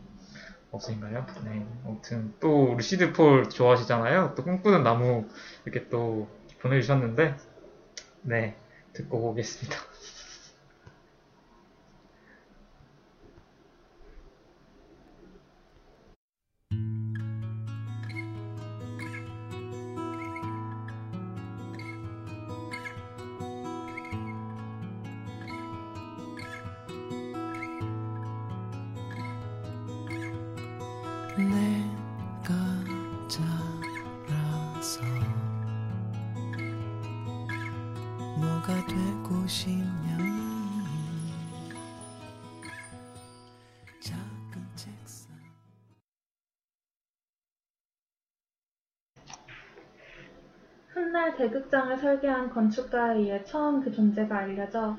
없으신가요? 0.73 1.27
네, 1.45 1.65
아무튼 1.85 2.35
또 2.41 2.73
우리 2.73 2.83
시드폴 2.83 3.49
좋아하시잖아요. 3.49 4.35
또 4.37 4.43
꿈꾸는 4.43 4.83
나무 4.83 5.29
이렇게 5.65 5.89
또 5.89 6.29
보내주셨는데 6.61 7.37
네, 8.23 8.57
듣고 8.93 9.31
오겠습니다. 9.31 9.77
자라서 33.35 35.03
뭐가 38.39 38.87
되고 38.87 39.45
책상 44.77 45.35
훗날 50.91 51.37
대극장을 51.37 51.99
설계한 51.99 52.51
건축가에 52.51 53.19
의해 53.19 53.43
처음 53.43 53.83
그 53.83 53.91
존재가 53.91 54.39
알려져 54.39 54.97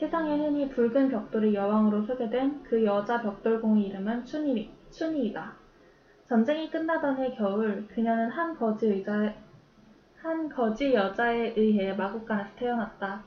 세상에 0.00 0.38
흔히 0.38 0.70
붉은 0.70 1.10
벽돌의 1.10 1.54
여왕으로 1.54 2.06
소개된 2.06 2.62
그 2.62 2.82
여자 2.82 3.20
벽돌공의 3.20 3.88
이름은 3.88 4.24
춘이, 4.24 4.72
춘이이다. 4.90 5.63
전쟁이 6.34 6.68
끝나던 6.68 7.22
해 7.22 7.32
겨울 7.36 7.86
그녀는 7.86 8.28
한 8.28 8.58
거지 10.48 10.92
여자에 10.92 11.54
의해 11.56 11.92
마국간에서 11.92 12.50
태어났다. 12.56 13.22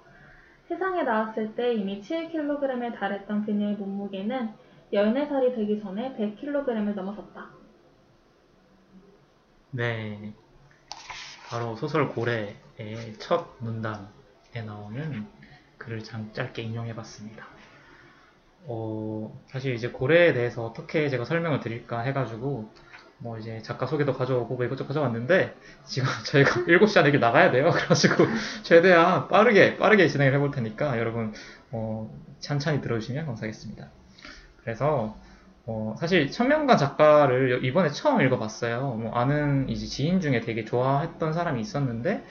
세상에 0.67 1.03
나왔을 1.03 1.55
때 1.55 1.73
이미 1.73 2.01
7kg에 2.01 2.93
달했던 2.93 3.45
그녀의 3.45 3.75
몸무게는 3.75 4.49
14살이 4.91 5.55
되기 5.55 5.81
전에 5.81 6.17
100kg을 6.17 6.95
넘어섰다. 6.95 7.49
네, 9.71 10.33
바로 11.49 11.77
소설 11.77 12.09
고래의 12.09 12.57
첫 13.19 13.55
문단에 13.59 14.65
나오는 14.65 15.25
글을 15.77 16.03
참 16.03 16.33
짧게 16.33 16.61
인용해봤습니다. 16.61 17.47
어, 18.65 19.41
사실 19.45 19.75
이제 19.75 19.91
고래에 19.91 20.33
대해서 20.33 20.65
어떻게 20.65 21.07
제가 21.07 21.23
설명을 21.23 21.61
드릴까 21.61 22.01
해가지고 22.01 22.69
뭐 23.20 23.38
이제 23.38 23.61
작가 23.63 23.86
소개도 23.86 24.13
가져오고 24.13 24.55
뭐 24.55 24.65
이것저것 24.65 24.89
가져왔는데 24.89 25.55
지금 25.86 26.07
저희가 26.26 26.65
7시 26.65 26.97
안에 26.97 27.11
나가야 27.18 27.51
돼요. 27.51 27.72
그래가지고 27.72 28.26
최대한 28.63 29.28
빠르게 29.28 29.78
빠르게 29.78 30.07
진행을 30.07 30.34
해볼 30.36 30.51
테니까 30.51 30.99
여러분 30.99 31.34
어, 31.72 32.09
찬찬히 32.39 32.82
들어주시면 32.82 33.26
감사하겠습니다. 33.26 33.88
그래서 34.63 35.15
어, 35.65 35.95
사실 35.99 36.32
천명관 36.32 36.78
작가를 36.78 37.65
이번에 37.65 37.89
처음 37.89 38.22
읽어봤어요. 38.22 38.82
뭐 38.93 39.13
아는 39.13 39.68
이제 39.68 39.86
지인 39.86 40.22
중에 40.22 40.39
되게 40.41 40.63
좋아했던 40.63 41.34
사람이 41.34 41.59
있었는데 41.59 42.24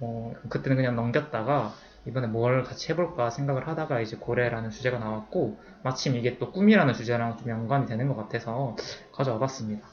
어, 0.00 0.34
그때는 0.48 0.76
그냥 0.76 0.96
넘겼다가 0.96 1.72
이번에 2.06 2.26
뭘 2.26 2.62
같이 2.62 2.92
해볼까 2.92 3.30
생각을 3.30 3.66
하다가 3.66 4.00
이제 4.00 4.16
고래라는 4.16 4.70
주제가 4.70 4.98
나왔고 4.98 5.58
마침 5.82 6.16
이게 6.16 6.38
또 6.38 6.52
꿈이라는 6.52 6.94
주제랑 6.94 7.38
좀 7.38 7.50
연관이 7.50 7.86
되는 7.86 8.08
것 8.08 8.16
같아서 8.16 8.76
가져와 9.12 9.38
봤습니다. 9.38 9.88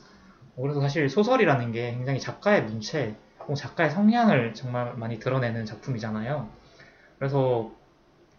어, 0.55 0.61
그래서 0.61 0.81
사실 0.81 1.09
소설이라는 1.09 1.71
게 1.71 1.91
굉장히 1.91 2.19
작가의 2.19 2.63
문체, 2.63 3.15
혹은 3.39 3.55
작가의 3.55 3.91
성향을 3.91 4.53
정말 4.53 4.93
많이 4.95 5.19
드러내는 5.19 5.65
작품이잖아요. 5.65 6.49
그래서 7.19 7.71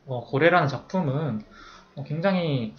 어, 0.07 0.25
고래라는 0.25 0.69
작품은 0.69 1.43
어, 1.97 2.05
굉장히 2.05 2.75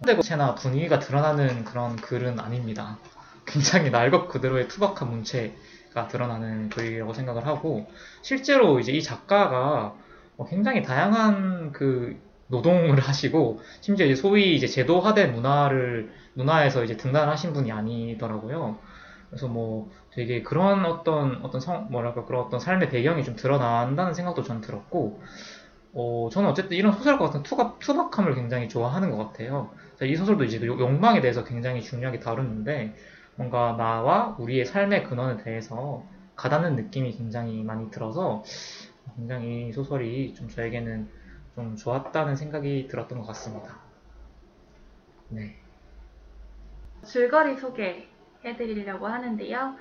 현대체나 0.00 0.54
분위기가 0.54 0.98
드러나는 0.98 1.64
그런 1.64 1.96
글은 1.96 2.38
아닙니다. 2.38 2.98
굉장히 3.46 3.90
날것 3.90 4.28
그대로의 4.28 4.68
투박한 4.68 5.10
문체가 5.10 6.06
드러나는 6.08 6.68
글이라고 6.68 7.14
생각을 7.14 7.46
하고 7.46 7.90
실제로 8.22 8.78
이제 8.78 8.92
이 8.92 9.02
작가가 9.02 9.94
어, 10.36 10.46
굉장히 10.48 10.82
다양한 10.82 11.72
그 11.72 12.16
노동을 12.48 12.98
하시고 12.98 13.60
심지어 13.80 14.06
이제 14.06 14.14
소위 14.14 14.54
이제 14.54 14.66
제도화된 14.66 15.32
문화를 15.32 16.10
문화에서 16.34 16.84
이제 16.84 16.96
등단하신 16.96 17.52
분이 17.52 17.70
아니더라고요. 17.70 18.78
그래서 19.28 19.48
뭐 19.48 19.90
되게 20.10 20.42
그런 20.42 20.86
어떤 20.86 21.44
어떤 21.44 21.60
성 21.60 21.88
뭐랄까 21.90 22.24
그런 22.24 22.44
어떤 22.44 22.58
삶의 22.60 22.88
배경이 22.88 23.24
좀 23.24 23.36
드러난다는 23.36 24.14
생각도 24.14 24.42
전 24.42 24.60
들었고 24.60 25.20
어 25.92 26.28
저는 26.32 26.48
어쨌든 26.50 26.76
이런 26.76 26.92
소설과 26.92 27.26
같은 27.26 27.42
투박 27.42 27.78
투박함을 27.78 28.34
굉장히 28.34 28.68
좋아하는 28.68 29.10
것 29.10 29.18
같아요. 29.18 29.70
이 30.02 30.16
소설도 30.16 30.44
이제 30.44 30.58
그 30.58 30.66
욕망에 30.66 31.20
대해서 31.20 31.44
굉장히 31.44 31.82
중요하게 31.82 32.20
다루는데 32.20 32.94
뭔가 33.36 33.76
나와 33.76 34.36
우리의 34.38 34.64
삶의 34.64 35.04
근원에 35.04 35.42
대해서 35.42 36.02
가닿는 36.36 36.76
느낌이 36.76 37.16
굉장히 37.16 37.62
많이 37.62 37.90
들어서 37.90 38.42
굉장히 39.16 39.68
이 39.68 39.72
소설이 39.72 40.34
좀 40.34 40.48
저에게는 40.48 41.08
좀 41.58 41.74
좋았다는 41.74 42.36
생각이 42.36 42.86
들었던 42.86 43.18
것 43.18 43.26
같습니다. 43.26 43.74
네. 45.28 45.56
줄거리 47.04 47.56
소개해드리려고 47.56 49.08
하는데요. 49.08 49.74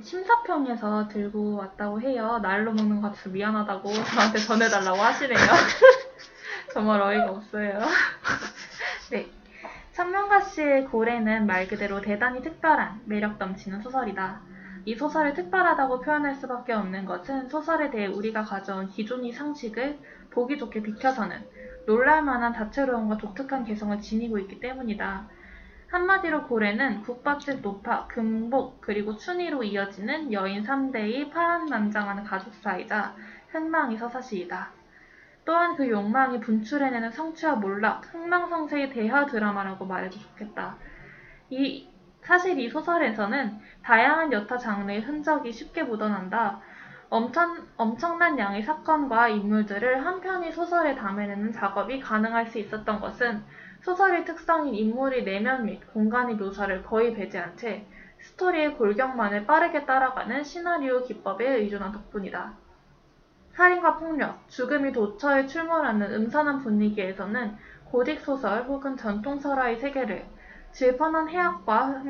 심사평에서 0.00 1.08
들고 1.08 1.56
왔다고 1.56 2.00
해요. 2.00 2.38
날로 2.40 2.72
먹는 2.72 3.02
것 3.02 3.08
같아서 3.08 3.28
미안하다고 3.28 3.92
저한테 3.92 4.38
전해달라고 4.38 4.96
하시네요. 4.96 5.36
정말 6.72 7.02
어이가 7.02 7.32
없어요. 7.32 7.80
네. 9.12 9.30
천명가 9.92 10.40
씨의 10.40 10.86
고래는 10.86 11.44
말 11.44 11.68
그대로 11.68 12.00
대단히 12.00 12.40
특별한 12.40 13.02
매력 13.04 13.36
넘치는 13.36 13.82
소설이다. 13.82 14.40
이 14.84 14.94
소설이 14.94 15.34
특별하다고 15.34 16.00
표현할 16.00 16.34
수밖에 16.34 16.72
없는 16.72 17.04
것은 17.04 17.48
소설에 17.48 17.90
대해 17.90 18.06
우리가 18.06 18.42
가져온 18.42 18.88
기존의 18.88 19.32
상식을 19.32 19.98
보기 20.30 20.58
좋게 20.58 20.82
비켜서는 20.82 21.44
놀랄만한 21.86 22.52
다채로움과 22.52 23.18
독특한 23.18 23.64
개성을 23.64 24.00
지니고 24.00 24.38
있기 24.38 24.60
때문이다. 24.60 25.28
한마디로 25.88 26.46
고래는 26.46 27.02
국밥집 27.02 27.62
노파, 27.62 28.06
금복, 28.06 28.80
그리고 28.80 29.16
춘희로 29.16 29.64
이어지는 29.64 30.32
여인 30.32 30.62
3대의 30.62 31.32
파란만장한 31.32 32.22
가족사이자 32.22 33.16
흥망이 33.48 33.98
서사시이다. 33.98 34.70
또한 35.44 35.74
그 35.74 35.88
욕망이 35.90 36.38
분출해내는 36.38 37.10
성취와 37.10 37.56
몰락, 37.56 38.14
흥망성쇠의 38.14 38.90
대하 38.90 39.26
드라마라고 39.26 39.84
말해도 39.84 40.16
좋겠다. 40.16 40.76
이 41.50 41.89
사실 42.22 42.58
이 42.58 42.68
소설에서는 42.68 43.58
다양한 43.82 44.32
여타 44.32 44.58
장르의 44.58 45.00
흔적이 45.00 45.52
쉽게 45.52 45.82
묻어난다. 45.82 46.60
엄청, 47.08 47.66
엄청난 47.76 48.38
양의 48.38 48.62
사건과 48.62 49.28
인물들을 49.28 50.04
한 50.04 50.20
편의 50.20 50.52
소설에 50.52 50.94
담아내는 50.94 51.52
작업이 51.52 51.98
가능할 51.98 52.46
수 52.46 52.58
있었던 52.58 53.00
것은 53.00 53.42
소설의 53.82 54.24
특성인 54.24 54.74
인물의 54.74 55.24
내면 55.24 55.64
및 55.64 55.80
공간의 55.92 56.36
묘사를 56.36 56.84
거의 56.84 57.14
배제한 57.14 57.56
채 57.56 57.84
스토리의 58.20 58.76
골격만을 58.76 59.46
빠르게 59.46 59.86
따라가는 59.86 60.44
시나리오 60.44 61.02
기법에 61.02 61.56
의존한 61.56 61.90
덕분이다. 61.90 62.52
살인과 63.54 63.96
폭력, 63.96 64.48
죽음이 64.48 64.92
도처에 64.92 65.46
출몰하는 65.46 66.14
음산한 66.14 66.60
분위기에서는 66.60 67.56
고딕 67.90 68.20
소설 68.20 68.62
혹은 68.64 68.96
전통 68.96 69.40
설화의 69.40 69.78
세계를 69.78 70.24
질펀한 70.72 71.28
해악과 71.28 72.02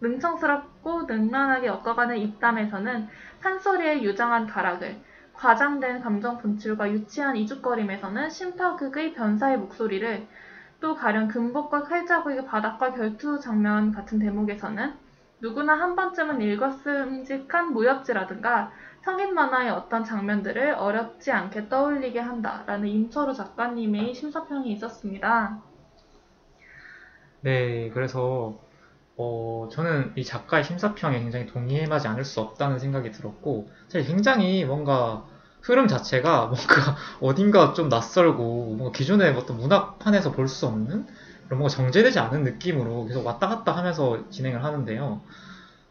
능청스럽고 0.00 1.02
능란하게 1.02 1.66
엮어가는 1.66 2.16
입담에서는 2.18 3.08
판소리의 3.40 4.04
유장한 4.04 4.46
가락을 4.46 5.00
과장된 5.34 6.00
감정 6.02 6.38
분출과 6.38 6.90
유치한 6.90 7.36
이죽거림에서는 7.36 8.28
심파극의 8.28 9.14
변사의 9.14 9.58
목소리를 9.58 10.26
또 10.80 10.94
가령 10.94 11.28
금복과 11.28 11.84
칼자국의 11.84 12.46
바닥과 12.46 12.92
결투 12.92 13.38
장면 13.40 13.92
같은 13.92 14.18
대목에서는 14.18 14.94
누구나 15.40 15.74
한 15.74 15.94
번쯤은 15.94 16.40
읽었음직한 16.40 17.72
무협지라든가 17.72 18.72
성인 19.02 19.34
만화의 19.34 19.70
어떤 19.70 20.04
장면들을 20.04 20.74
어렵지 20.74 21.30
않게 21.30 21.68
떠올리게 21.68 22.18
한다라는 22.18 22.88
임철우 22.88 23.34
작가님의 23.34 24.14
심사평이 24.14 24.72
있었습니다. 24.72 25.67
네, 27.40 27.90
그래서 27.90 28.58
어, 29.16 29.68
저는 29.72 30.12
이 30.16 30.24
작가의 30.24 30.64
심사평에 30.64 31.20
굉장히 31.20 31.46
동의하지 31.46 32.08
않을 32.08 32.24
수 32.24 32.40
없다는 32.40 32.78
생각이 32.78 33.12
들었고, 33.12 33.70
사실 33.88 34.04
굉장히 34.08 34.64
뭔가 34.64 35.26
흐름 35.62 35.88
자체가 35.88 36.46
뭔가 36.48 36.96
어딘가 37.20 37.74
좀 37.74 37.88
낯설고, 37.88 38.76
뭔가 38.76 38.92
기존의 38.96 39.34
어떤 39.36 39.58
문학판에서 39.58 40.32
볼 40.32 40.48
수 40.48 40.66
없는 40.66 41.06
그런 41.46 41.58
뭔가 41.60 41.68
정제되지 41.68 42.18
않은 42.20 42.44
느낌으로 42.44 43.06
계속 43.06 43.26
왔다 43.26 43.48
갔다 43.48 43.76
하면서 43.76 44.28
진행을 44.30 44.64
하는데요. 44.64 45.24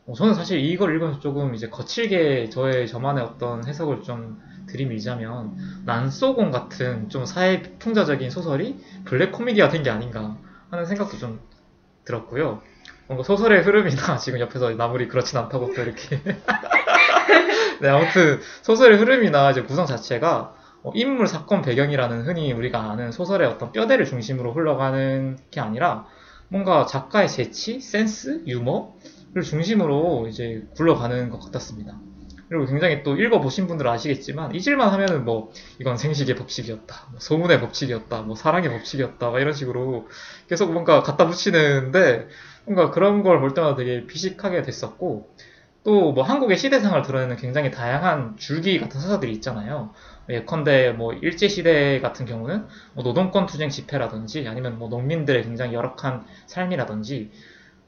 어, 0.05 0.13
저는 0.13 0.33
사실 0.33 0.59
이걸 0.59 0.93
읽으면서 0.93 1.19
조금 1.19 1.53
이제 1.55 1.69
거칠게 1.69 2.49
저의 2.49 2.87
저만의 2.87 3.23
어떤 3.23 3.65
해석을 3.67 4.03
좀 4.03 4.39
들이밀자면, 4.67 5.55
난소공 5.85 6.51
같은 6.51 7.09
좀 7.09 7.25
사회 7.25 7.61
풍자적인 7.79 8.29
소설이 8.29 8.81
블랙 9.05 9.31
코미디가 9.31 9.69
된 9.69 9.83
게 9.83 9.89
아닌가 9.89 10.39
하는 10.69 10.85
생각도 10.85 11.17
좀 11.17 11.39
들었고요. 12.05 12.61
뭔가 13.07 13.23
소설의 13.23 13.63
흐름이나 13.63 14.17
지금 14.19 14.39
옆에서 14.39 14.71
나물이 14.71 15.07
그렇진 15.07 15.37
않다고 15.37 15.73
또 15.73 15.81
이렇게. 15.81 16.21
네, 17.81 17.89
아무튼 17.89 18.39
소설의 18.63 18.97
흐름이나 18.97 19.51
이제 19.51 19.61
구성 19.63 19.85
자체가 19.85 20.55
어, 20.83 20.91
인물 20.93 21.27
사건 21.27 21.61
배경이라는 21.61 22.27
흔히 22.27 22.53
우리가 22.53 22.91
아는 22.91 23.11
소설의 23.11 23.47
어떤 23.47 23.71
뼈대를 23.71 24.05
중심으로 24.05 24.53
흘러가는 24.53 25.37
게 25.51 25.59
아니라 25.59 26.05
뭔가 26.49 26.85
작가의 26.85 27.27
재치, 27.27 27.79
센스, 27.81 28.43
유머를 28.45 29.41
중심으로 29.43 30.27
이제 30.27 30.65
굴러가는 30.75 31.29
것 31.29 31.39
같았습니다. 31.39 31.99
그리고 32.49 32.65
굉장히 32.65 33.03
또 33.03 33.15
읽어보신 33.17 33.67
분들은 33.67 33.91
아시겠지만 33.91 34.55
잊을만 34.55 34.89
하면은 34.93 35.25
뭐 35.25 35.51
이건 35.79 35.97
생식의 35.97 36.35
법칙이었다, 36.35 37.07
뭐 37.11 37.19
소문의 37.19 37.59
법칙이었다, 37.59 38.21
뭐 38.21 38.35
사랑의 38.35 38.69
법칙이었다, 38.69 39.29
막 39.31 39.39
이런 39.39 39.53
식으로 39.53 40.07
계속 40.47 40.71
뭔가 40.71 41.03
갖다 41.03 41.27
붙이는데 41.27 42.27
뭔가 42.65 42.91
그런 42.91 43.23
걸 43.23 43.39
볼 43.39 43.53
때마다 43.53 43.75
되게 43.75 44.05
비식하게 44.07 44.61
됐었고 44.63 45.29
또 45.83 46.11
뭐 46.11 46.23
한국의 46.23 46.57
시대상을 46.57 47.01
드러내는 47.01 47.37
굉장히 47.37 47.71
다양한 47.71 48.35
줄기 48.37 48.77
같은 48.79 48.99
서사들이 48.99 49.31
있잖아요. 49.33 49.93
예컨대 50.29 50.91
뭐 50.91 51.13
일제 51.13 51.47
시대 51.47 52.01
같은 52.01 52.25
경우는 52.25 52.65
뭐 52.93 53.03
노동권 53.05 53.45
투쟁 53.45 53.69
집회라든지 53.69 54.45
아니면 54.49 54.77
뭐 54.77 54.89
농민들의 54.89 55.43
굉장히 55.43 55.73
열악한 55.73 56.25
삶이라든지 56.47 57.31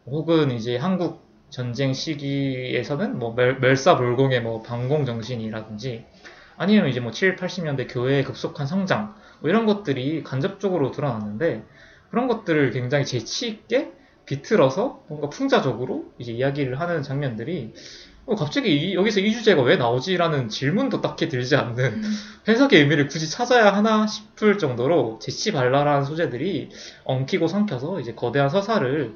혹은 0.05 0.51
이제 0.51 0.78
한국 0.78 1.28
전쟁 1.49 1.93
시기에서는 1.93 3.17
뭐 3.19 3.33
멸, 3.35 3.59
멸사불공의 3.59 4.41
뭐 4.41 4.61
반공 4.61 5.05
정신이라든지 5.05 6.05
아니면 6.57 6.87
이제 6.89 6.99
뭐 6.99 7.11
7, 7.11 7.35
80년대 7.35 7.87
교회의 7.89 8.23
급속한 8.23 8.67
성장 8.67 9.15
뭐 9.39 9.49
이런 9.49 9.65
것들이 9.65 10.23
간접적으로 10.23 10.91
드러났는데 10.91 11.63
그런 12.09 12.27
것들을 12.27 12.71
굉장히 12.71 13.05
재치 13.05 13.47
있게 13.47 13.91
비틀어서 14.25 15.05
뭔가 15.07 15.29
풍자적으로 15.29 16.05
이제 16.19 16.31
이야기를 16.33 16.79
하는 16.79 17.01
장면들이 17.01 17.73
어, 18.25 18.35
갑자기 18.35 18.75
이- 18.75 18.93
여기서 18.93 19.21
이 19.21 19.31
주제가 19.31 19.63
왜 19.63 19.75
나오지라는 19.77 20.49
질문도 20.49 21.01
딱히 21.01 21.29
들지 21.29 21.55
않는 21.55 21.83
음, 22.03 22.03
해석의 22.47 22.79
의미를 22.81 23.07
굳이 23.07 23.27
찾아야 23.27 23.73
하나 23.73 24.05
싶을 24.05 24.59
정도로 24.59 25.17
재치 25.19 25.51
발랄한 25.51 26.03
소재들이 26.03 26.69
엉키고 27.05 27.47
삼켜서 27.47 27.99
이제 27.99 28.13
거대한 28.13 28.49
서사를 28.49 29.15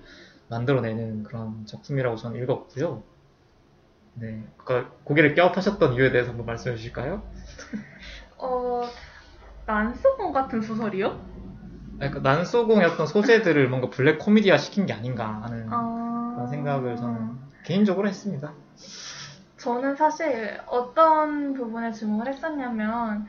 만들어내는 0.49 1.23
그런 1.23 1.65
작품이라고 1.65 2.15
저는 2.15 2.41
읽었고요. 2.41 3.03
네, 4.15 4.43
아까 4.59 4.89
고개를 5.03 5.33
껴파셨던 5.33 5.93
이유에 5.93 6.11
대해서 6.11 6.29
한번 6.29 6.45
말씀해 6.45 6.75
주실까요? 6.75 7.23
어, 8.37 8.83
난소공 9.65 10.33
같은 10.33 10.61
소설이요? 10.61 11.19
그러니까 11.97 12.19
난소공의 12.19 12.85
어떤 12.85 13.07
소재들을 13.07 13.69
뭔가 13.69 13.89
블랙 13.89 14.19
코미디화 14.19 14.57
시킨 14.57 14.85
게 14.85 14.93
아닌가 14.93 15.41
하는 15.43 15.67
아... 15.71 16.33
그런 16.35 16.49
생각을 16.49 16.97
저는 16.97 17.37
개인적으로 17.63 18.07
했습니다. 18.07 18.51
저는 19.57 19.95
사실 19.95 20.59
어떤 20.67 21.53
부분에 21.53 21.93
주목을 21.93 22.27
했었냐면 22.27 23.25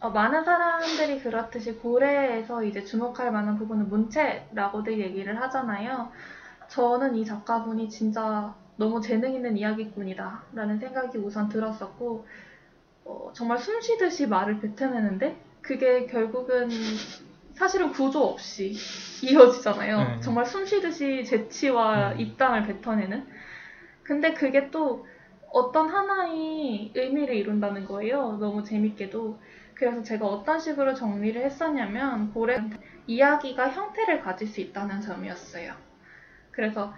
어, 0.00 0.10
많은 0.10 0.44
사람들이 0.44 1.20
그렇듯이 1.20 1.74
고래에서 1.74 2.62
이제 2.62 2.84
주목할 2.84 3.32
만한 3.32 3.58
부분은 3.58 3.88
문체라고들 3.88 4.98
얘기를 5.00 5.40
하잖아요. 5.42 6.10
저는 6.68 7.16
이 7.16 7.24
작가분이 7.24 7.88
진짜 7.88 8.54
너무 8.76 9.00
재능 9.00 9.34
있는 9.34 9.56
이야기꾼이다 9.56 10.42
라는 10.52 10.78
생각이 10.78 11.18
우선 11.18 11.48
들었었고 11.48 12.26
어, 13.04 13.32
정말 13.34 13.58
숨 13.58 13.80
쉬듯이 13.80 14.26
말을 14.26 14.60
뱉어내는데 14.60 15.36
그게 15.62 16.06
결국은 16.06 16.68
사실은 17.54 17.90
구조 17.90 18.22
없이 18.22 18.76
이어지잖아요. 19.22 19.98
네. 19.98 20.20
정말 20.20 20.46
숨 20.46 20.64
쉬듯이 20.64 21.24
재치와 21.24 22.12
음. 22.12 22.20
입담을 22.20 22.66
뱉어내는 22.66 23.26
근데 24.04 24.32
그게 24.32 24.70
또 24.70 25.06
어떤 25.50 25.88
하나의 25.88 26.92
의미를 26.94 27.34
이룬다는 27.34 27.86
거예요. 27.86 28.36
너무 28.38 28.62
재밌게도. 28.62 29.40
그래서 29.74 30.02
제가 30.02 30.26
어떤 30.26 30.60
식으로 30.60 30.94
정리를 30.94 31.42
했었냐면 31.42 32.32
고래 32.32 32.58
이야기가 33.06 33.70
형태를 33.70 34.20
가질 34.22 34.48
수 34.48 34.60
있다는 34.60 35.00
점이었어요. 35.00 35.87
그래서 36.58 36.92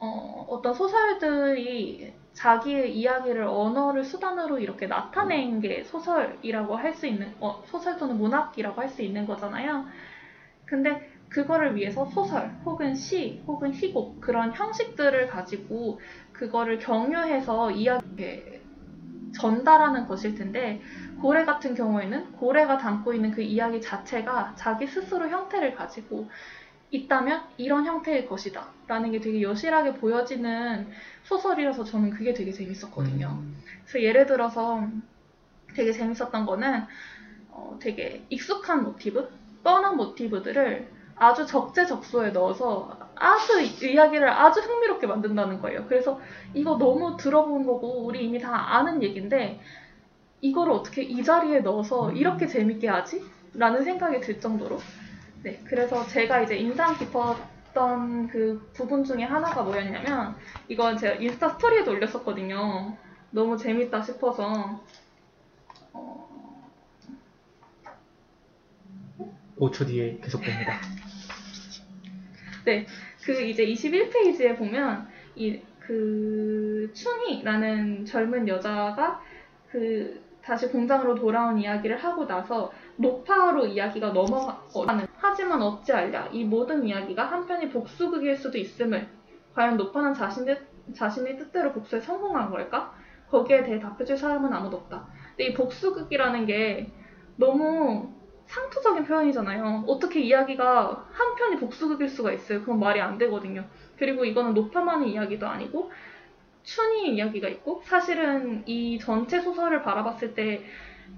어, 0.00 0.44
어떤 0.48 0.74
소설들이 0.74 2.14
자기의 2.32 2.96
이야기를 2.98 3.44
언어를 3.44 4.04
수단으로 4.04 4.58
이렇게 4.58 4.88
나타낸 4.88 5.60
게 5.60 5.84
소설이라고 5.84 6.76
할 6.76 6.94
수 6.94 7.06
있는 7.06 7.36
어, 7.40 7.62
소설 7.66 7.96
또는 7.98 8.18
문학이라고 8.18 8.80
할 8.80 8.88
수 8.90 9.02
있는 9.02 9.26
거잖아요. 9.26 9.86
근데 10.66 11.10
그거를 11.28 11.76
위해서 11.76 12.06
소설 12.06 12.60
혹은 12.66 12.94
시 12.96 13.44
혹은 13.46 13.72
희곡 13.74 14.20
그런 14.20 14.52
형식들을 14.52 15.28
가지고 15.28 16.00
그거를 16.32 16.78
경유해서 16.78 17.70
이야기에 17.72 18.66
전달하는 19.32 20.06
것일 20.06 20.34
텐데 20.34 20.80
고래 21.20 21.44
같은 21.44 21.74
경우에는 21.74 22.32
고래가 22.32 22.78
담고 22.78 23.12
있는 23.14 23.30
그 23.32 23.42
이야기 23.42 23.80
자체가 23.80 24.54
자기 24.56 24.86
스스로 24.86 25.28
형태를 25.28 25.74
가지고 25.74 26.30
있다면 26.90 27.42
이런 27.56 27.84
형태의 27.84 28.26
것이다 28.26 28.66
라는 28.86 29.10
게 29.10 29.20
되게 29.20 29.42
여실하게 29.42 29.94
보여지는 29.94 30.88
소설이라서 31.24 31.84
저는 31.84 32.10
그게 32.10 32.32
되게 32.32 32.50
재밌었거든요. 32.52 33.28
음, 33.40 33.56
그래서 33.84 34.02
예를 34.02 34.26
들어서 34.26 34.86
되게 35.74 35.92
재밌었던 35.92 36.46
거는 36.46 36.84
어, 37.50 37.78
되게 37.80 38.24
익숙한 38.30 38.84
모티브, 38.84 39.28
뻔한 39.62 39.96
모티브들을 39.96 40.88
아주 41.16 41.44
적재적소에 41.46 42.30
넣어서 42.30 42.96
아주 43.16 43.60
이야기를 43.86 44.28
아주 44.28 44.60
흥미롭게 44.60 45.06
만든다는 45.06 45.60
거예요. 45.60 45.84
그래서 45.88 46.20
이거 46.54 46.78
너무 46.78 47.16
들어본 47.16 47.66
거고 47.66 48.04
우리 48.06 48.24
이미 48.24 48.38
다 48.38 48.76
아는 48.76 49.02
얘기인데 49.02 49.60
이거를 50.40 50.72
어떻게 50.72 51.02
이 51.02 51.22
자리에 51.22 51.60
넣어서 51.60 52.12
이렇게 52.12 52.46
재밌게 52.46 52.88
하지? 52.88 53.22
라는 53.54 53.82
생각이 53.82 54.20
들 54.20 54.40
정도로 54.40 54.78
네 55.42 55.60
그래서 55.64 56.06
제가 56.06 56.42
이제 56.42 56.56
인상 56.56 56.96
깊었던 56.96 58.28
그 58.28 58.70
부분 58.72 59.04
중에 59.04 59.24
하나가 59.24 59.62
뭐였냐면 59.62 60.36
이건 60.68 60.96
제가 60.96 61.14
인스타 61.14 61.50
스토리에도 61.50 61.92
올렸었거든요. 61.92 62.96
너무 63.30 63.56
재밌다 63.56 64.02
싶어서 64.02 64.82
어, 65.92 66.48
5초 69.58 69.86
뒤에 69.86 70.18
계속됩니다. 70.22 70.80
그 73.24 73.42
이제 73.42 73.64
21페이지에 73.66 74.56
보면 74.56 75.08
이 75.36 75.68
그 75.88 76.90
춘이라는 76.92 78.04
젊은 78.04 78.46
여자가 78.46 79.22
그 79.70 80.22
다시 80.42 80.68
공장으로 80.68 81.14
돌아온 81.14 81.58
이야기를 81.58 81.96
하고 82.04 82.26
나서 82.26 82.70
노파로 82.96 83.66
이야기가 83.66 84.10
넘어가는 84.12 85.07
하지만 85.20 85.60
어찌 85.62 85.92
알랴 85.92 86.28
이 86.32 86.44
모든 86.44 86.86
이야기가 86.86 87.24
한편이 87.24 87.70
복수극일 87.70 88.36
수도 88.36 88.56
있음을 88.56 89.08
과연 89.54 89.76
노파는 89.76 90.14
자신의 90.14 90.60
자신의 90.94 91.36
뜻대로 91.36 91.72
복수에 91.72 92.00
성공한 92.00 92.50
걸까? 92.50 92.94
거기에 93.28 93.62
대해 93.62 93.78
답해줄 93.78 94.16
사람은 94.16 94.52
아무도 94.52 94.78
없다. 94.78 95.06
근데 95.30 95.44
이 95.50 95.54
복수극이라는 95.54 96.46
게 96.46 96.90
너무 97.36 98.12
상투적인 98.46 99.04
표현이잖아요. 99.04 99.84
어떻게 99.86 100.20
이야기가 100.20 101.08
한 101.10 101.34
편이 101.34 101.56
복수극일 101.56 102.08
수가 102.08 102.32
있어요. 102.32 102.60
그건 102.60 102.80
말이 102.80 103.00
안 103.00 103.18
되거든요. 103.18 103.64
그리고 103.98 104.24
이거는 104.24 104.54
노파만의 104.54 105.10
이야기도 105.10 105.46
아니고 105.46 105.90
춘희 106.62 107.14
이야기가 107.14 107.48
있고 107.48 107.82
사실은 107.84 108.62
이 108.66 108.98
전체 108.98 109.40
소설을 109.40 109.82
바라봤을 109.82 110.34
때 110.34 110.64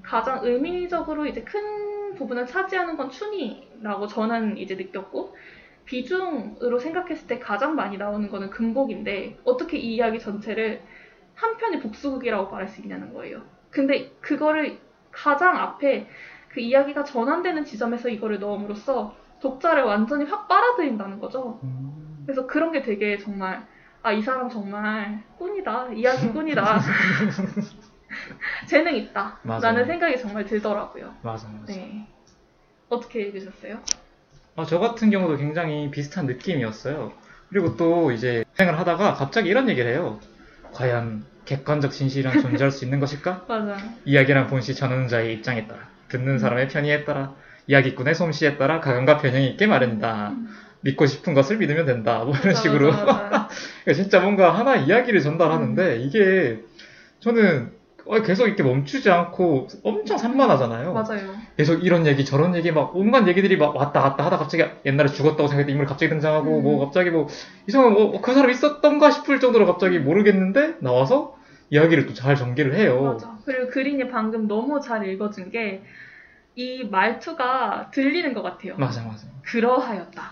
가장 0.03 0.40
의미적으로 0.42 1.26
이제 1.26 1.42
큰 1.42 1.61
부분을 2.14 2.46
차지하는 2.46 2.96
건 2.96 3.11
춘희라고 3.11 4.06
저는 4.06 4.58
이제 4.58 4.74
느꼈고 4.74 5.34
비중으로 5.84 6.78
생각했을 6.78 7.26
때 7.26 7.38
가장 7.38 7.74
많이 7.74 7.98
나오는 7.98 8.28
거는 8.30 8.50
금곡인데 8.50 9.38
어떻게 9.44 9.78
이 9.78 9.96
이야기 9.96 10.20
전체를 10.20 10.82
한 11.34 11.56
편의 11.56 11.80
복수극이라고 11.80 12.50
말할 12.50 12.68
수 12.68 12.80
있냐는 12.80 13.12
거예요. 13.12 13.42
근데 13.70 14.11
그거를 14.20 14.78
가장 15.11 15.56
앞에 15.56 16.06
그 16.48 16.61
이야기가 16.61 17.04
전환되는 17.04 17.64
지점에서 17.64 18.08
이거를 18.08 18.38
넣음으로써 18.38 19.14
독자를 19.40 19.82
완전히 19.84 20.24
확 20.24 20.48
빨아들인다는 20.48 21.18
거죠. 21.18 21.58
음, 21.64 22.24
그래서 22.26 22.46
그런 22.46 22.72
게 22.72 22.82
되게 22.82 23.16
정말 23.18 23.66
아 24.02 24.12
이 24.12 24.22
사람 24.22 24.48
정말 24.48 25.22
꾼이다 25.38 25.92
이야기 25.92 26.28
꾼이다 26.28 26.78
재능 28.66 28.94
있다 28.96 29.38
맞아요. 29.42 29.61
라는 29.62 29.86
생각이 29.86 30.18
정말 30.18 30.44
들더라고요. 30.44 31.14
맞아, 31.22 31.48
맞아. 31.48 31.72
네 31.72 32.06
어떻게 32.88 33.22
읽으셨어요? 33.22 33.78
아, 34.56 34.64
저 34.64 34.78
같은 34.78 35.11
경우도 35.11 35.36
굉장히 35.36 35.90
비슷한 35.90 36.26
느낌이었어요. 36.26 37.12
그리고 37.48 37.76
또 37.76 38.12
이제 38.12 38.44
생을 38.54 38.78
하다가 38.78 39.14
갑자기 39.14 39.48
이런 39.48 39.68
얘기를 39.68 39.90
해요. 39.90 40.20
과연 40.72 41.24
객관적 41.44 41.92
진실이란 41.92 42.40
존재할 42.40 42.70
수 42.70 42.84
있는 42.84 43.00
것일까? 43.00 43.46
맞아. 43.48 43.76
이야기란 44.04 44.46
본시 44.48 44.74
전하는 44.74 45.08
자의 45.08 45.34
입장에 45.34 45.66
따라, 45.66 45.88
듣는 46.08 46.38
사람의 46.38 46.68
편의에 46.68 47.04
따라, 47.04 47.34
이야기꾼의 47.66 48.14
솜씨에 48.14 48.56
따라 48.56 48.80
가감과 48.80 49.18
변형이 49.18 49.48
있게 49.50 49.66
마련이다. 49.66 50.34
믿고 50.82 51.06
싶은 51.06 51.34
것을 51.34 51.58
믿으면 51.58 51.86
된다. 51.86 52.24
뭐 52.24 52.34
이런 52.34 52.48
맞아, 52.48 52.61
식으로. 52.61 52.90
맞아, 52.90 53.04
맞아. 53.04 53.48
그러니까 53.84 53.92
진짜 54.02 54.20
뭔가 54.20 54.56
하나 54.56 54.76
이야기를 54.76 55.20
전달하는데 55.20 55.98
이게 56.00 56.61
저는 57.20 57.72
계속 58.11 58.46
이렇게 58.46 58.62
멈추지 58.62 59.11
않고 59.11 59.68
엄청 59.84 60.18
산만하잖아요. 60.18 60.92
맞아요. 60.92 61.34
계속 61.56 61.84
이런 61.84 62.06
얘기 62.06 62.24
저런 62.24 62.54
얘기 62.54 62.72
막 62.72 62.94
온갖 62.94 63.26
얘기들이 63.28 63.56
막 63.56 63.74
왔다 63.76 64.00
갔다 64.02 64.24
하다 64.26 64.38
갑자기 64.38 64.64
옛날에 64.84 65.08
죽었다고 65.08 65.46
생각했던 65.48 65.70
인물이 65.70 65.88
갑자기 65.88 66.11
등장하고 66.11 66.58
음. 66.58 66.62
뭐 66.62 66.84
갑자기 66.84 67.11
뭐 67.11 67.28
이상한 67.66 67.92
뭐그 67.92 68.34
사람 68.34 68.50
있었던가 68.50 69.11
싶을 69.11 69.40
정도로 69.40 69.66
갑자기 69.66 69.98
모르겠는데 69.98 70.76
나와서 70.80 71.36
이야기를 71.70 72.06
또 72.06 72.14
잘 72.14 72.34
전개를 72.36 72.74
해요. 72.74 73.02
맞아. 73.02 73.38
그리고 73.44 73.68
그린이 73.70 74.08
방금 74.08 74.48
너무 74.48 74.80
잘 74.80 75.06
읽어준 75.06 75.50
게 75.50 75.82
이 76.56 76.84
말투가 76.84 77.90
들리는 77.92 78.34
것 78.34 78.42
같아요. 78.42 78.74
맞아 78.76 79.02
맞아. 79.02 79.26
그러하였다. 79.42 80.22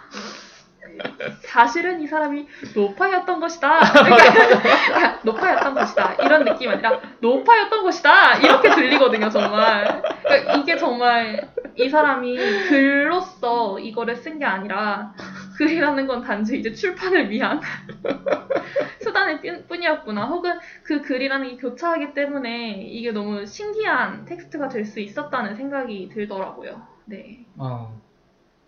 사실은 1.42 2.00
이 2.00 2.06
사람이 2.06 2.46
노파였던 2.74 3.40
것이다. 3.40 3.80
그러니까 3.92 5.18
노파였던 5.24 5.74
것이다. 5.74 6.14
이런 6.14 6.44
느낌 6.44 6.70
아니라 6.70 7.00
노파였던 7.20 7.82
것이다. 7.84 8.38
이렇게 8.38 8.70
들리거든요, 8.70 9.28
정말. 9.30 10.02
그러니까 10.22 10.54
이게 10.54 10.76
정말 10.76 11.48
이 11.76 11.88
사람이 11.88 12.36
글로써 12.68 13.78
이거를 13.78 14.16
쓴 14.16 14.38
게 14.38 14.44
아니라 14.44 15.12
글이라는 15.56 16.06
건 16.06 16.22
단지 16.22 16.58
이제 16.58 16.72
출판을 16.72 17.30
위한 17.30 17.60
수단일 19.02 19.40
뿐- 19.40 19.66
뿐이었구나. 19.68 20.26
혹은 20.26 20.58
그 20.84 21.00
글이라는 21.02 21.48
게 21.48 21.56
교차하기 21.56 22.14
때문에 22.14 22.82
이게 22.82 23.10
너무 23.12 23.46
신기한 23.46 24.24
텍스트가 24.24 24.68
될 24.68 24.84
수 24.84 25.00
있었다는 25.00 25.56
생각이 25.56 26.08
들더라고요. 26.12 26.80
네. 27.06 27.44
아 27.58 27.88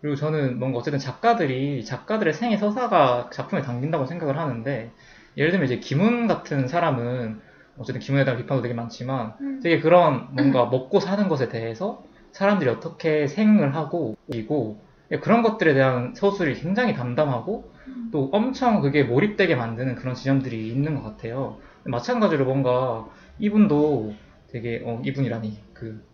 그리고 0.01 0.16
저는 0.16 0.59
뭔가 0.59 0.78
어쨌든 0.78 0.98
작가들이 0.98 1.84
작가들의 1.84 2.32
생애 2.32 2.57
서사가 2.57 3.30
작품에 3.32 3.62
담긴다고 3.62 4.07
생각을 4.07 4.38
하는데 4.38 4.90
예를 5.36 5.51
들면 5.51 5.66
이제 5.66 5.78
김훈 5.78 6.26
같은 6.26 6.68
사람은 6.68 7.40
어쨌든 7.78 8.01
김훈에 8.01 8.24
대한 8.24 8.38
비판도 8.38 8.62
되게 8.62 8.74
많지만 8.74 9.34
음. 9.40 9.61
되게 9.62 9.80
그런 9.80 10.28
뭔가 10.32 10.66
먹고 10.66 11.01
사는 11.01 11.28
것에 11.28 11.48
대해서 11.48 12.03
사람들이 12.32 12.70
어떻게 12.70 13.26
생을 13.26 13.74
하고 13.74 14.16
이고 14.28 14.80
그런 15.22 15.42
것들에 15.42 15.74
대한 15.74 16.14
서술이 16.14 16.55
굉장히 16.55 16.94
담담하고 16.94 17.72
음. 17.88 18.09
또 18.12 18.30
엄청 18.32 18.80
그게 18.80 19.03
몰입되게 19.03 19.55
만드는 19.55 19.96
그런 19.96 20.14
지점들이 20.14 20.68
있는 20.68 20.94
것 20.94 21.03
같아요. 21.03 21.59
마찬가지로 21.84 22.44
뭔가 22.44 23.09
이분도 23.38 24.14
되게 24.48 24.82
어, 24.84 25.01
이분이라니 25.05 25.59
그 25.72 26.05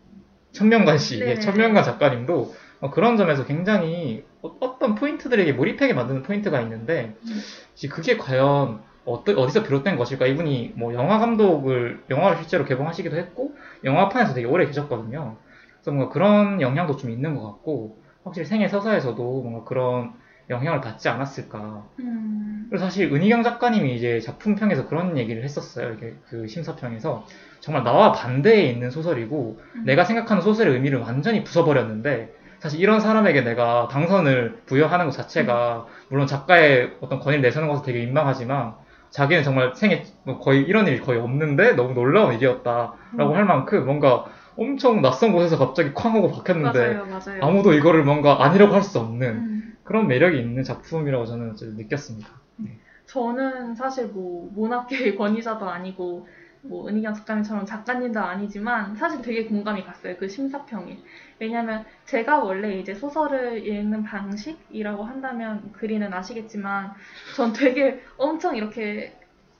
천명관 0.52 0.98
씨, 0.98 1.18
네. 1.18 1.32
예, 1.32 1.34
천명관 1.38 1.84
작가님도 1.84 2.54
어, 2.86 2.90
그런 2.90 3.16
점에서 3.16 3.44
굉장히 3.44 4.24
어, 4.42 4.78
떤 4.78 4.94
포인트들에게 4.94 5.52
몰입하게 5.52 5.92
만드는 5.92 6.22
포인트가 6.22 6.60
있는데 6.62 7.16
음. 7.24 7.40
혹시 7.70 7.88
그게 7.88 8.16
과연 8.16 8.80
어떠, 9.04 9.32
어디서 9.32 9.62
비롯된 9.62 9.96
것일까? 9.96 10.26
이분이 10.26 10.74
뭐 10.76 10.94
영화 10.94 11.18
감독을 11.18 12.04
영화를 12.10 12.38
실제로 12.38 12.64
개봉하시기도 12.64 13.16
했고 13.16 13.54
영화판에서 13.84 14.34
되게 14.34 14.46
오래 14.46 14.66
계셨거든요. 14.66 15.36
그래서 15.76 15.92
뭔가 15.92 16.12
그런 16.12 16.60
영향도 16.60 16.96
좀 16.96 17.10
있는 17.10 17.34
것 17.34 17.44
같고 17.44 17.98
확실히 18.24 18.46
생애 18.46 18.68
서사에서도 18.68 19.42
뭔가 19.42 19.64
그런 19.64 20.12
영향을 20.48 20.80
받지 20.80 21.08
않았을까. 21.08 21.86
음. 22.00 22.66
그리고 22.68 22.84
사실 22.84 23.12
은희경 23.12 23.42
작가님이 23.42 23.96
이제 23.96 24.20
작품평에서 24.20 24.88
그런 24.88 25.18
얘기를 25.18 25.42
했었어요. 25.42 25.94
이게 25.94 26.14
그 26.28 26.46
심사평에서 26.46 27.26
정말 27.60 27.82
나와 27.82 28.12
반대에 28.12 28.64
있는 28.66 28.90
소설이고 28.90 29.60
음. 29.74 29.84
내가 29.84 30.04
생각하는 30.04 30.42
소설의 30.42 30.74
의미를 30.74 30.98
완전히 30.98 31.42
부숴버렸는데 31.42 32.36
사실 32.58 32.80
이런 32.80 33.00
사람에게 33.00 33.42
내가 33.42 33.88
당선을 33.90 34.62
부여하는 34.66 35.06
것 35.06 35.12
자체가 35.12 35.86
물론 36.08 36.26
작가의 36.26 36.96
어떤 37.00 37.20
권위를 37.20 37.42
내세우는 37.42 37.68
것은 37.68 37.84
되게 37.84 38.00
민망하지만 38.04 38.74
자기는 39.10 39.42
정말 39.42 39.74
생애 39.74 40.04
뭐 40.24 40.38
거의 40.38 40.62
이런 40.62 40.86
일이 40.86 41.00
거의 41.00 41.18
없는데 41.20 41.72
너무 41.74 41.94
놀라운 41.94 42.34
일이었다라고 42.34 42.96
음. 43.18 43.34
할 43.34 43.44
만큼 43.44 43.84
뭔가 43.86 44.26
엄청 44.56 45.02
낯선 45.02 45.32
곳에서 45.32 45.58
갑자기 45.58 45.92
쾅 45.92 46.14
하고 46.14 46.30
박혔는데 46.32 46.94
맞아요, 46.94 47.06
맞아요. 47.06 47.44
아무도 47.44 47.72
이거를 47.74 48.04
뭔가 48.04 48.44
아니라고 48.44 48.74
할 48.74 48.82
수 48.82 48.98
없는 48.98 49.28
음. 49.28 49.76
그런 49.84 50.08
매력이 50.08 50.38
있는 50.38 50.62
작품이라고 50.64 51.24
저는 51.26 51.54
느꼈습니다. 51.60 52.28
저는 53.06 53.74
사실 53.76 54.08
뭐 54.08 54.50
문학계의 54.54 55.14
권위자도 55.16 55.68
아니고 55.68 56.26
뭐 56.62 56.88
은희경 56.88 57.14
작가님처럼 57.14 57.64
작가님도 57.64 58.18
아니지만 58.18 58.96
사실 58.96 59.22
되게 59.22 59.44
공감이 59.44 59.84
갔어요 59.84 60.16
그 60.18 60.28
심사평이 60.28 61.00
왜냐면 61.38 61.84
제가 62.04 62.42
원래 62.42 62.78
이제 62.78 62.94
소설을 62.94 63.66
읽는 63.66 64.04
방식이라고 64.04 65.04
한다면 65.04 65.70
그리는 65.72 66.12
아시겠지만 66.12 66.94
전 67.36 67.52
되게 67.52 68.02
엄청 68.16 68.56
이렇게 68.56 69.18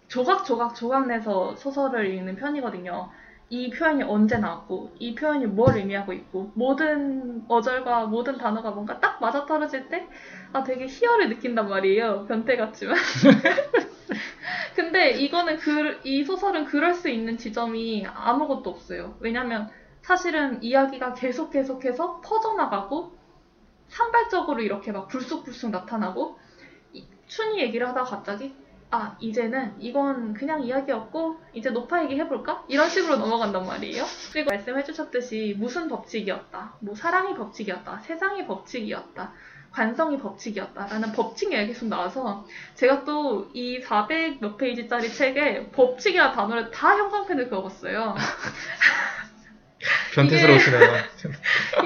조각조각 0.09 0.75
조각 0.75 1.07
내서 1.09 1.55
소설을 1.57 2.07
읽는 2.15 2.37
편이거든요. 2.37 3.11
이 3.49 3.71
표현이 3.71 4.03
언제 4.03 4.39
나왔고 4.39 4.93
이 4.99 5.15
표현이 5.15 5.47
뭘 5.47 5.77
의미하고 5.77 6.13
있고 6.13 6.51
모든 6.55 7.45
어절과 7.49 8.07
모든 8.07 8.39
단어가 8.39 8.71
뭔가 8.73 8.99
딱 9.01 9.21
맞아떨어질 9.21 9.89
때 9.89 10.09
아 10.53 10.63
되게 10.65 10.87
희열을 10.87 11.29
느낀단 11.29 11.69
말이에요. 11.69 12.27
변태 12.27 12.57
같지만. 12.57 12.97
근데 14.75 15.11
이거는 15.11 15.59
그, 15.59 16.01
이 16.05 16.25
소설은 16.25 16.67
그럴 16.67 16.95
수 16.95 17.09
있는 17.09 17.37
지점이 17.37 18.07
아무것도 18.07 18.71
없어요. 18.71 19.17
왜냐면 19.21 19.71
사실은 20.07 20.63
이야기가 20.63 21.15
계속 21.15 21.51
계속해서 21.51 22.21
퍼져나가고 22.21 23.13
산발적으로 23.89 24.61
이렇게 24.63 24.93
막 24.93 25.09
불쑥불쑥 25.09 25.71
나타나고 25.71 26.39
이- 26.93 27.05
춘희 27.27 27.59
얘기를 27.61 27.89
하다가 27.89 28.09
갑자기 28.09 28.55
아 28.93 29.17
이제는 29.19 29.75
이건 29.81 30.33
그냥 30.33 30.63
이야기였고 30.63 31.41
이제 31.55 31.71
노파 31.71 32.05
얘기 32.05 32.15
해볼까? 32.21 32.65
이런 32.69 32.89
식으로 32.89 33.17
넘어간단 33.17 33.67
말이에요. 33.67 34.05
그리고 34.33 34.51
말씀해주셨듯이 34.51 35.57
무슨 35.59 35.89
법칙이었다, 35.89 36.75
뭐 36.81 36.95
사랑이 36.95 37.35
법칙이었다, 37.35 37.99
세상이 37.99 38.47
법칙이었다, 38.47 39.33
관성이 39.73 40.19
법칙이었다라는 40.19 41.13
법칙 41.13 41.51
얘기가 41.53 41.67
계속 41.67 41.87
나와서 41.89 42.47
제가 42.77 43.03
또 43.05 43.49
이 43.55 43.81
400 43.81 44.41
몇 44.41 44.57
페이지짜리 44.57 45.13
책에 45.13 45.69
법칙이라는 45.73 46.33
단어를 46.37 46.71
다 46.71 46.97
형광펜을 46.97 47.51
그어봤어요. 47.51 48.15
변태스러우시네요. 50.15 50.81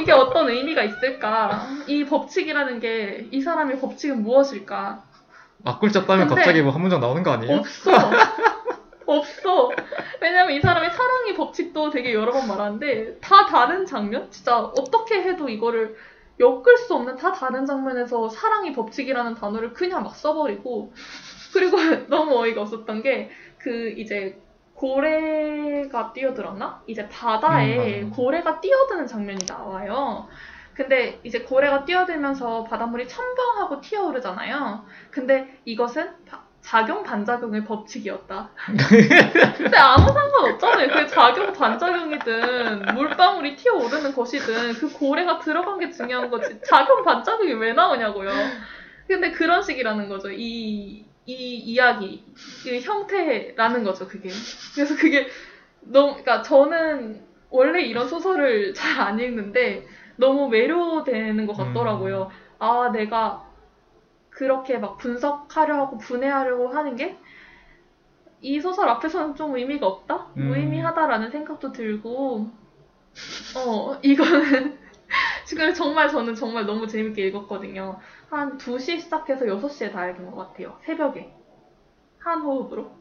이게 0.01 0.12
어떤 0.12 0.48
의미가 0.48 0.82
있을까? 0.84 1.66
이 1.86 2.05
법칙이라는 2.05 2.80
게 2.80 3.28
이 3.30 3.40
사람의 3.42 3.80
법칙은 3.80 4.22
무엇일까? 4.22 5.05
앞글자 5.64 6.07
따면 6.07 6.28
갑자기 6.28 6.62
뭐 6.62 6.72
한 6.72 6.80
문장 6.80 7.01
나오는 7.01 7.22
거 7.22 7.32
아니에요? 7.32 7.59
없어. 7.59 7.90
없어. 9.07 9.70
왜냐면 10.20 10.55
이 10.55 10.61
사람의 10.61 10.90
사랑의 10.90 11.34
법칙도 11.34 11.90
되게 11.90 12.14
여러 12.14 12.32
번 12.32 12.46
말하는데 12.48 13.18
다 13.20 13.46
다른 13.46 13.84
장면? 13.86 14.30
진짜 14.30 14.59
어떻게 14.59 15.22
해도 15.22 15.48
이거를 15.48 15.96
엮을 16.38 16.78
수 16.78 16.94
없는 16.94 17.16
다 17.16 17.32
다른 17.32 17.66
장면에서 17.66 18.28
사랑의 18.28 18.72
법칙이라는 18.72 19.34
단어를 19.34 19.72
그냥 19.74 20.03
막 20.05 20.14
써버리고 20.16 20.92
그리고 21.53 21.76
너무 22.09 22.38
어이가 22.40 22.62
없었던 22.62 23.03
게 23.03 23.30
그 23.62 23.92
이제 23.98 24.40
고래가 24.81 26.11
뛰어들었나? 26.14 26.83
이제 26.87 27.07
바다에 27.11 28.01
음. 28.01 28.11
고래가 28.11 28.61
뛰어드는 28.62 29.07
장면이 29.07 29.45
나와요. 29.47 30.26
근데 30.72 31.20
이제 31.22 31.41
고래가 31.41 31.85
뛰어들면서 31.85 32.64
바닷물이 32.64 33.07
첨벙하고 33.07 33.83
튀어오르잖아요. 33.83 34.87
근데 35.11 35.61
이것은 35.66 36.24
바- 36.26 36.41
작용 36.62 37.03
반작용의 37.03 37.64
법칙이었다. 37.66 38.51
근데 39.59 39.76
아무 39.76 40.07
상관 40.07 40.53
없잖아요. 40.53 40.89
그게 40.89 41.07
작용 41.09 41.53
반작용이든 41.53 42.95
물방울이 42.95 43.57
튀어오르는 43.57 44.14
것이든 44.14 44.72
그 44.74 44.91
고래가 44.95 45.41
들어간 45.41 45.78
게 45.78 45.91
중요한 45.91 46.31
거지. 46.31 46.59
작용 46.66 47.05
반작용이 47.05 47.53
왜 47.55 47.74
나오냐고요. 47.74 48.31
근데 49.07 49.31
그런 49.33 49.62
식이라는 49.62 50.09
거죠. 50.09 50.31
이, 50.31 51.05
이 51.27 51.57
이야기, 51.59 52.25
이 52.66 52.81
형태라는 52.81 53.85
거죠. 53.85 54.07
그게. 54.09 54.43
그래서 54.75 54.97
그게 54.97 55.29
너무, 55.81 56.12
그러니까 56.12 56.43
저는 56.43 57.27
원래 57.51 57.83
이런 57.83 58.09
소설을 58.09 58.75
잘 58.75 59.01
안 59.01 59.18
읽는데 59.21 59.87
너무 60.16 60.49
매료되는 60.49 61.47
것 61.47 61.55
같더라고요. 61.55 62.31
아, 62.59 62.91
내가 62.93 63.43
그렇게 64.31 64.79
막 64.79 64.99
분석하려 64.99 65.77
하고 65.79 65.99
분해하려고 65.99 66.68
하는 66.68 66.97
게 66.97 67.18
이 68.41 68.61
소설 68.61 68.89
앞에서는 68.89 69.35
좀 69.37 69.57
의미가 69.57 69.87
없다? 69.87 70.33
음. 70.37 70.43
무의미하다라는 70.47 71.31
생각도 71.31 71.73
들고, 71.73 72.49
어, 73.55 73.95
이거는, 74.03 74.79
지금 75.45 75.73
정말 75.75 76.09
저는 76.09 76.35
정말 76.35 76.66
너무 76.66 76.87
재밌게 76.87 77.27
읽었거든요. 77.29 77.99
한 78.31 78.59
2시 78.59 79.01
시작해서 79.01 79.45
6시에 79.45 79.93
다 79.93 80.09
읽은 80.09 80.31
것 80.31 80.37
같아요. 80.37 80.78
새벽에. 80.85 81.33
한 82.18 82.43
호흡으로. 82.43 82.93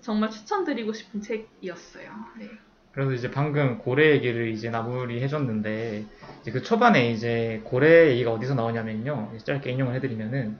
정말 0.00 0.30
추천드리고 0.30 0.92
싶은 0.92 1.20
책이었어요. 1.20 2.10
네. 2.38 2.48
그래서 2.92 3.12
이제 3.12 3.30
방금 3.30 3.78
고래 3.78 4.10
얘기를 4.12 4.48
이제 4.48 4.70
나무리 4.70 5.22
해줬는데 5.22 6.04
이제 6.42 6.50
그 6.50 6.62
초반에 6.62 7.10
이제 7.10 7.60
고래 7.64 8.10
얘기가 8.10 8.32
어디서 8.32 8.54
나오냐면요. 8.54 9.32
짧게 9.42 9.70
인용을 9.72 9.94
해드리면은 9.96 10.58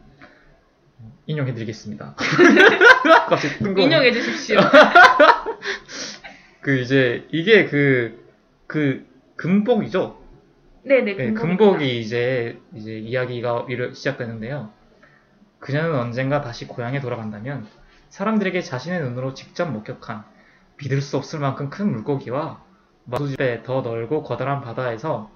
어, 0.98 1.12
인용해드리겠습니다. 1.26 2.16
갑자기 3.28 3.58
뜬금 3.58 3.78
인용해 3.82 4.12
주십시오. 4.12 4.58
그 6.62 6.78
이제 6.78 7.26
이게 7.30 7.66
그그 7.66 9.06
금복이죠. 9.36 10.17
네네, 10.88 11.16
네. 11.16 11.32
금복이 11.34 12.00
이제 12.00 12.58
이제 12.74 12.96
이야기가 12.98 13.66
시작되는데요. 13.92 14.70
그녀는 15.58 15.94
언젠가 15.94 16.40
다시 16.40 16.66
고향에 16.66 17.00
돌아간다면 17.00 17.66
사람들에게 18.08 18.62
자신의 18.62 19.02
눈으로 19.02 19.34
직접 19.34 19.70
목격한 19.70 20.24
믿을 20.78 21.02
수 21.02 21.18
없을 21.18 21.40
만큼 21.40 21.68
큰 21.68 21.92
물고기와 21.92 22.64
마수집의 23.04 23.64
더 23.64 23.82
넓고 23.82 24.22
거대한 24.22 24.62
바다에서 24.62 25.30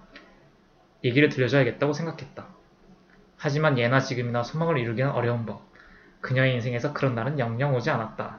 얘기를 1.05 1.29
들려줘야겠다고 1.29 1.93
생각했다. 1.93 2.47
하지만 3.37 3.79
예나 3.79 4.01
지금이나 4.01 4.43
소망을 4.43 4.79
이루기는 4.79 5.11
어려운 5.11 5.45
법. 5.45 5.71
그녀의 6.23 6.55
인생에서 6.55 6.95
그런 6.95 7.15
날은 7.15 7.39
영영 7.39 7.75
오지 7.75 7.91
않았다. 7.91 8.39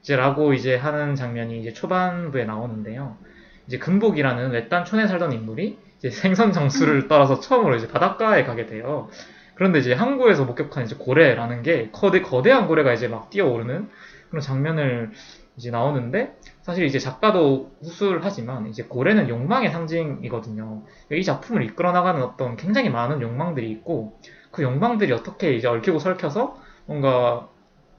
이제 0.00 0.16
라고 0.16 0.54
이제 0.54 0.76
하는 0.76 1.16
장면이 1.16 1.60
이제 1.60 1.74
초반부에 1.74 2.44
나오는데요. 2.44 3.18
이제 3.66 3.76
금복이라는 3.78 4.52
외딴 4.52 4.86
촌에 4.86 5.06
살던 5.06 5.32
인물이 5.32 5.89
이제 6.00 6.08
생선 6.08 6.52
정수를 6.52 7.08
따라서 7.08 7.40
처음으로 7.40 7.76
이제 7.76 7.86
바닷가에 7.86 8.44
가게 8.44 8.64
돼요. 8.64 9.08
그런데 9.54 9.78
이제 9.78 9.92
항구에서 9.92 10.46
목격한 10.46 10.84
이제 10.84 10.96
고래라는 10.96 11.62
게 11.62 11.90
거대 11.92 12.22
거대한 12.22 12.66
고래가 12.66 12.94
이제 12.94 13.06
막 13.06 13.28
뛰어오르는 13.28 13.90
그런 14.30 14.40
장면을 14.40 15.10
이제 15.58 15.70
나오는데 15.70 16.34
사실 16.62 16.86
이제 16.86 16.98
작가도 16.98 17.70
후술 17.82 18.20
하지만 18.22 18.66
이제 18.68 18.84
고래는 18.84 19.28
욕망의 19.28 19.70
상징이거든요. 19.70 20.84
이 21.12 21.22
작품을 21.22 21.64
이끌어 21.64 21.92
나가는 21.92 22.22
어떤 22.22 22.56
굉장히 22.56 22.88
많은 22.88 23.20
욕망들이 23.20 23.70
있고 23.70 24.18
그 24.50 24.62
욕망들이 24.62 25.12
어떻게 25.12 25.52
이제 25.52 25.68
얽히고 25.68 25.98
설켜서 25.98 26.56
뭔가 26.86 27.46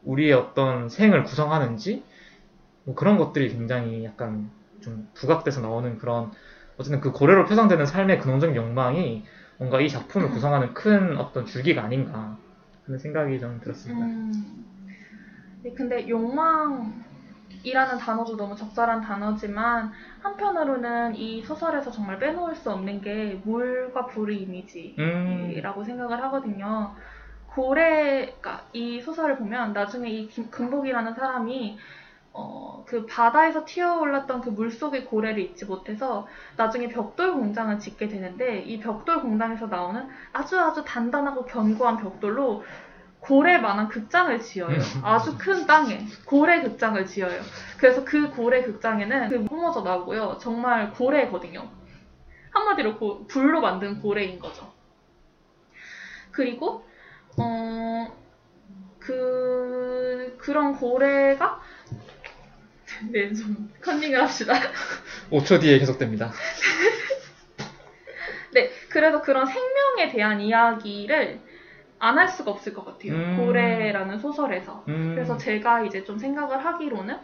우리의 0.03 0.33
어떤 0.33 0.89
생을 0.89 1.23
구성하는지 1.23 2.03
뭐 2.85 2.95
그런 2.95 3.19
것들이 3.19 3.49
굉장히 3.49 4.03
약간 4.03 4.49
좀 4.81 5.07
부각돼서 5.13 5.61
나오는 5.61 5.99
그런 5.99 6.31
어쨌든 6.81 6.99
그 7.01 7.11
고래로 7.11 7.45
표상되는 7.45 7.85
삶의 7.85 8.19
근원적 8.19 8.55
욕망이 8.55 9.23
뭔가 9.57 9.81
이 9.81 9.89
작품을 9.89 10.29
구성하는 10.31 10.73
큰 10.73 11.17
어떤 11.17 11.45
줄기가 11.45 11.83
아닌가 11.83 12.39
하는 12.83 12.99
생각이 12.99 13.39
좀 13.39 13.59
들었습니다. 13.61 14.11
음, 14.31 14.65
네, 15.63 15.71
근데 15.75 16.07
욕망이라는 16.07 17.97
단어도 17.99 18.35
너무 18.35 18.55
적절한 18.55 19.01
단어지만 19.01 19.89
한편으로는 20.19 21.15
이 21.15 21.41
소설에서 21.43 21.91
정말 21.91 22.17
빼놓을 22.17 22.55
수 22.55 22.71
없는 22.71 23.01
게 23.01 23.35
물과 23.43 24.05
불의 24.07 24.41
이미지라고 24.41 24.99
음, 24.99 25.83
생각을 25.83 26.21
하거든요. 26.23 26.93
고래가 27.45 28.59
이 28.73 29.01
소설을 29.01 29.35
보면 29.37 29.73
나중에 29.73 30.09
이 30.09 30.27
김- 30.27 30.49
금복이라는 30.49 31.13
사람이 31.13 31.75
어, 32.33 32.83
그 32.87 33.05
바다에서 33.05 33.65
튀어올랐던 33.65 34.41
그 34.41 34.49
물속의 34.49 35.05
고래를 35.05 35.39
잊지 35.41 35.65
못해서 35.65 36.27
나중에 36.55 36.87
벽돌 36.87 37.33
공장을 37.33 37.77
짓게 37.79 38.07
되는데 38.07 38.59
이 38.59 38.79
벽돌 38.79 39.21
공장에서 39.21 39.67
나오는 39.67 40.07
아주 40.31 40.59
아주 40.59 40.83
단단하고 40.85 41.45
견고한 41.45 41.97
벽돌로 41.97 42.63
고래만한 43.19 43.87
극장을 43.89 44.39
지어요. 44.39 44.79
아주 45.03 45.37
큰 45.37 45.67
땅에 45.67 46.05
고래 46.25 46.61
극장을 46.61 47.05
지어요. 47.05 47.39
그래서 47.77 48.03
그 48.03 48.31
고래 48.31 48.63
극장에는 48.63 49.29
그 49.29 49.43
뿜어져 49.45 49.81
나오고요. 49.81 50.37
정말 50.41 50.91
고래거든요. 50.93 51.69
한마디로 52.51 52.97
고- 52.97 53.27
불로 53.27 53.61
만든 53.61 54.01
고래인 54.01 54.39
거죠. 54.39 54.71
그리고 56.31 56.83
어, 57.37 58.07
그 58.99 60.35
그런 60.39 60.73
고래가 60.75 61.59
네, 63.09 63.33
좀 63.33 63.69
컨닝을 63.81 64.21
합시다. 64.21 64.53
5초 65.31 65.59
뒤에 65.59 65.79
계속됩니다. 65.79 66.31
네, 68.53 68.69
그래서 68.89 69.21
그런 69.21 69.45
생명에 69.45 70.11
대한 70.11 70.41
이야기를 70.41 71.39
안 71.99 72.17
할 72.17 72.27
수가 72.29 72.51
없을 72.51 72.73
것 72.73 72.83
같아요. 72.85 73.13
음. 73.13 73.37
고래라는 73.37 74.19
소설에서. 74.19 74.83
음, 74.87 75.13
그래서 75.15 75.37
제가 75.37 75.83
이제 75.83 76.03
좀 76.03 76.17
생각을 76.17 76.63
하기로는 76.65 77.17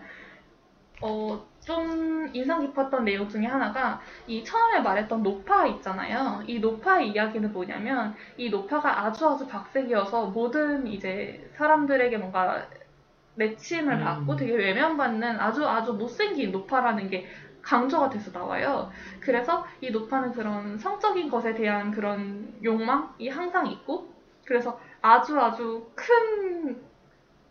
어, 1.01 1.45
좀 1.63 2.29
인상 2.33 2.61
깊었던 2.61 3.05
내용 3.05 3.29
중에 3.29 3.45
하나가 3.45 4.01
이 4.25 4.43
처음에 4.43 4.79
말했던 4.81 5.21
노파 5.21 5.67
있잖아요. 5.67 6.41
이 6.47 6.59
노파의 6.59 7.11
이야기는 7.11 7.51
뭐냐면 7.53 8.15
이 8.37 8.49
노파가 8.49 9.05
아주 9.05 9.27
아주 9.27 9.47
박색이어서 9.47 10.27
모든 10.27 10.87
이제 10.87 11.51
사람들에게 11.55 12.17
뭔가 12.17 12.67
내침을 13.37 13.93
음. 13.93 14.03
받고 14.03 14.35
되게 14.35 14.53
외면받는 14.53 15.39
아주 15.39 15.67
아주 15.67 15.93
못생긴 15.93 16.51
노파라는 16.51 17.09
게 17.09 17.27
강조가 17.61 18.09
돼서 18.09 18.31
나와요. 18.31 18.91
그래서 19.19 19.65
이 19.81 19.91
노파는 19.91 20.33
그런 20.33 20.77
성적인 20.77 21.29
것에 21.29 21.53
대한 21.53 21.91
그런 21.91 22.53
욕망이 22.63 23.29
항상 23.29 23.67
있고 23.67 24.09
그래서 24.45 24.79
아주 25.01 25.39
아주 25.39 25.91
큰 25.95 26.81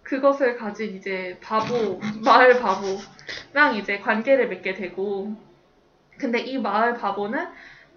그것을 0.03 0.57
가진 0.57 0.95
이제 0.95 1.39
바보, 1.43 2.01
마을 2.25 2.61
바보랑 2.61 3.77
이제 3.77 3.99
관계를 3.99 4.49
맺게 4.49 4.75
되고, 4.75 5.35
근데 6.17 6.39
이 6.39 6.59
마을 6.59 6.95
바보는 6.95 7.49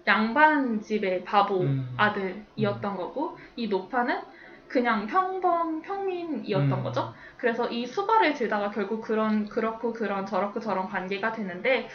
양반 0.06 0.82
집의 0.82 1.24
바보 1.24 1.60
음. 1.60 1.94
아들이었던 1.96 2.96
거고, 2.96 3.38
이 3.54 3.68
노파는 3.68 4.20
그냥 4.66 5.06
평범 5.06 5.82
평민이었던 5.82 6.72
음. 6.72 6.82
거죠. 6.82 7.14
그래서 7.40 7.68
이 7.68 7.86
수발을 7.86 8.34
들다가 8.34 8.70
결국 8.70 9.00
그런 9.00 9.48
그렇고 9.48 9.94
그런 9.94 10.26
저렇고 10.26 10.60
저런 10.60 10.88
관계가 10.88 11.32
되는데 11.32 11.88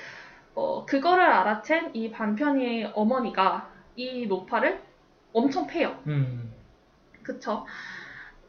어, 0.56 0.86
그거를 0.86 1.24
알아챈 1.24 1.92
이 1.94 2.10
반편이의 2.10 2.92
어머니가 2.96 3.70
이 3.96 4.26
노파를 4.26 4.82
엄청 5.34 5.68
패요. 5.68 5.96
음. 6.08 6.52
그쵸? 7.22 7.66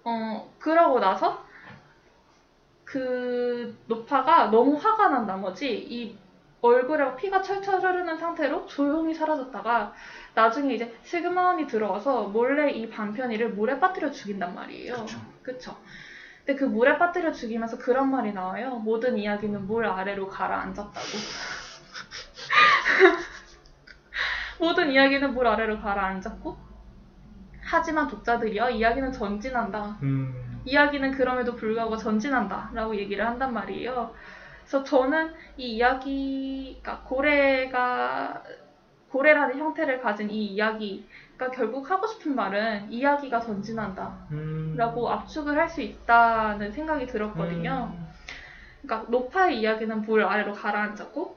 어, 0.05 0.51
그러고 0.59 0.99
나서 0.99 1.45
그 2.85 3.77
노파가 3.87 4.47
너무 4.47 4.77
화가 4.77 5.09
난 5.09 5.27
나머지 5.27 5.75
이 5.75 6.17
얼굴에 6.63 7.17
피가 7.17 7.43
철철 7.43 7.81
흐르는 7.81 8.17
상태로 8.17 8.67
조용히 8.67 9.13
사라졌다가 9.13 9.93
나중에 10.35 10.75
이제 10.75 10.93
슬그머니 11.03 11.67
들어와서 11.67 12.29
몰래 12.29 12.71
이 12.71 12.89
반편이를 12.89 13.51
물에 13.51 13.79
빠뜨려 13.79 14.11
죽인단 14.11 14.55
말이에요. 14.55 14.95
그쵸. 14.95 15.19
그쵸? 15.43 15.77
근데 16.47 16.61
그 16.61 16.65
물에 16.65 16.97
빠뜨려 16.97 17.33
죽이면서 17.33 17.77
그런 17.77 18.09
말이 18.09 18.33
나와요. 18.33 18.77
모든 18.77 19.19
이야기는 19.19 19.67
물 19.67 19.85
아래로 19.85 20.29
가라앉았다고. 20.29 20.95
모든 24.61 24.93
이야기는 24.93 25.35
물 25.35 25.49
아래로 25.49 25.81
가라앉았고 25.81 26.57
하지만 27.63 28.07
독자들이요 28.07 28.71
이야기는 28.71 29.11
전진한다. 29.11 29.99
음. 30.05 30.63
이야기는 30.65 31.11
그럼에도 31.11 31.57
불구하고 31.57 31.97
전진한다. 31.97 32.71
라고 32.75 32.95
얘기를 32.95 33.27
한단 33.27 33.53
말이에요. 33.53 34.15
그래서 34.61 34.85
저는 34.85 35.35
이 35.57 35.75
이야기, 35.75 36.79
그러니까 36.81 37.09
고래가, 37.09 38.41
고래라는 39.17 39.59
형태를 39.59 40.03
가진 40.03 40.29
이 40.31 40.45
이야기가 40.45 41.51
결국 41.55 41.91
하고 41.91 42.07
싶은 42.07 42.35
말은 42.35 42.93
이야기가 42.93 43.41
전진한다. 43.41 44.14
음. 44.33 44.75
라고 44.77 45.09
압축을 45.09 45.57
할 45.57 45.71
수 45.71 45.81
있다는 45.81 46.71
생각이 46.71 47.07
들었거든요. 47.07 47.93
음. 47.97 48.07
그러니까 48.83 49.11
노파의 49.11 49.61
이야기는 49.61 50.03
물 50.03 50.23
아래로 50.23 50.53
가라앉았고, 50.53 51.37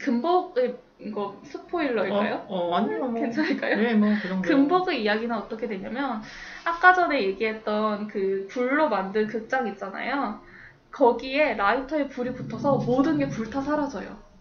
금복의, 0.00 0.76
이거 0.98 1.40
스포일러일까요? 1.44 2.44
어, 2.48 2.70
어 2.70 2.76
아니요 2.76 2.98
뭐. 3.06 3.14
괜찮을까요? 3.14 3.76
네, 3.76 3.94
뭐그 3.94 4.28
정도. 4.28 4.48
금복의 4.48 5.02
이야기는 5.02 5.34
어떻게 5.34 5.66
되냐면 5.68 6.20
아까 6.64 6.92
전에 6.92 7.22
얘기했던 7.22 8.08
그 8.08 8.46
불로 8.50 8.88
만든 8.88 9.28
극장 9.28 9.66
있잖아요. 9.68 10.40
거기에 10.90 11.54
라이터에 11.54 12.08
불이 12.08 12.34
붙어서 12.34 12.78
모든 12.78 13.18
게 13.18 13.28
불타 13.28 13.60
사라져요. 13.60 14.31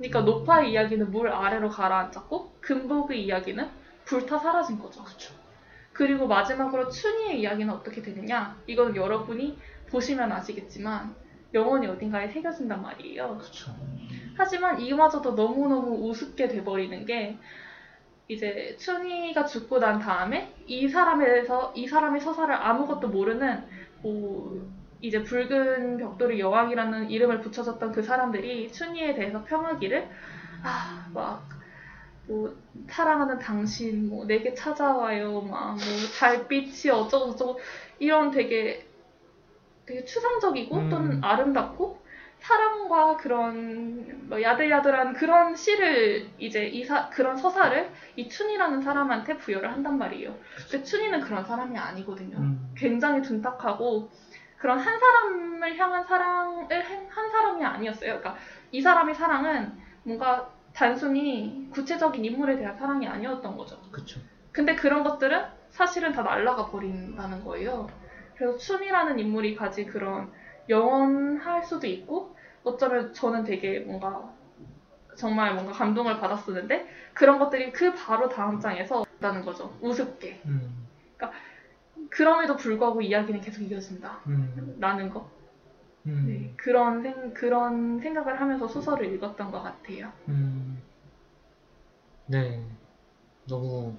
그러니까 0.00 0.22
노파의 0.22 0.72
이야기는 0.72 1.10
물 1.10 1.28
아래로 1.28 1.68
가라앉았고 1.68 2.56
금복의 2.62 3.22
이야기는 3.22 3.68
불타 4.06 4.38
사라진 4.38 4.78
거죠. 4.78 5.04
그쵸. 5.04 5.34
그리고 5.92 6.26
마지막으로 6.26 6.88
춘희의 6.88 7.40
이야기는 7.42 7.72
어떻게 7.72 8.00
되느냐? 8.00 8.56
이거는 8.66 8.96
여러분이 8.96 9.58
보시면 9.90 10.32
아시겠지만 10.32 11.14
영원히 11.52 11.86
어딘가에 11.86 12.28
새겨진단 12.28 12.80
말이에요. 12.80 13.36
그쵸. 13.36 13.72
하지만 14.38 14.80
이마저도 14.80 15.32
너무너무 15.32 16.08
우습게 16.08 16.48
돼버리는 16.48 17.04
게 17.04 17.36
이제 18.26 18.74
춘희가 18.78 19.44
죽고 19.44 19.80
난 19.80 19.98
다음에 19.98 20.54
이 20.66 20.88
사람에 20.88 21.26
대해서 21.26 21.72
이 21.76 21.86
사람의 21.86 22.22
서사를 22.22 22.54
아무것도 22.54 23.08
모르는 23.08 23.64
뭐 24.00 24.66
이제 25.00 25.22
붉은 25.22 25.98
벽돌이 25.98 26.40
여왕이라는 26.40 27.10
이름을 27.10 27.40
붙여줬던 27.40 27.92
그 27.92 28.02
사람들이 28.02 28.70
춘희에 28.72 29.14
대해서 29.14 29.44
평하기를 29.44 30.08
아 30.62 31.08
막 31.14 31.60
뭐 32.30 32.54
사랑하는 32.88 33.38
당신 33.40 34.08
뭐 34.08 34.24
내게 34.24 34.54
찾아와요 34.54 35.40
막 35.42 35.74
뭐 35.74 35.78
달빛이 36.18 36.90
어쩌고 36.92 37.32
저쩌고 37.32 37.60
이런 37.98 38.30
되게 38.30 38.86
되게 39.86 40.04
추상적이고 40.04 40.76
음. 40.76 40.90
또는 40.90 41.24
아름답고 41.24 41.98
사랑과 42.38 43.16
그런 43.16 44.28
뭐 44.28 44.40
야들야들한 44.40 45.12
그런 45.14 45.54
시를 45.56 46.28
이제 46.38 46.66
이사 46.68 47.10
그런 47.10 47.36
서사를 47.36 47.90
이 48.16 48.28
춘이라는 48.28 48.80
사람한테 48.82 49.36
부여를 49.38 49.70
한단 49.70 49.98
말이에요. 49.98 50.34
근데 50.70 50.82
춘이는 50.84 51.20
그런 51.20 51.44
사람이 51.44 51.76
아니거든요. 51.76 52.38
음. 52.38 52.72
굉장히 52.76 53.22
둔탁하고 53.22 54.08
그런 54.60 54.78
한 54.78 54.98
사람을 55.00 55.78
향한 55.78 56.04
사랑을 56.04 56.84
한, 56.84 57.08
한 57.08 57.30
사람이 57.30 57.64
아니었어요. 57.64 58.18
그러니까 58.18 58.36
이 58.70 58.82
사람의 58.82 59.14
사랑은 59.14 59.72
뭔가 60.02 60.52
단순히 60.74 61.66
구체적인 61.70 62.22
인물에 62.22 62.56
대한 62.56 62.76
사랑이 62.76 63.08
아니었던 63.08 63.56
거죠. 63.56 63.80
그쵸. 63.90 64.20
근데 64.52 64.74
그런 64.74 65.02
것들은 65.02 65.46
사실은 65.70 66.12
다 66.12 66.22
날아가 66.22 66.66
버린다는 66.66 67.42
거예요. 67.42 67.88
그래서 68.36 68.58
춘이라는 68.58 69.18
인물이 69.18 69.56
가진 69.56 69.86
그런 69.86 70.30
영원할 70.68 71.64
수도 71.64 71.86
있고 71.86 72.36
어쩌면 72.62 73.14
저는 73.14 73.44
되게 73.44 73.80
뭔가 73.80 74.30
정말 75.16 75.54
뭔가 75.54 75.72
감동을 75.72 76.20
받았었는데 76.20 76.86
그런 77.14 77.38
것들이 77.38 77.72
그 77.72 77.94
바로 77.94 78.28
다음 78.28 78.60
장에서 78.60 79.04
있다는 79.16 79.42
거죠. 79.42 79.74
우습게. 79.80 80.42
음. 80.44 80.79
그럼에도 82.10 82.56
불구하고 82.56 83.00
이야기는 83.00 83.40
계속 83.40 83.62
이어진다. 83.62 84.20
음. 84.26 84.76
라는 84.78 85.10
거. 85.10 85.30
음. 86.06 86.24
네, 86.26 86.54
그런 86.56 87.02
생, 87.02 87.34
그런 87.34 88.00
생각을 88.00 88.40
하면서 88.40 88.66
소설을 88.66 89.12
읽었던 89.14 89.50
것 89.50 89.62
같아요. 89.62 90.10
음. 90.28 90.82
네. 92.26 92.62
너무 93.48 93.94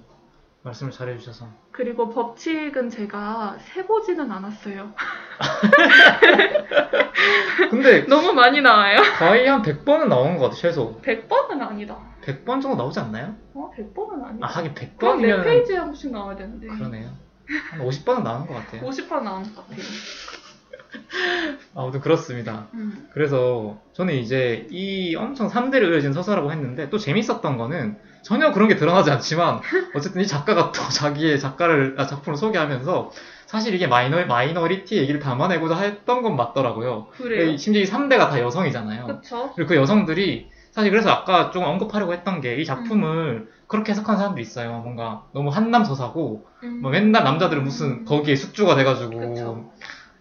말씀을 0.62 0.92
잘해주셔서. 0.92 1.48
그리고 1.72 2.10
법칙은 2.10 2.90
제가 2.90 3.56
세보지는 3.58 4.30
않았어요. 4.30 4.92
근데 7.70 8.04
너무 8.06 8.32
많이 8.32 8.60
나와요. 8.60 8.98
거의 9.18 9.48
한 9.48 9.62
100번은 9.62 10.08
나온 10.08 10.36
것 10.36 10.44
같아, 10.44 10.56
최소. 10.56 11.00
100번은 11.02 11.60
아니다. 11.60 11.98
100번 12.22 12.62
정도 12.62 12.76
나오지 12.76 13.00
않나요? 13.00 13.34
어? 13.54 13.70
100번은 13.76 14.24
아니다. 14.24 14.46
아, 14.46 14.50
하긴 14.50 14.74
그럼 14.74 15.20
100번이면. 15.20 15.44
4페이지에 15.44 15.74
한 15.74 15.86
번씩 15.86 16.12
나와야 16.12 16.36
되는데. 16.36 16.68
그러네요. 16.68 17.10
한 17.70 17.80
50번은 17.80 18.22
나온 18.22 18.46
것 18.46 18.54
같아요. 18.54 18.82
50번 18.82 19.22
나오는 19.22 19.54
것 19.54 19.68
같아요. 19.68 19.82
아무튼 21.74 22.00
그렇습니다. 22.00 22.68
음. 22.74 23.08
그래서 23.12 23.78
저는 23.94 24.14
이제 24.14 24.66
이 24.70 25.16
엄청 25.16 25.48
3대를 25.48 25.92
이어진 25.92 26.12
서사라고 26.12 26.52
했는데 26.52 26.90
또 26.90 26.98
재밌었던 26.98 27.56
거는 27.56 27.96
전혀 28.22 28.52
그런 28.52 28.68
게 28.68 28.76
드러나지 28.76 29.10
않지만 29.10 29.60
어쨌든 29.94 30.20
이 30.20 30.26
작가가 30.26 30.72
또 30.72 30.82
자기의 30.88 31.40
작가를 31.40 31.96
아, 31.98 32.06
작품을 32.06 32.36
소개하면서 32.36 33.10
사실 33.46 33.74
이게 33.74 33.86
마이너 33.86 34.24
minority 34.24 34.96
얘기를 34.96 35.20
담아내고자 35.20 35.76
했던 35.76 36.22
건 36.22 36.36
맞더라고요. 36.36 37.08
그래요. 37.12 37.56
심지어 37.56 37.82
이 37.82 37.84
3대가 37.84 38.30
다 38.30 38.40
여성이잖아요. 38.40 39.06
그쵸? 39.06 39.52
그리고 39.54 39.68
그 39.68 39.76
여성들이 39.76 40.48
사실 40.72 40.90
그래서 40.90 41.10
아까 41.10 41.50
좀 41.50 41.64
언급하려고 41.64 42.12
했던 42.12 42.40
게 42.40 42.56
이 42.56 42.64
작품을 42.64 43.48
그렇게 43.66 43.92
해석한 43.92 44.16
사람도 44.18 44.40
있어요. 44.40 44.80
뭔가 44.80 45.24
너무 45.32 45.50
한남 45.50 45.84
서사고 45.84 46.46
음. 46.62 46.80
뭐 46.82 46.90
맨날 46.90 47.24
남자들은 47.24 47.62
무슨 47.64 48.04
거기에 48.04 48.36
숙주가 48.36 48.74
돼가지고 48.74 49.18
그쵸. 49.34 49.72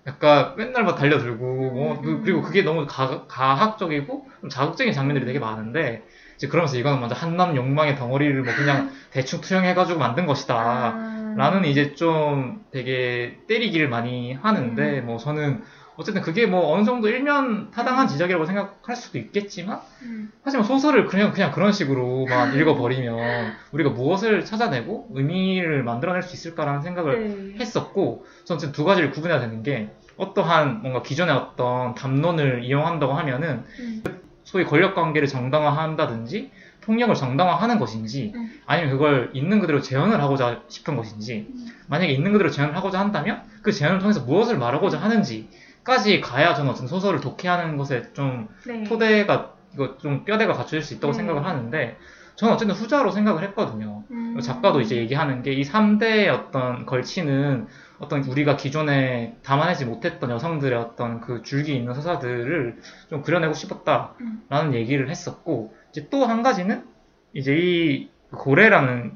약간 0.08 0.56
맨날 0.58 0.84
막 0.84 0.96
달려들고 0.96 1.46
뭐 1.72 2.02
그- 2.02 2.10
음. 2.10 2.22
그리고 2.24 2.42
그게 2.42 2.64
너무 2.64 2.86
가, 2.88 3.26
가학적이고 3.28 4.28
좀 4.42 4.50
자극적인 4.50 4.94
장면들이 4.94 5.26
되게 5.26 5.40
많은데 5.40 6.04
이제 6.38 6.48
그러면서 6.48 6.78
이거는 6.78 7.00
먼저 7.00 7.14
한남 7.16 7.56
욕망의 7.56 7.96
덩어리를 7.98 8.42
뭐 8.44 8.54
그냥 8.56 8.90
대충 9.12 9.42
투영해가지고 9.42 10.00
만든 10.00 10.26
것이다 10.26 10.56
아. 10.56 11.34
라는 11.38 11.66
이제 11.66 11.94
좀 11.96 12.66
되게 12.72 13.38
때리기를 13.48 13.88
많이 13.90 14.34
하는데 14.34 15.00
음. 15.00 15.06
뭐 15.06 15.18
저는 15.18 15.62
어쨌든 15.98 16.22
그게 16.22 16.46
뭐 16.46 16.74
어느 16.74 16.86
정도 16.86 17.10
일면 17.10 17.72
타당한 17.72 18.08
지적이라고 18.08 18.46
생각할 18.46 18.96
수도 18.96 19.18
있겠지만 19.18 19.82
음. 20.04 20.32
하지만 20.44 20.66
소설을 20.66 21.06
그냥 21.06 21.32
그냥 21.32 21.52
그런 21.52 21.72
식으로 21.72 22.26
만 22.26 22.56
읽어버리면 22.56 23.54
우리가 23.72 23.90
무엇을 23.90 24.46
찾아내고 24.46 25.10
의미를 25.14 25.84
만들어낼 25.84 26.24
수 26.24 26.34
있을까라는 26.34 26.82
생각을 26.82 27.54
네. 27.54 27.60
했었고 27.60 28.26
저는 28.46 28.60
지금 28.60 28.74
두 28.74 28.86
가지를 28.86 29.12
구분해야 29.12 29.40
되는 29.40 29.64
게 29.64 29.90
어떠한 30.18 30.82
뭔가 30.82 31.02
기존의 31.02 31.36
어떤 31.36 31.94
담론을 31.96 32.64
이용한다고 32.64 33.14
하면은 33.14 33.64
음. 33.80 34.04
소위 34.44 34.66
권력 34.66 34.96
관계를 34.96 35.28
정당화한다든지 35.28 36.52
폭력을 36.82 37.14
정당화하는 37.14 37.80
것인지 37.80 38.32
음. 38.36 38.52
아니면 38.66 38.92
그걸 38.92 39.30
있는 39.34 39.60
그대로 39.60 39.82
재현을 39.82 40.22
하고자 40.22 40.64
싶은 40.68 40.96
것인지 40.96 41.48
음. 41.50 41.68
만약에 41.88 42.12
있는 42.12 42.32
그대로 42.32 42.50
재현을 42.50 42.76
하고자 42.76 43.00
한다면 43.00 43.44
그 43.62 43.72
재현을 43.72 44.00
통해서 44.00 44.22
무엇을 44.22 44.58
말하고자 44.58 44.98
하는지 44.98 45.48
까지 45.84 46.22
가야 46.22 46.54
저는 46.54 46.72
어떤 46.72 46.88
소설을 46.88 47.22
독해하는 47.22 47.78
것에 47.78 48.14
좀 48.14 48.48
네. 48.68 48.84
토대가 48.84 49.54
이거 49.74 49.98
좀 49.98 50.26
뼈대가 50.26 50.54
갖춰질 50.54 50.82
수 50.84 50.94
있다고 50.96 51.14
네. 51.14 51.18
생각을 51.18 51.46
하는데 51.46 51.98
저는 52.36 52.54
어쨌든 52.54 52.76
후자로 52.76 53.12
생각을 53.12 53.44
했거든요. 53.44 54.04
음. 54.12 54.40
작가도 54.42 54.82
이제 54.82 54.96
얘기하는 54.96 55.44
게 55.44 55.52
이 55.54 55.64
3대의 55.64 56.30
어떤 56.30 56.86
걸치는 56.86 57.68
어떤 58.00 58.24
우리가 58.24 58.58
기존에 58.58 59.36
담아내지 59.44 59.86
못했던 59.86 60.30
여성들의 60.32 60.78
어떤 60.80 61.22
그 61.22 61.44
줄기 61.44 61.76
있는 61.76 61.94
서사들을 61.94 62.82
좀 63.10 63.22
그려내고 63.22 63.54
싶었다라는 63.54 64.16
음. 64.52 64.74
얘기를 64.74 65.10
했었고 65.10 65.76
이제 65.92 66.08
또 66.10 66.26
한 66.26 66.42
가지는 66.42 66.86
이제 67.34 67.56
이 67.56 68.10
고래라는 68.32 69.14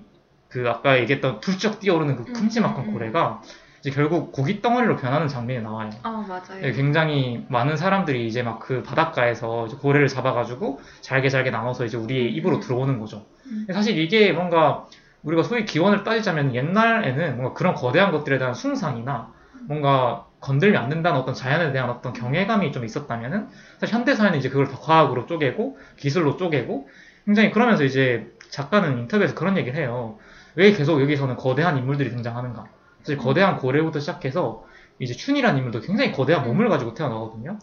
그 0.49 0.69
아까 0.69 0.99
얘기했던 0.99 1.39
훌쩍 1.43 1.79
뛰어오르는 1.79 2.15
그 2.15 2.23
음, 2.29 2.33
큼지막한 2.33 2.85
음, 2.85 2.89
음. 2.89 2.93
고래가 2.93 3.41
이제 3.85 3.91
결국 3.91 4.31
고기 4.31 4.63
덩어리로 4.63 4.95
변하는 4.95 5.27
장면이 5.27 5.61
나와요. 5.61 5.91
아 6.01 6.25
맞아요. 6.27 6.63
예, 6.63 6.71
굉장히 6.71 7.45
많은 7.49 7.77
사람들이 7.77 8.25
이제 8.25 8.41
막 8.41 8.55
그 8.65 8.81
바닷가에서 8.81 9.67
고래를 9.79 10.07
잡아가지고 10.07 10.79
잘게 11.01 11.29
잘게 11.29 11.51
나눠서 11.51 11.85
이제 11.85 11.97
우리의 11.97 12.33
입으로 12.33 12.55
음. 12.55 12.61
들어오는 12.61 12.99
거죠. 12.99 13.27
음. 13.45 13.67
사실 13.71 13.99
이게 13.99 14.31
뭔가 14.31 14.85
우리가 15.21 15.43
소위 15.43 15.65
기원을 15.65 16.03
따지자면 16.03 16.55
옛날에는 16.55 17.35
뭔가 17.35 17.53
그런 17.53 17.75
거대한 17.75 18.11
것들에 18.11 18.39
대한 18.39 18.55
숭상이나 18.55 19.31
뭔가 19.67 20.25
건들면 20.39 20.81
안 20.81 20.89
된다는 20.89 21.19
어떤 21.19 21.35
자연에 21.35 21.71
대한 21.71 21.91
어떤 21.91 22.13
경외감이 22.13 22.71
좀 22.71 22.85
있었다면은 22.85 23.49
사실 23.79 23.93
현대 23.93 24.15
사회는 24.15 24.39
이제 24.39 24.49
그걸 24.49 24.67
다 24.67 24.77
과학으로 24.81 25.27
쪼개고 25.27 25.77
기술로 25.97 26.37
쪼개고 26.37 26.87
굉장히 27.25 27.51
그러면서 27.51 27.83
이제 27.83 28.31
작가는 28.49 28.97
인터뷰에서 28.97 29.35
그런 29.35 29.57
얘기를 29.57 29.79
해요. 29.79 30.17
왜 30.55 30.71
계속 30.71 31.01
여기서는 31.01 31.35
거대한 31.35 31.77
인물들이 31.77 32.09
등장하는가? 32.09 32.63
사실 33.05 33.17
거대한 33.17 33.57
고래부터 33.57 33.99
시작해서 33.99 34.65
이제 34.97 35.13
춘이라는 35.13 35.59
인물도 35.59 35.81
굉장히 35.81 36.11
거대한 36.11 36.43
몸을 36.43 36.69
가지고 36.69 36.95
태어나거든요. 36.95 37.59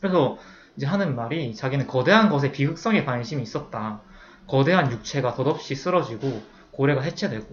그래서 0.00 0.38
이제 0.74 0.86
하는 0.86 1.14
말이 1.14 1.54
자기는 1.54 1.86
거대한 1.86 2.30
것에 2.30 2.50
비극성에 2.50 3.04
관심이 3.04 3.42
있었다. 3.42 4.00
거대한 4.46 4.90
육체가 4.90 5.34
덧없이 5.34 5.74
쓰러지고 5.74 6.42
고래가 6.70 7.02
해체되고. 7.02 7.46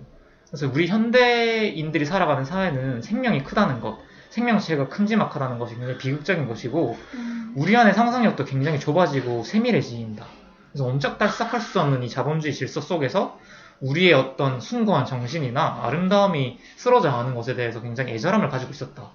그래서 0.47 0.71
우리 0.73 0.87
현대인들이 0.87 2.05
살아가는 2.05 2.45
사회는 2.45 3.01
생명이 3.01 3.43
크다는 3.43 3.81
것, 3.81 3.99
생명체가 4.29 4.87
큼지막하다는 4.87 5.59
것이 5.59 5.75
굉장히 5.75 5.97
비극적인 5.97 6.47
것이고 6.47 6.97
음. 7.15 7.53
우리 7.57 7.75
안의 7.75 7.93
상상력도 7.93 8.45
굉장히 8.45 8.79
좁아지고 8.79 9.43
세밀해진다. 9.43 10.25
그래서 10.71 10.85
엄짝달싹할 10.85 11.59
수 11.59 11.81
없는 11.81 12.03
이 12.03 12.09
자본주의 12.09 12.53
질서 12.53 12.79
속에서 12.79 13.37
우리의 13.81 14.13
어떤 14.13 14.59
숭고한 14.59 15.05
정신이나 15.05 15.81
아름다움이 15.83 16.59
쓰러져 16.75 17.11
가는 17.11 17.35
것에 17.35 17.55
대해서 17.55 17.81
굉장히 17.81 18.13
애절함을 18.13 18.49
가지고 18.49 18.71
있었다. 18.71 19.11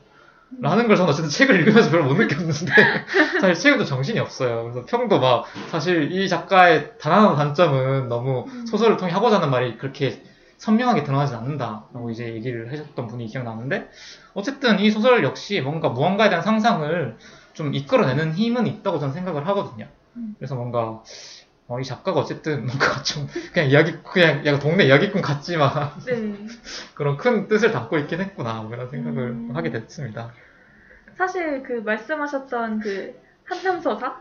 라는 0.61 0.87
걸 0.87 0.97
저는 0.97 1.11
어쨌든 1.11 1.31
책을 1.31 1.61
읽으면서 1.61 1.91
별로 1.91 2.05
못 2.05 2.15
느꼈는데 2.15 2.73
사실 3.41 3.55
책에도 3.55 3.85
정신이 3.85 4.19
없어요. 4.19 4.65
그래서 4.65 4.85
평도 4.85 5.19
막 5.19 5.45
사실 5.71 6.13
이 6.13 6.29
작가의 6.29 6.99
단 6.99 7.13
하나 7.13 7.35
단점은 7.37 8.09
너무 8.09 8.45
음. 8.49 8.67
소설을 8.67 8.97
통해 8.99 9.13
하고자 9.13 9.37
하는 9.37 9.51
말이 9.51 9.79
그렇게 9.79 10.23
선명하게 10.59 11.05
드러나지 11.05 11.35
않는다라고 11.35 12.11
이제 12.11 12.35
얘기를 12.35 12.71
하셨던 12.71 13.07
분이 13.09 13.27
기억나는데 13.27 13.89
어쨌든 14.35 14.79
이 14.79 14.91
소설 14.91 15.25
역시 15.25 15.61
뭔가 15.61 15.89
무언가에 15.89 16.29
대한 16.29 16.45
상상을 16.45 17.17
좀 17.55 17.75
이끌어내는 17.75 18.35
힘은 18.35 18.67
있다고 18.67 18.99
저는 18.99 19.15
생각을 19.15 19.47
하거든요. 19.49 19.89
음. 20.17 20.35
그래서 20.39 20.55
뭔가 20.55 21.03
어, 21.73 21.81
이 21.81 21.85
작가가 21.85 22.21
어쨌든 22.21 22.67
뭔가 22.67 23.03
좀 23.03 23.27
그냥 23.55 23.71
이야기 23.71 23.97
그냥 24.03 24.45
약간 24.45 24.61
동네 24.61 24.85
이야기꾼 24.85 25.23
같지만 25.23 25.71
네. 26.05 26.47
그런 26.95 27.17
큰 27.17 27.49
뜻을 27.49 27.73
담고 27.73 27.97
있긴 28.01 28.21
했구나 28.21 28.61
뭐 28.61 28.75
이런 28.75 28.91
생각을 28.91 29.19
음. 29.31 29.51
하게 29.55 29.71
됐습니다. 29.71 30.33
사실 31.15 31.63
그 31.63 31.73
말씀하셨던 31.73 32.81
그 32.81 33.19
한남서사 33.45 34.21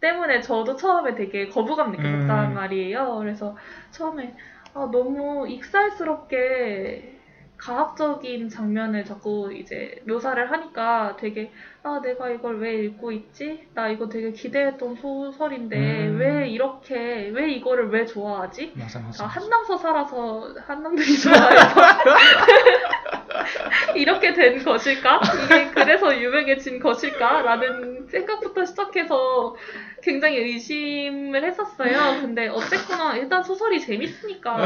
때문에 0.00 0.40
저도 0.40 0.76
처음에 0.76 1.16
되게 1.16 1.48
거부감 1.48 1.90
느꼈단 1.90 2.50
음. 2.50 2.54
말이에요. 2.54 3.16
그래서 3.18 3.56
처음에 3.90 4.36
아, 4.74 4.88
너무 4.92 5.48
익살스럽게 5.48 7.17
가학적인 7.58 8.48
장면을 8.48 9.04
자꾸 9.04 9.52
이제 9.52 10.00
묘사를 10.06 10.50
하니까 10.50 11.16
되게 11.18 11.52
아 11.82 12.00
내가 12.02 12.30
이걸 12.30 12.60
왜 12.60 12.84
읽고 12.84 13.12
있지? 13.12 13.68
나 13.74 13.88
이거 13.88 14.08
되게 14.08 14.32
기대했던 14.32 14.96
소설인데 14.96 15.76
음. 16.08 16.18
왜 16.20 16.48
이렇게 16.48 17.28
왜 17.34 17.50
이거를 17.52 17.90
왜 17.90 18.06
좋아하지? 18.06 18.72
맞아 18.76 19.00
맞아. 19.00 19.24
아, 19.24 19.26
한남서 19.26 19.76
살아서 19.76 20.54
한남들이 20.66 21.18
좋아해서 21.18 21.80
이렇게 23.94 24.32
된 24.32 24.62
것일까? 24.62 25.20
이게 25.44 25.70
그래서 25.70 26.16
유명해진 26.16 26.80
것일까? 26.80 27.42
라는 27.42 28.06
생각부터 28.08 28.64
시작해서 28.64 29.56
굉장히 30.02 30.38
의심을 30.38 31.44
했었어요. 31.44 32.20
근데 32.20 32.48
어쨌거나 32.48 33.16
일단 33.16 33.42
소설이 33.42 33.80
재밌으니까 33.80 34.58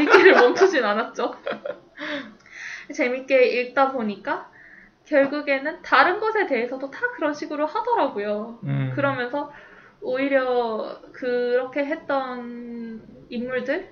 읽기를 0.00 0.32
멈추진 0.34 0.84
않았죠. 0.84 1.34
재밌게 2.92 3.46
읽다 3.60 3.92
보니까 3.92 4.50
결국에는 5.06 5.82
다른 5.82 6.20
것에 6.20 6.46
대해서도 6.46 6.90
다 6.90 7.00
그런 7.14 7.34
식으로 7.34 7.66
하더라고요. 7.66 8.58
음. 8.64 8.92
그러면서 8.94 9.52
오히려 10.00 11.00
그렇게 11.12 11.84
했던 11.84 13.02
인물들을 13.28 13.88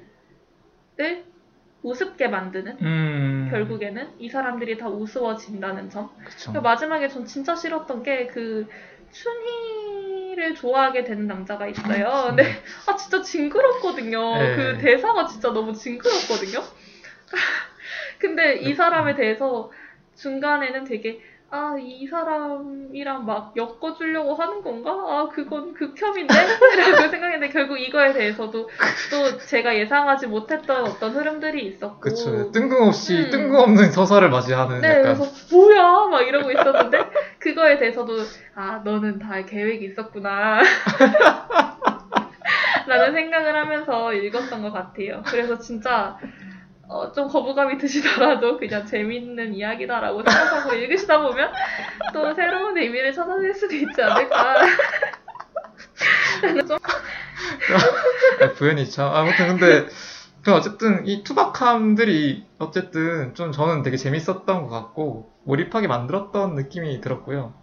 우습게 1.83 2.29
만드는 2.29 2.79
음. 2.81 3.49
결국에는 3.51 4.13
이 4.19 4.29
사람들이 4.29 4.79
다 4.79 4.89
우스워진다는 4.89 5.91
점. 5.91 6.11
그쵸. 6.25 6.53
그리고 6.53 6.63
마지막에 6.63 7.09
전 7.09 7.25
진짜 7.25 7.55
싫었던 7.55 8.03
게 8.03 8.29
그 8.29 8.67
춘희를 9.13 10.55
좋아하게 10.55 11.05
되는 11.05 11.27
남자가 11.27 11.67
있어요. 11.67 12.27
근데 12.29 12.45
아 12.89 12.97
진짜 12.97 13.21
징그럽거든요. 13.21 14.39
네. 14.39 14.57
그 14.57 14.79
대사가 14.79 15.27
진짜 15.27 15.51
너무 15.53 15.73
징그럽거든요. 15.75 16.63
근데 18.19 18.57
이 18.57 18.75
사람에 18.75 19.15
대해서 19.15 19.71
중간에는 20.17 20.85
되게 20.85 21.21
아, 21.55 21.77
이 21.79 22.07
사람이랑 22.07 23.27
막 23.27 23.53
엮어주려고 23.55 24.35
하는 24.35 24.63
건가? 24.63 24.91
아, 24.91 25.29
그건 25.31 25.75
극혐인데? 25.75 26.33
라고 26.97 27.11
생각했는데 27.11 27.51
결국 27.51 27.79
이거에 27.79 28.15
대해서도 28.15 28.71
또 29.11 29.37
제가 29.37 29.77
예상하지 29.77 30.29
못했던 30.29 30.85
어떤 30.87 31.13
흐름들이 31.13 31.67
있었고. 31.67 32.01
그쵸. 32.01 32.51
뜬금없이 32.53 33.25
음. 33.27 33.31
뜬금없는 33.31 33.93
서사를 33.93 34.31
맞이하는 34.31 34.81
네, 34.81 34.89
약간 34.89 35.03
그래서 35.03 35.55
뭐야? 35.55 36.07
막 36.07 36.23
이러고 36.23 36.51
있었는데 36.53 37.11
그거에 37.39 37.77
대해서도 37.77 38.15
아, 38.55 38.81
너는 38.83 39.19
다 39.19 39.45
계획이 39.45 39.85
있었구나. 39.85 40.63
라는 42.87 43.13
생각을 43.13 43.55
하면서 43.55 44.15
읽었던 44.15 44.63
것 44.63 44.73
같아요. 44.73 45.23
그래서 45.27 45.59
진짜 45.59 46.17
어, 46.93 47.11
좀 47.11 47.27
거부감이 47.27 47.79
드시더라도 47.79 48.59
그냥 48.59 48.85
재밌는 48.85 49.55
이야기다라고 49.55 50.23
생각하고 50.23 50.75
읽으시다 50.77 51.23
보면 51.23 51.51
또 52.13 52.35
새로운 52.35 52.77
의미를 52.77 53.15
찾아낼 53.15 53.55
수도 53.55 53.75
있지 53.75 54.03
않을까. 54.03 54.57
아, 58.43 58.53
부연이 58.53 58.91
참 58.91 59.09
아무튼 59.15 59.57
근데 59.57 59.89
그 60.45 60.53
어쨌든 60.53 61.07
이 61.07 61.25
투박함들이 61.25 62.47
어쨌든 62.59 63.35
좀 63.35 63.53
저는 63.53 63.83
되게 63.83 63.97
재밌었던 63.97 64.45
것 64.45 64.69
같고 64.69 65.33
몰입하게 65.47 65.87
만들었던 65.87 66.55
느낌이 66.57 67.01
들었고요. 67.01 67.55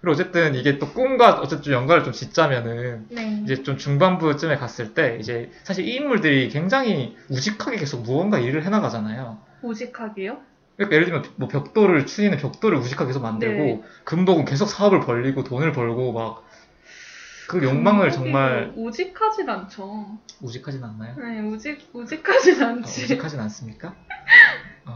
그리고 0.00 0.12
어쨌든 0.12 0.54
이게 0.54 0.78
또 0.78 0.92
꿈과 0.92 1.40
어쨌든 1.40 1.62
좀 1.62 1.74
연관을 1.74 2.04
좀 2.04 2.12
짓자면은 2.12 3.06
네. 3.10 3.42
이제 3.44 3.62
좀 3.62 3.76
중반부쯤에 3.76 4.56
갔을 4.56 4.94
때 4.94 5.18
이제 5.20 5.50
사실 5.62 5.86
이 5.86 5.94
인물들이 5.96 6.48
굉장히 6.48 7.16
우직하게 7.28 7.76
계속 7.76 8.02
무언가 8.02 8.38
일을 8.38 8.64
해나가잖아요. 8.64 9.38
우직하게요? 9.62 10.40
그러니까 10.76 10.94
예를 10.94 11.06
들면 11.06 11.24
뭐 11.36 11.48
벽돌을 11.48 12.06
추리는 12.06 12.36
벽돌을 12.38 12.78
우직하게 12.78 13.08
계속 13.08 13.20
만들고 13.20 13.62
네. 13.62 13.82
금복은 14.04 14.46
계속 14.46 14.66
사업을 14.66 15.00
벌리고 15.00 15.44
돈을 15.44 15.72
벌고 15.72 16.12
막 16.12 16.50
그 17.50 17.64
욕망을 17.64 18.12
정말 18.12 18.72
우직하진 18.76 19.50
않죠. 19.50 20.20
우직하진 20.40 20.84
않나요? 20.84 21.16
네, 21.18 21.40
우직 21.40 21.90
우직하진 21.92 22.62
어, 22.62 22.66
않지. 22.68 23.02
우직하진 23.02 23.40
않습니까? 23.40 23.96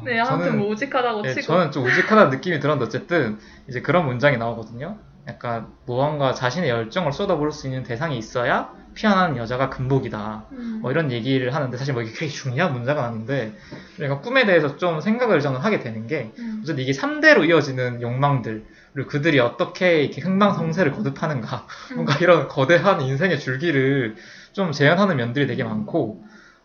어, 0.04 0.14
네, 0.14 0.20
아무튼 0.20 0.58
뭐 0.58 0.68
우직하다고 0.70 1.22
네, 1.22 1.34
치고. 1.34 1.46
저는 1.46 1.72
좀 1.72 1.84
우직하다는 1.84 2.30
느낌이 2.30 2.60
들었는데 2.60 2.86
어쨌든 2.86 3.38
이제 3.68 3.80
그런 3.80 4.06
문장이 4.06 4.36
나오거든요. 4.36 4.98
약간 5.26 5.68
무언가 5.86 6.34
자신의 6.34 6.68
열정을 6.68 7.12
쏟아부을 7.12 7.50
수 7.50 7.66
있는 7.66 7.82
대상이 7.82 8.18
있어야 8.18 8.70
피어나는 8.94 9.36
여자가 9.38 9.70
금복이다. 9.70 10.44
음. 10.52 10.78
뭐 10.82 10.90
이런 10.90 11.10
얘기를 11.10 11.54
하는데 11.54 11.76
사실 11.76 11.94
뭐 11.94 12.02
이게 12.02 12.12
굉장히 12.12 12.30
중요한 12.30 12.72
문장은 12.72 13.02
아닌데 13.02 13.52
그러니까 13.96 14.20
꿈에 14.20 14.44
대해서 14.44 14.76
좀 14.76 15.00
생각을 15.00 15.40
저는 15.40 15.60
하게 15.60 15.80
되는 15.80 16.06
게 16.06 16.30
음. 16.38 16.60
어쨌든 16.62 16.82
이게 16.82 16.92
3대로 16.92 17.48
이어지는 17.48 18.02
욕망들 18.02 18.64
그리고 18.92 19.08
그들이 19.08 19.40
어떻게 19.40 20.04
이렇게 20.04 20.20
흥망성쇠를 20.20 20.92
거듭하는가 20.92 21.66
뭔가 21.94 22.14
이런 22.20 22.46
거대한 22.46 23.00
인생의 23.00 23.40
줄기를 23.40 24.14
좀 24.52 24.70
재현하는 24.70 25.16
면들이 25.16 25.46
되게 25.46 25.64
많고 25.64 26.24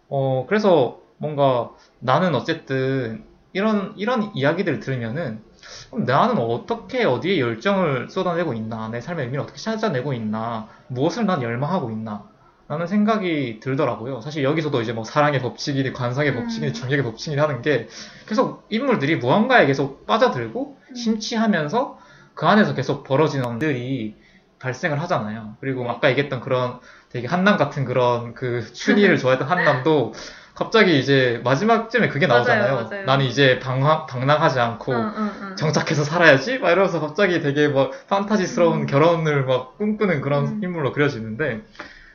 어 0.10 0.46
그래서 0.48 1.00
뭔가 1.18 1.72
나는 2.00 2.36
어쨌든 2.36 3.24
이런 3.54 3.94
이런 3.98 4.32
이야기들을 4.36 4.80
들으면은 4.80 5.42
그럼 5.90 6.06
나는 6.06 6.38
어떻게 6.38 7.04
어디에 7.04 7.40
열정을 7.40 8.10
쏟아내고 8.10 8.54
있나 8.54 8.90
내 8.90 9.02
삶의 9.02 9.26
의미를 9.26 9.44
어떻게 9.44 9.60
찾아내고 9.60 10.14
있나 10.14 10.68
무엇을 10.88 11.26
난 11.26 11.42
열망하고 11.42 11.92
있나 11.92 12.30
라는 12.68 12.86
생각이 12.86 13.60
들더라고요. 13.62 14.22
사실 14.22 14.44
여기서도 14.44 14.82
이제 14.82 14.94
뭐 14.94 15.04
사랑의 15.04 15.42
법칙이니 15.42 15.92
관성의 15.92 16.32
음. 16.32 16.44
법칙이니 16.44 16.74
중력의 16.74 17.04
법칙이니 17.04 17.42
하는 17.42 17.64
게 17.64 17.88
계속 18.28 18.68
인물들이 18.70 19.16
무언가에 19.16 19.66
계속 19.66 20.06
빠져들고 20.06 20.78
음. 20.88 20.96
심취하면서 20.96 21.98
그 22.36 22.46
안에서 22.46 22.76
계속 22.76 23.04
벌어지는 23.04 23.54
일들이 23.54 24.16
발생을 24.60 25.02
하잖아요. 25.02 25.56
그리고 25.60 25.84
네. 25.84 25.90
아까 25.90 26.10
얘기했던 26.12 26.42
그런 26.42 26.80
되게 27.10 27.28
한남 27.28 27.58
같은 27.58 27.86
그런 27.86 28.36
그 28.36 28.72
춘희를 28.72 29.18
좋아했던 29.20 29.48
한남도 29.48 30.14
갑자기 30.60 31.00
이제 31.00 31.40
마지막쯤에 31.46 32.10
그게 32.10 32.28
맞아요, 32.28 32.40
나오잖아요. 32.40 32.76
맞아요. 32.76 33.06
나는 33.06 33.26
이제 33.26 33.60
방황, 33.60 34.06
방랑하지 34.08 34.60
않고 34.60 34.92
응, 34.92 35.14
응, 35.16 35.32
응. 35.42 35.56
정착해서 35.56 36.04
살아야지? 36.04 36.60
막 36.60 36.72
이러면서 36.72 37.00
갑자기 37.00 37.40
되게 37.40 37.70
막 37.70 37.92
판타지스러운 38.08 38.82
음. 38.82 38.86
결혼을 38.86 39.46
막 39.46 39.78
꿈꾸는 39.78 40.20
그런 40.20 40.48
음. 40.48 40.60
인물로 40.62 40.92
그려지는데, 40.92 41.62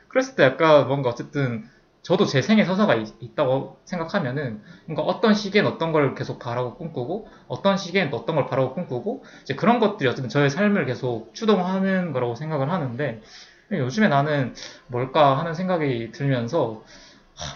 그랬을 0.09 0.35
때 0.35 0.43
약간 0.43 0.87
뭔가 0.87 1.09
어쨌든 1.09 1.67
저도 2.03 2.27
제 2.27 2.43
생에 2.43 2.65
서사가 2.65 2.93
있, 2.93 3.35
다고 3.35 3.79
생각하면은 3.85 4.61
뭔가 4.85 5.01
어떤 5.01 5.33
시기엔 5.33 5.65
어떤 5.65 5.91
걸 5.91 6.13
계속 6.13 6.37
바라고 6.37 6.75
꿈꾸고 6.75 7.27
어떤 7.47 7.77
시기엔 7.77 8.11
또 8.11 8.17
어떤 8.17 8.35
걸 8.35 8.45
바라고 8.45 8.75
꿈꾸고 8.75 9.23
이제 9.41 9.55
그런 9.55 9.79
것들이 9.79 10.07
어쨌든 10.07 10.29
저의 10.29 10.51
삶을 10.51 10.85
계속 10.85 11.33
추동하는 11.33 12.13
거라고 12.13 12.35
생각을 12.35 12.71
하는데 12.71 13.23
요즘에 13.71 14.07
나는 14.07 14.53
뭘까 14.85 15.39
하는 15.39 15.55
생각이 15.55 16.11
들면서 16.11 16.83
하, 16.85 17.04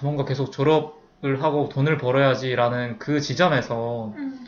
뭔가 0.02 0.26
계속 0.26 0.52
졸업을 0.52 1.42
하고 1.42 1.70
돈을 1.70 1.98
벌어야지라는 1.98 3.00
그 3.00 3.22
지점에서 3.22 4.14
음. 4.18 4.48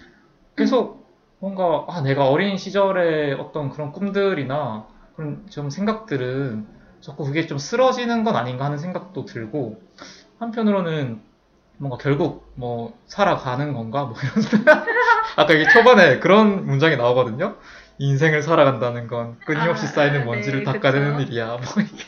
계속 0.56 1.02
뭔가 1.40 1.86
아, 1.88 2.02
내가 2.02 2.30
어린 2.30 2.58
시절의 2.58 3.34
어떤 3.34 3.72
그런 3.72 3.92
꿈들이나 3.92 4.86
그런 5.16 5.46
좀 5.50 5.70
생각들은 5.70 6.68
자꾸 7.02 7.26
그게 7.26 7.48
좀 7.48 7.58
쓰러지는 7.58 8.24
건 8.24 8.36
아닌가 8.36 8.66
하는 8.66 8.78
생각도 8.78 9.26
들고 9.26 9.82
한편으로는 10.40 11.20
뭔가 11.78 11.98
결국 11.98 12.52
뭐 12.56 12.96
살아가는 13.08 13.74
건가 13.74 14.06
뭐 14.06 14.16
이런 14.22 14.42
생각 14.42 14.86
아까 15.36 15.54
이게 15.54 15.68
초반에 15.70 16.20
그런 16.20 16.66
문장이 16.68 16.96
나오거든요 16.96 17.56
인생을 17.98 18.44
살아간다는 18.44 19.08
건 19.08 19.38
끊임없이 19.46 19.86
아, 19.86 19.90
쌓이는 19.90 20.20
네, 20.20 20.26
먼지를 20.26 20.64
그쵸. 20.64 20.74
닦아내는 20.74 21.22
일이야 21.22 21.48
뭐 21.48 21.84
이게 21.84 22.04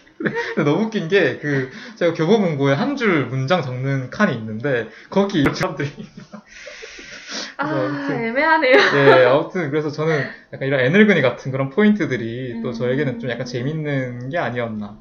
너무 0.64 0.84
웃긴 0.86 1.08
게 1.08 1.40
그 1.40 1.70
제가 1.96 2.14
교보문고에 2.14 2.74
한 2.74 2.96
줄 2.96 3.26
문장 3.28 3.62
적는 3.62 4.10
칸이 4.10 4.34
있는데 4.36 4.90
거기 5.10 5.44
사람들이 5.44 5.90
아, 7.58 7.68
아무튼- 7.68 8.24
애매하네요. 8.26 8.74
예, 8.96 9.26
아무튼 9.26 9.70
그래서 9.70 9.90
저는 9.90 10.24
약간 10.54 10.68
이런 10.68 10.80
애늙은이 10.82 11.22
같은 11.22 11.52
그런 11.52 11.70
포인트들이 11.70 12.62
또 12.62 12.70
음. 12.70 12.74
저에게는 12.74 13.20
좀 13.20 13.30
약간 13.30 13.46
재밌는 13.46 14.30
게 14.30 14.38
아니었나 14.38 14.98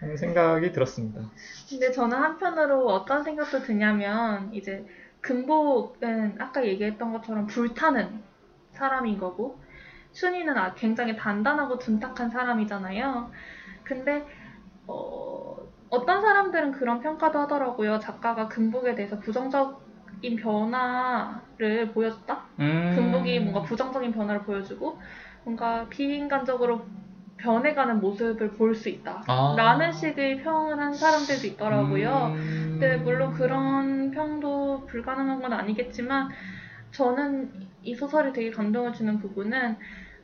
하는 0.00 0.16
생각이 0.16 0.72
들었습니다. 0.72 1.20
근데 1.68 1.90
저는 1.92 2.16
한편으로 2.16 2.86
어떤 2.88 3.22
생각도 3.24 3.62
드냐면 3.62 4.50
이제 4.52 4.84
금복은 5.20 6.36
아까 6.38 6.64
얘기했던 6.64 7.12
것처럼 7.12 7.46
불타는 7.46 8.22
사람인 8.72 9.18
거고 9.18 9.58
춘희는 10.12 10.56
아- 10.56 10.74
굉장히 10.74 11.16
단단하고 11.16 11.78
둔탁한 11.78 12.30
사람이잖아요. 12.30 13.30
근데 13.84 14.24
어, 14.86 15.56
어떤 15.90 16.20
사람들은 16.20 16.72
그런 16.72 17.00
평가도 17.00 17.38
하더라고요. 17.40 17.98
작가가 17.98 18.48
금복에 18.48 18.94
대해서 18.94 19.18
부정적인 19.18 20.36
변화를 20.40 21.92
보여줬다. 21.94 22.52
음. 22.60 22.92
금복이 22.94 23.40
뭔가 23.40 23.62
부정적인 23.62 24.12
변화를 24.12 24.44
보여주고 24.44 25.00
뭔가 25.44 25.88
비인간적으로 25.88 26.88
변해가는 27.38 28.00
모습을 28.00 28.52
볼 28.54 28.74
수 28.74 28.88
있다. 28.88 29.24
아. 29.28 29.54
라는 29.56 29.92
식의 29.92 30.38
평을 30.42 30.78
한 30.80 30.96
사람들도 30.96 31.46
있더라고요. 31.48 32.32
음. 32.34 32.78
근데 32.78 32.96
물론 32.98 33.32
그런 33.32 34.10
평도 34.10 34.86
불가능한 34.86 35.42
건 35.42 35.52
아니겠지만 35.52 36.28
저는 36.92 37.52
이 37.82 37.94
소설이 37.94 38.32
되게 38.32 38.50
감동을 38.50 38.92
주는 38.92 39.18
부분은 39.18 39.76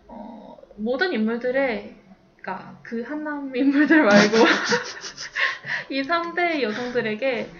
어, 0.09 0.57
모든 0.79 1.13
인물들의 1.13 2.02
그러니까 2.43 2.79
그 2.83 3.03
한남 3.03 3.55
인물들 3.55 4.03
말고 4.03 4.37
이 5.91 6.03
3대 6.03 6.61
여성들에게 6.61 7.51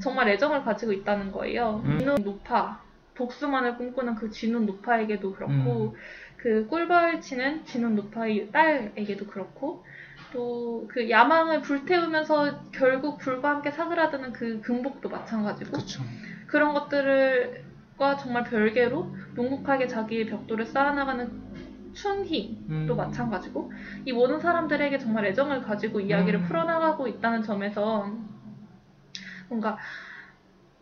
정말 0.00 0.28
애정을 0.30 0.64
가지고 0.64 0.92
있다는 0.92 1.30
거예요. 1.30 1.82
음. 1.84 1.98
진훈 1.98 2.16
노파 2.24 2.80
복수만을 3.14 3.76
꿈꾸는 3.76 4.14
그 4.14 4.30
진훈 4.30 4.66
노파에게도 4.66 5.34
그렇고 5.34 5.94
음. 5.94 6.00
그 6.38 6.66
꿀벌 6.68 7.20
치는 7.20 7.66
진훈 7.66 7.94
노파의 7.94 8.50
딸에게도 8.50 9.26
그렇고 9.26 9.84
또 10.32 10.70
그 10.88 11.08
야망을 11.08 11.62
불태우면서 11.62 12.70
결국 12.72 13.18
불과 13.18 13.50
함께 13.50 13.70
사그라드는 13.70 14.32
그 14.32 14.60
금복도 14.60 15.08
마찬가지고 15.08 15.72
그쵸. 15.72 16.02
그런 16.46 16.74
것들과 16.74 18.16
정말 18.18 18.44
별개로 18.44 19.14
묵묵하게 19.34 19.86
자기의 19.86 20.26
벽돌을 20.26 20.66
쌓아나가는 20.66 21.49
춘희도 21.92 22.94
음. 22.94 22.96
마찬가지고 22.96 23.72
이 24.04 24.12
모든 24.12 24.40
사람들에게 24.40 24.98
정말 24.98 25.26
애정을 25.26 25.62
가지고 25.62 26.00
이야기를 26.00 26.40
음. 26.40 26.44
풀어나가고 26.44 27.06
있다는 27.08 27.42
점에서 27.42 28.10
뭔가 29.48 29.78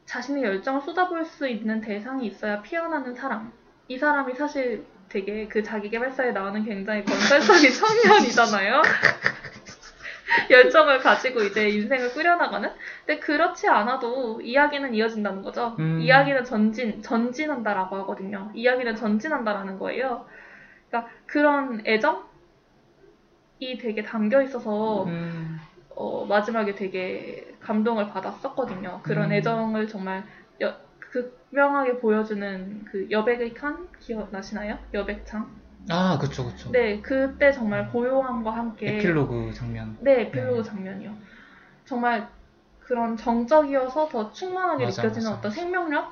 자신의 0.05 0.43
열정을 0.43 0.81
쏟아부을 0.83 1.25
수 1.25 1.49
있는 1.49 1.81
대상이 1.81 2.27
있어야 2.27 2.63
피어나는 2.63 3.15
사람. 3.15 3.53
이 3.89 3.99
사람이 3.99 4.35
사실 4.35 4.85
되게 5.09 5.49
그 5.49 5.63
자기개발서에 5.63 6.33
나오는 6.33 6.65
굉장히 6.65 7.05
건설적인 7.05 7.71
청년이잖아요. 7.73 8.83
열정을 10.51 10.99
가지고 10.99 11.43
이제 11.43 11.69
인생을 11.69 12.13
꾸려나가는? 12.13 12.71
근데 13.05 13.19
그렇지 13.21 13.69
않아도 13.69 14.41
이야기는 14.41 14.95
이어진다는 14.95 15.43
거죠. 15.43 15.77
음. 15.79 16.01
이야기는 16.01 16.45
전진, 16.45 17.03
전진한다라고 17.03 17.97
하거든요. 17.97 18.51
이야기는 18.55 18.95
전진한다라는 18.97 19.79
거예요. 19.79 20.27
그러니까 20.89 21.12
그런 21.27 21.82
애정이 21.86 22.23
되게 23.78 24.02
담겨 24.02 24.43
있어서 24.43 25.05
음. 25.05 25.59
어, 25.90 26.24
마지막에 26.27 26.74
되게 26.74 27.56
감동을 27.60 28.09
받았었거든요. 28.09 29.01
그런 29.02 29.31
음. 29.31 29.32
애정을 29.32 29.89
정말 29.89 30.24
여, 30.60 30.77
극명하게 31.01 31.98
보여주는 31.98 32.85
그 32.85 33.10
여백의 33.10 33.55
칸 33.55 33.89
기억나시나요? 33.98 34.78
여백창? 34.94 35.51
아, 35.90 36.19
그쵸, 36.19 36.44
그쵸. 36.47 36.70
네, 36.70 37.01
그때 37.01 37.51
정말 37.51 37.90
고요함과 37.90 38.51
함께 38.51 38.98
에필로그 38.98 39.52
장면. 39.55 39.97
네, 40.01 40.23
에필로그 40.23 40.62
네. 40.62 40.69
장면이요. 40.69 41.16
정말 41.85 42.28
그런 42.78 43.16
정적이어서 43.16 44.09
더 44.09 44.32
충만하게 44.32 44.85
맞아, 44.85 45.02
느껴지는 45.02 45.31
맞아. 45.31 45.39
어떤 45.39 45.51
생명력을 45.51 46.09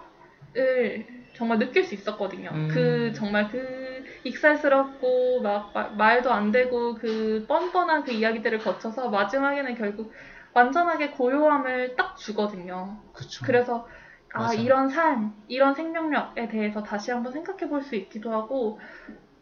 정말 1.35 1.59
느낄 1.59 1.85
수 1.85 1.95
있었거든요. 1.95 2.51
음. 2.53 2.69
그 2.73 3.13
정말 3.13 3.49
그 3.51 3.86
익살스럽고 4.29 5.41
막 5.43 5.73
마- 5.75 5.89
말도 5.91 6.33
안 6.33 6.51
되고 6.53 6.95
그 6.95 7.45
뻔뻔한 7.49 8.05
그 8.05 8.13
이야기들을 8.13 8.59
거쳐서 8.61 9.09
마지막에는 9.11 9.75
결국 9.77 10.13
완전하게 10.55 11.11
고요함을 11.11 11.97
딱 11.97 12.17
주거든요. 12.17 12.99
그쵸. 13.13 13.45
그래서 13.45 13.87
아 14.35 14.53
맞아. 14.53 14.55
이런 14.55 14.89
삶, 14.89 15.33
이런 15.47 15.75
생명력에 15.75 16.49
대해서 16.49 16.83
다시 16.83 17.11
한번 17.11 17.33
생각해 17.33 17.69
볼 17.71 17.83
수 17.83 17.95
있기도 17.97 18.33
하고 18.33 18.79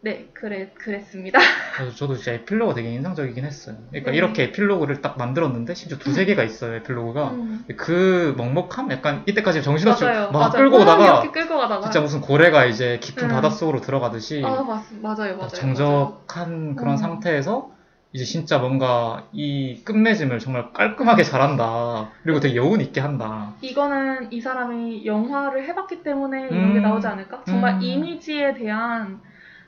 네, 0.04 0.28
그래 0.34 0.70
그랬습니다. 0.74 1.38
그래서 1.76 1.96
저도 1.96 2.16
진짜 2.16 2.32
에필로그가 2.32 2.74
되게 2.74 2.92
인상적이긴 2.92 3.42
했어요. 3.42 3.76
그러니까 3.88 4.10
네. 4.10 4.18
이렇게 4.18 4.42
에필로그를 4.44 5.00
딱 5.00 5.16
만들었는데 5.16 5.72
심지어 5.72 5.96
두세 5.96 6.26
개가 6.26 6.42
있어요, 6.42 6.74
에필로그가. 6.74 7.30
음. 7.30 7.64
그 7.78 8.34
먹먹함? 8.36 8.90
약간 8.90 9.22
이때까지 9.24 9.62
정신없이 9.62 10.04
맞아요. 10.04 10.30
막 10.30 10.40
맞아요. 10.40 10.52
끌고 10.52 10.76
막 10.76 10.82
오다가 10.82 11.32
끌고 11.32 11.56
가다가 11.56 11.80
진짜 11.80 12.02
무슨 12.02 12.20
고래가 12.20 12.66
이제 12.66 12.98
깊은 13.00 13.30
음. 13.30 13.34
바닷속으로 13.34 13.80
들어가듯이 13.80 14.42
아 14.44 14.62
맞, 14.62 14.84
맞아요 15.00 15.36
맞아요 15.38 15.48
정적한 15.48 16.76
그런 16.76 16.92
음. 16.92 16.96
상태에서 16.98 17.70
이제 18.12 18.24
진짜 18.26 18.58
뭔가 18.58 19.24
이 19.32 19.82
끝맺음을 19.84 20.38
정말 20.38 20.70
깔끔하게 20.74 21.22
잘한다. 21.24 22.10
그리고 22.24 22.40
되게 22.40 22.56
여운 22.56 22.82
있게 22.82 23.00
한다. 23.00 23.54
이거는 23.62 24.30
이 24.32 24.40
사람이 24.42 25.06
영화를 25.06 25.66
해봤기 25.66 26.02
때문에 26.02 26.48
이런 26.50 26.74
게 26.74 26.80
음. 26.80 26.82
나오지 26.82 27.06
않을까? 27.06 27.42
정말 27.46 27.76
음. 27.76 27.82
이미지에 27.82 28.52
대한 28.52 29.20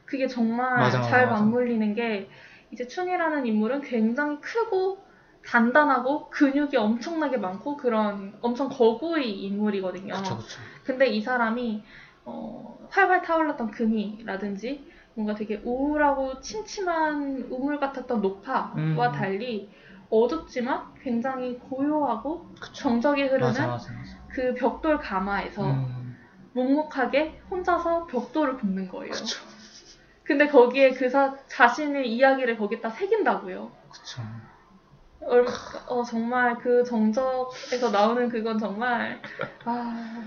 그게 0.06 0.26
정말 0.28 0.80
맞아, 0.80 1.00
잘 1.00 1.26
맞아. 1.26 1.40
맞물리는 1.40 1.94
게 1.94 2.28
이제 2.70 2.86
춘이라는 2.86 3.46
인물은 3.46 3.82
굉장히 3.82 4.40
크고 4.40 5.04
단단하고 5.44 6.28
근육이 6.30 6.76
엄청나게 6.76 7.36
많고 7.36 7.76
그런 7.76 8.36
엄청 8.40 8.68
거구의 8.68 9.30
인물이거든요. 9.42 10.14
그쵸, 10.14 10.36
그쵸. 10.38 10.60
근데 10.84 11.06
이 11.06 11.20
사람이 11.20 11.84
어, 12.24 12.78
활활 12.90 13.22
타올랐던 13.22 13.70
금이라든지 13.70 14.90
뭔가 15.14 15.34
되게 15.34 15.60
우울하고 15.64 16.40
침침한 16.40 17.46
우물 17.50 17.78
같았던 17.78 18.20
노파와 18.20 18.72
음. 18.76 19.12
달리 19.12 19.70
어둡지만 20.10 20.86
굉장히 21.02 21.58
고요하고 21.58 22.46
그쵸. 22.60 22.82
정적이 22.82 23.22
흐르는 23.24 23.46
맞아, 23.46 23.66
맞아, 23.66 23.92
맞아. 23.92 24.10
그 24.28 24.54
벽돌 24.54 24.98
가마에서 24.98 25.62
음, 25.62 26.16
묵묵하게 26.52 27.40
혼자서 27.50 28.06
벽돌을 28.06 28.56
굽는 28.58 28.88
거예요. 28.88 29.12
그쵸, 29.12 29.45
근데 30.26 30.48
거기에 30.48 30.90
그 30.90 31.08
사, 31.08 31.34
자신의 31.48 32.10
이야기를 32.12 32.56
거기다 32.58 32.90
새긴다고요. 32.90 33.70
그쵸. 33.92 34.22
얼- 35.20 35.46
어, 35.88 36.02
정말 36.04 36.56
그 36.58 36.84
정적에서 36.84 37.90
나오는 37.90 38.28
그건 38.28 38.58
정말 38.58 39.20
아 39.64 40.24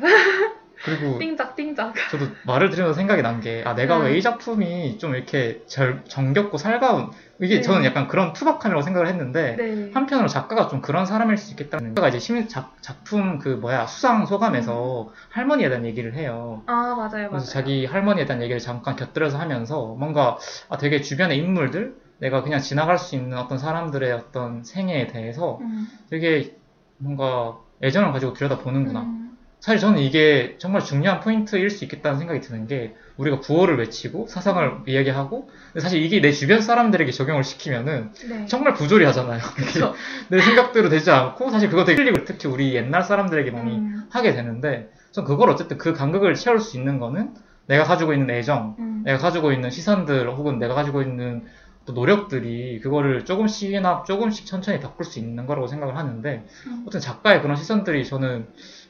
그리고 0.84 1.20
띵작 1.20 1.56
띵작. 1.56 1.94
저도 2.12 2.28
말을 2.44 2.70
들으면서 2.70 2.94
생각이 2.96 3.22
난 3.22 3.42
게, 3.42 3.64
아, 3.66 3.76
내가 3.76 3.98
음. 3.98 4.06
왜이 4.06 4.22
작품이 4.22 4.98
좀 4.98 5.16
이렇게 5.16 5.64
절, 5.68 6.04
정겹고 6.08 6.58
살가운, 6.58 7.12
이게 7.42 7.56
네. 7.56 7.62
저는 7.62 7.86
약간 7.86 8.08
그런 8.08 8.34
투박함이라고 8.34 8.82
생각을 8.82 9.08
했는데, 9.08 9.56
네. 9.58 9.92
한편으로 9.94 10.28
작가가 10.28 10.68
좀 10.68 10.82
그런 10.82 11.06
사람일 11.06 11.38
수 11.38 11.52
있겠다는 11.52 11.96
작가가 11.96 12.08
이제 12.08 12.20
심, 12.20 12.48
작, 12.48 12.82
작품 12.82 13.40
그 13.40 13.50
뭐야 13.50 13.88
수상 13.88 14.26
소감에서 14.26 15.10
할머니에 15.30 15.70
대한 15.70 15.86
얘기를 15.86 16.16
해요. 16.16 16.64
아 16.66 16.96
맞아요 16.96 17.10
맞아요. 17.10 17.30
그래서 17.30 17.46
자기 17.48 17.86
할머니에 17.86 18.26
대한 18.26 18.42
얘기를 18.42 18.60
잠깐 18.60 18.96
곁들여서 18.96 19.38
하면서 19.38 19.96
뭔가 20.00 20.38
아, 20.70 20.78
되게 20.78 21.02
주변의 21.02 21.38
인물들 21.38 21.96
내가 22.20 22.42
그냥 22.42 22.60
지나갈 22.60 22.98
수 22.98 23.16
있는 23.16 23.38
어떤 23.38 23.58
사람들의 23.58 24.12
어떤 24.12 24.64
생애에 24.64 25.08
대해서 25.08 25.60
음. 25.62 25.88
되게 26.10 26.56
뭔가 26.98 27.58
애정을 27.82 28.12
가지고 28.12 28.34
들여다보는구나. 28.34 29.29
음. 29.60 29.62
사실 29.62 29.80
저는 29.80 30.00
이게 30.00 30.56
정말 30.58 30.84
중요한 30.84 31.20
포인트일 31.20 31.70
수 31.70 31.84
있겠다는 31.84 32.18
생각이 32.18 32.40
드는 32.42 32.68
게 32.68 32.96
우리가 33.18 33.40
구호를 33.40 33.78
외치고 33.78 34.28
사상을 34.28 34.84
이야기하고 34.88 35.50
사실 35.80 36.02
이게 36.02 36.22
내 36.22 36.32
주변 36.32 36.62
사람들에게 36.62 37.12
적용을 37.12 37.44
시키면은 37.44 38.12
네. 38.30 38.46
정말 38.46 38.74
부조리하잖아요. 38.74 39.42
그쵸. 39.56 39.94
내 40.30 40.40
생각대로 40.40 40.90
되지 40.90 41.12
않고 41.12 41.52
사실 41.52 41.70
그거 41.70 41.84
되게 41.84 41.98
틀리고 41.98 42.24
특히 42.24 42.48
우리 42.48 42.74
옛날 42.76 43.04
사람들에게 43.04 43.52
많이 43.52 43.78
음. 43.78 44.04
하게 44.10 44.34
되는데 44.34 44.92
전 45.12 45.26
그걸 45.26 45.50
어쨌든 45.50 45.78
그 45.78 45.94
간극을 45.94 46.36
채울 46.36 46.60
수 46.60 46.78
있는 46.78 47.00
거는 47.00 47.34
내가 47.68 47.84
가지고 47.84 48.14
있는 48.14 48.34
애정, 48.34 48.76
음. 48.80 49.02
내가 49.04 49.20
가지고 49.20 49.52
있는 49.52 49.70
시선들 49.70 50.30
혹은 50.30 50.58
내가 50.58 50.74
가지고 50.74 51.02
있는 51.02 51.46
또 51.86 51.94
노력들이 51.94 52.80
그거를 52.82 53.26
조금씩이나 53.26 54.04
조금씩 54.06 54.46
천천히 54.46 54.80
바꿀 54.80 55.06
수 55.06 55.18
있는 55.18 55.48
거라고 55.48 55.68
생각을 55.68 55.98
하는데 55.98 56.46
음. 56.68 56.84
어떤 56.88 57.02
작가의 57.02 57.42
그런 57.42 57.56
시선들이 57.56 58.06
저는 58.06 58.48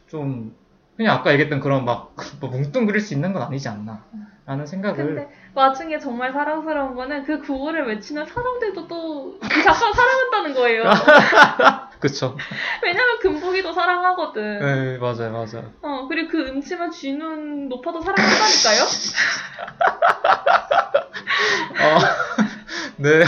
좀 0.10 0.56
그냥 0.98 1.16
아까 1.16 1.32
얘기했던 1.32 1.60
그런 1.60 1.86
막 1.86 2.16
뭐 2.42 2.50
뭉뚱그릴 2.50 3.00
수 3.00 3.14
있는 3.14 3.32
건 3.34 3.44
아니지 3.44 3.70
않나 3.70 4.04
라는 4.46 4.66
생각을 4.66 4.98
근데 4.98 5.30
와중에 5.54 6.00
정말 6.00 6.34
사랑스러운 6.34 6.96
거는 6.96 7.24
그 7.24 7.40
구호를 7.40 7.88
외치는 7.88 8.26
사람들도 8.26 8.88
또그 8.88 9.48
작가 9.64 9.92
사랑한다는 9.94 10.56
거예요. 10.56 10.84
그쵸 12.00 12.36
왜냐면 12.82 13.20
금복이도 13.20 13.74
사랑하거든. 13.74 14.60
네 14.60 14.98
맞아요 14.98 15.32
맞아요 15.32 15.74
어 15.82 16.08
그리고 16.08 16.32
그 16.32 16.48
음침한 16.48 16.92
쥐눈 16.92 17.70
높아도 17.70 18.02
사랑한다니까요. 18.02 18.84
어, 21.80 22.00
네. 22.98 23.24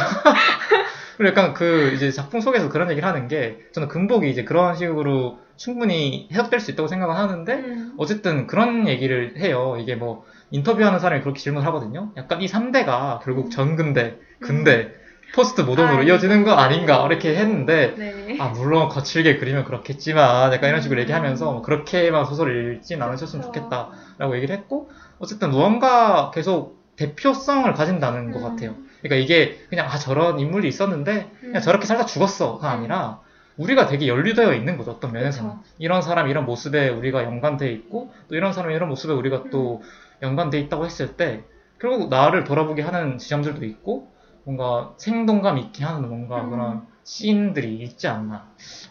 그리고 1.18 1.30
약간 1.30 1.54
그 1.54 1.92
이제 1.96 2.12
작품 2.12 2.42
속에서 2.42 2.70
그런 2.70 2.90
얘기를 2.92 3.08
하는 3.08 3.28
게 3.28 3.60
저는 3.74 3.88
금복이 3.88 4.30
이제 4.30 4.44
그런 4.44 4.76
식으로 4.76 5.40
충분히 5.56 6.28
해석될 6.32 6.60
수 6.60 6.72
있다고 6.72 6.88
생각을 6.88 7.16
하는데 7.16 7.54
음. 7.54 7.94
어쨌든 7.98 8.48
그런 8.48 8.88
얘기를 8.88 9.38
해요. 9.38 9.78
이게 9.80 9.96
뭐 9.96 10.26
인터뷰하는 10.50 11.00
사람이 11.00 11.22
그렇게 11.22 11.40
질문을 11.40 11.68
하거든요. 11.68 12.12
약간 12.18 12.42
이 12.42 12.48
3대가 12.48 13.22
결국 13.22 13.52
전근대, 13.52 14.18
근대, 14.40 14.92
포스트 15.34 15.62
모던으로 15.62 15.94
음. 15.94 16.00
아이고. 16.00 16.10
이어지는 16.10 16.44
거 16.44 16.52
아닌가 16.54 17.06
이렇게 17.06 17.36
했는데 17.36 17.96
네. 17.98 18.38
아 18.40 18.48
물론 18.50 18.90
거칠게 18.90 19.38
그리면 19.38 19.64
그렇겠지만 19.64 20.52
약간 20.54 20.70
이런 20.70 20.82
식으로 20.82 21.00
음. 21.00 21.02
얘기하면서 21.04 21.52
뭐 21.52 21.62
그렇게만 21.62 22.26
소설을 22.26 22.76
읽진 22.78 23.02
않으셨으면 23.02 23.46
그쵸. 23.46 23.54
좋겠다라고 23.54 24.36
얘기를 24.36 24.56
했고 24.56 24.90
어쨌든 25.20 25.52
무언가 25.52 26.32
계속 26.32 26.82
대표성을 26.98 27.72
가진다는 27.74 28.32
것 28.32 28.40
음. 28.40 28.44
같아요. 28.44 28.76
그러니까 29.02 29.16
이게 29.24 29.58
그냥 29.70 29.88
아 29.88 29.98
저런 29.98 30.40
인물이 30.40 30.68
있었는데 30.68 31.32
그냥 31.40 31.56
음. 31.56 31.62
저렇게 31.62 31.86
살다 31.86 32.06
죽었어가 32.06 32.70
아니라 32.70 33.22
우리가 33.58 33.88
되게 33.88 34.08
연루되어 34.08 34.54
있는 34.54 34.78
거죠 34.78 34.92
어떤 34.92 35.12
면에서는 35.12 35.52
그쵸. 35.52 35.64
이런 35.78 36.02
사람 36.02 36.30
이런 36.30 36.46
모습에 36.46 36.90
우리가 36.90 37.24
연관돼 37.24 37.72
있고 37.72 38.14
또 38.28 38.36
이런 38.36 38.54
사람 38.54 38.72
이런 38.72 38.90
모습에 38.90 39.14
우리가 39.14 39.46
또 39.52 39.84
연관돼 40.22 40.60
있다고 40.60 40.86
했을 40.86 41.16
때 41.18 41.44
결국 41.80 42.10
나를 42.10 42.44
돌아보게 42.44 42.82
하는 42.82 43.18
지점들도 43.18 43.66
있고 43.66 44.12
뭔가 44.44 44.94
생동감 44.98 45.58
있게 45.58 45.84
하는 45.84 46.08
뭔가 46.08 46.42
음. 46.44 46.50
그런 46.50 46.88
시인들이 47.04 47.78
있지 47.80 48.08
않나 48.08 48.48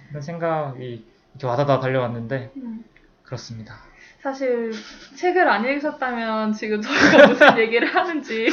그런 0.09 0.23
생각이 0.23 1.07
이렇게 1.33 1.47
와다다 1.47 1.81
달려왔는데 1.81 2.53
음. 2.57 2.85
그렇습니다. 3.23 3.77
사실 4.21 4.73
책을 5.17 5.49
안 5.49 5.65
읽으셨다면 5.65 6.53
지금 6.53 6.83
저희가 6.83 7.27
무슨 7.29 7.59
얘기를 7.59 7.95
하는지 7.95 8.49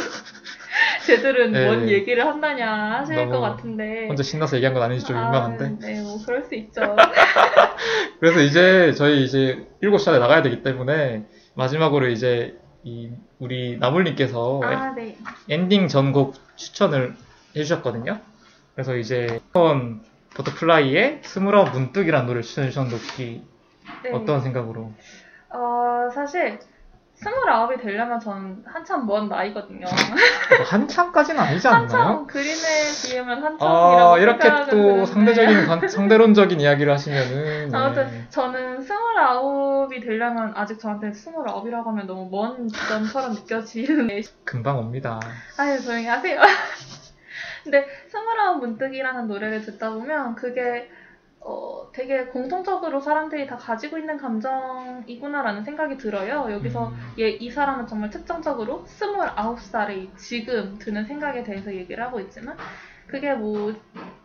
쟤들은 1.07 1.51
네. 1.53 1.65
뭔 1.65 1.89
얘기를 1.89 2.25
한다냐 2.25 2.99
하실 2.99 3.29
것 3.29 3.39
같은데. 3.39 4.07
혼자 4.07 4.23
신나서 4.23 4.57
얘기한 4.57 4.73
건 4.73 4.84
아닌지 4.84 5.05
좀 5.05 5.15
민망한데 5.15 5.65
아, 5.65 5.69
네, 5.79 6.01
뭐 6.01 6.17
그럴 6.25 6.43
수 6.43 6.55
있죠. 6.55 6.81
그래서 8.19 8.41
이제 8.41 8.91
저희 8.93 9.23
이제 9.23 9.67
7시간에 9.81 10.19
나가야 10.19 10.41
되기 10.41 10.63
때문에 10.63 11.25
마지막으로 11.55 12.09
이제 12.09 12.57
이 12.84 13.09
우리 13.39 13.77
나물님께서 13.77 14.61
아, 14.63 14.93
네. 14.95 15.17
엔딩 15.49 15.88
선곡 15.88 16.35
추천을 16.57 17.15
해주셨거든요. 17.55 18.19
그래서 18.75 18.97
이제 18.97 19.39
번 19.53 20.01
버터플라이의 20.35 21.21
스물아홉 21.23 21.71
문득이라는 21.71 22.27
노래를 22.27 22.43
추천해 22.43 22.69
주셨는데 22.69 22.97
혹시 22.97 23.41
네. 24.03 24.11
어떤 24.11 24.41
생각으로? 24.41 24.91
어, 25.49 26.09
사실 26.13 26.59
스물아홉이 27.18 27.77
되려면 27.77 28.19
전 28.19 28.64
한참 28.65 29.07
먼 29.07 29.27
나이거든요. 29.27 29.85
뭐 29.88 30.65
한참까지는 30.68 31.39
아니지 31.41 31.68
않나요? 31.68 31.81
한참 31.81 32.27
그린에 32.27 32.53
비하면 33.07 33.44
한참이라고 33.44 34.14
아 34.14 34.19
이렇게 34.19 34.49
또 34.69 35.06
드는데. 35.06 35.06
상대적인 35.07 35.65
관- 35.65 35.88
상대론적인 35.89 36.60
이야기를 36.61 36.94
하시면은 36.94 37.73
아무튼 37.73 38.07
네. 38.11 38.26
저는 38.30 38.81
스물아홉이 38.81 39.99
되려면 39.99 40.53
아직 40.56 40.80
저한테 40.80 41.11
스물아홉이라고 41.11 41.89
하면 41.89 42.06
너무 42.06 42.30
먼 42.30 42.69
시점처럼 42.69 43.34
느껴지는데 43.34 44.22
금방 44.45 44.77
옵니다. 44.77 45.19
아유 45.57 45.81
조용히 45.81 46.06
하세요. 46.06 46.39
근데 47.64 47.85
스물아홉 48.10 48.60
문득이라는 48.60 49.27
노래를 49.27 49.61
듣다 49.64 49.89
보면 49.89 50.35
그게 50.35 50.89
어, 51.49 51.90
되게 51.94 52.26
공통적으로 52.26 52.99
사람들이 52.99 53.48
다 53.48 53.56
가지고 53.56 53.98
있는 53.98 54.18
감정이구나라는 54.18 55.64
생각이 55.64 55.98
들어요. 55.98 56.52
여기서 56.52 56.90
음. 56.90 57.14
얘, 57.19 57.30
이 57.30 57.49
사람은 57.49 57.88
정말 57.88 58.10
특정적으로 58.10 58.84
스물아홉 58.86 59.61
살의 59.61 60.11
지금 60.18 60.78
드는 60.78 61.06
생각에 61.06 61.44
대해서 61.44 61.74
얘기를 61.74 62.03
하고 62.03 62.19
있지만 62.19 62.57
그게 63.07 63.34
뭐 63.34 63.74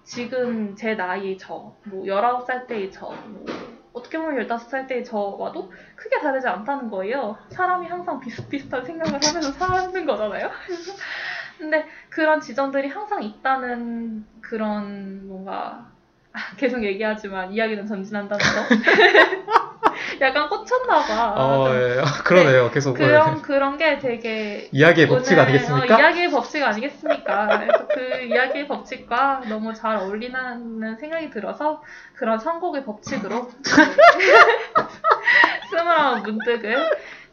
지금 0.03 0.74
제 0.74 0.94
나이의 0.94 1.39
저, 1.39 1.77
뭐 1.85 2.05
19살 2.07 2.66
때의 2.66 2.90
저, 2.90 3.07
뭐 3.07 3.47
어떻게 3.93 4.19
보면 4.19 4.44
15살 4.44 4.89
때의 4.89 5.05
저와도 5.05 5.70
크게 5.94 6.19
다르지 6.19 6.49
않다는 6.49 6.90
거예요. 6.90 7.36
사람이 7.51 7.86
항상 7.86 8.19
비슷비슷한 8.19 8.85
생각을 8.85 9.20
하면서 9.23 9.53
사는 9.55 10.07
거잖아요. 10.07 10.51
근데 11.57 11.86
그런 12.11 12.40
지점들이 12.40 12.89
항상 12.89 13.23
있다는 13.23 14.24
그런 14.40 15.28
뭔가 15.28 15.53
아, 15.53 15.91
계속 16.56 16.84
얘기하지만 16.84 17.52
이야기는 17.52 17.86
전진한다면서 17.86 18.62
약간 20.20 20.48
꽂혔나봐. 20.48 21.34
어, 21.36 21.68
예. 21.74 22.02
그러네요. 22.24 22.70
계속 22.70 22.98
예. 23.00 23.06
그런 23.06 23.42
그런 23.42 23.76
게 23.76 23.98
되게 23.98 24.68
이야기의 24.72 25.09
법칙 25.09 25.38
아니겠습니까? 25.38 25.94
어, 25.94 25.98
이야기의 25.98 26.30
법칙 26.30 26.62
아니겠습니까? 26.62 27.59
그래서 27.59 27.86
그 27.88 28.22
이야기의 28.24 28.68
법칙과 28.68 29.42
너무 29.48 29.74
잘 29.74 29.96
어울리는 29.96 30.96
생각이 30.98 31.30
들어서 31.30 31.82
그런 32.14 32.38
선곡의 32.38 32.84
법칙으로 32.84 33.50
스물아홉 35.70 36.22
문득을 36.22 36.90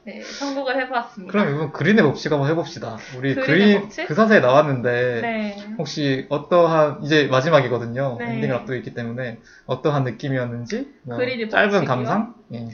네, 0.09 0.23
선곡을 0.23 0.81
해보았습니다. 0.81 1.31
그럼 1.31 1.53
이번 1.53 1.71
그린의 1.71 2.03
법칙 2.03 2.31
한번 2.31 2.49
해봅시다. 2.49 2.97
우리 3.17 3.35
그린 3.35 3.81
법칙? 3.81 4.07
그 4.07 4.15
사세에 4.15 4.39
나왔는데 4.39 5.19
네. 5.21 5.67
혹시 5.77 6.25
어떠한 6.29 7.03
이제 7.03 7.27
마지막이거든요. 7.27 8.17
네. 8.19 8.33
엔딩을 8.33 8.55
앞두고 8.55 8.75
있기 8.77 8.95
때문에 8.95 9.37
어떠한 9.67 10.03
느낌이었는지 10.05 10.91
뭐 11.03 11.17
그린의 11.17 11.49
짧은 11.49 11.69
법칙이요? 11.69 11.87
감상? 11.87 12.33
예. 12.53 12.69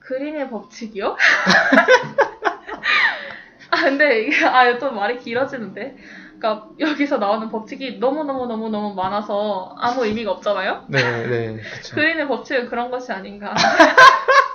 그린의 0.00 0.50
법칙이요? 0.50 1.16
아 3.70 3.84
근데 3.84 4.24
이게 4.24 4.44
아또 4.44 4.90
말이 4.90 5.18
길어지는데. 5.18 5.96
그러니까 6.40 6.68
여기서 6.80 7.18
나오는 7.18 7.50
법칙이 7.50 7.98
너무 8.00 8.24
너무 8.24 8.46
너무 8.46 8.70
너무 8.70 8.94
많아서 8.94 9.74
아무 9.78 10.06
의미가 10.06 10.32
없잖아요. 10.32 10.86
네, 10.88 11.02
네, 11.26 11.56
그렇죠. 11.56 11.94
그린의 11.94 12.28
법칙은 12.28 12.70
그런 12.70 12.90
것이 12.90 13.12
아닌가. 13.12 13.54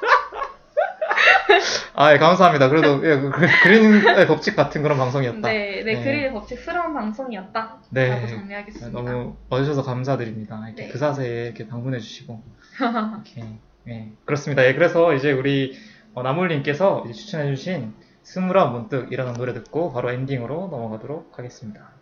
아, 1.96 2.14
예, 2.14 2.18
감사합니다. 2.18 2.70
그래도 2.70 3.06
예, 3.08 3.20
그 3.20 3.30
그- 3.32 3.48
그린의 3.64 4.28
법칙 4.28 4.56
같은 4.56 4.82
그런 4.82 4.98
방송이었다. 4.98 5.40
네, 5.48 5.84
네, 5.84 5.94
네. 5.96 6.04
그린의 6.04 6.32
법칙스러운 6.34 6.94
방송이었다. 6.94 7.78
네. 7.90 8.10
라고 8.10 8.28
정리하겠습니다. 8.28 8.92
너무 9.02 9.36
와주셔서 9.50 9.84
감사드립니다. 9.84 10.62
이렇게 10.68 10.84
네. 10.86 10.90
그 10.90 10.98
사세에 10.98 11.46
이렇게 11.46 11.68
방문해 11.68 12.00
주시고 12.00 12.42
이렇게 12.80 13.60
예, 13.88 14.12
그렇습니다. 14.26 14.66
예, 14.66 14.74
그래서 14.74 15.14
이제 15.14 15.32
우리 15.32 15.78
어, 16.14 16.24
나물님께서 16.24 17.04
이제 17.06 17.14
추천해 17.14 17.54
주신 17.56 17.94
스물아홉 18.24 18.72
문득이라는 18.74 19.34
노래 19.34 19.54
듣고 19.54 19.94
바로 19.94 20.12
엔딩으로 20.12 20.68
넘어가도록 20.72 21.38
하겠습니다. 21.38 21.95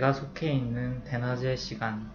내가 0.00 0.14
속해 0.14 0.50
있는 0.50 1.04
대낮의 1.04 1.58
시간. 1.58 2.10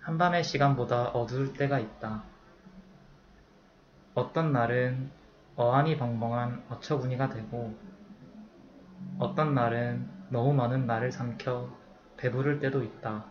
한밤의 0.00 0.42
시간보다 0.42 1.08
어두울 1.08 1.52
때가 1.52 1.78
있다. 1.78 2.24
어떤 4.14 4.50
날은 4.50 5.10
어안이 5.56 5.98
벙벙한 5.98 6.64
어처구니가 6.70 7.28
되고, 7.28 7.78
어떤 9.18 9.54
날은 9.54 10.08
너무 10.30 10.54
많은 10.54 10.86
날을 10.86 11.12
삼켜 11.12 11.68
배부를 12.16 12.58
때도 12.58 12.82
있다. 12.82 13.26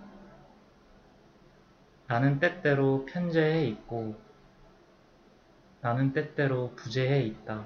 나는 2.05 2.39
때때로 2.39 3.07
편재해 3.07 3.65
있고, 3.65 4.21
나는 5.81 6.13
때때로 6.13 6.75
부재해 6.75 7.23
있다. 7.23 7.65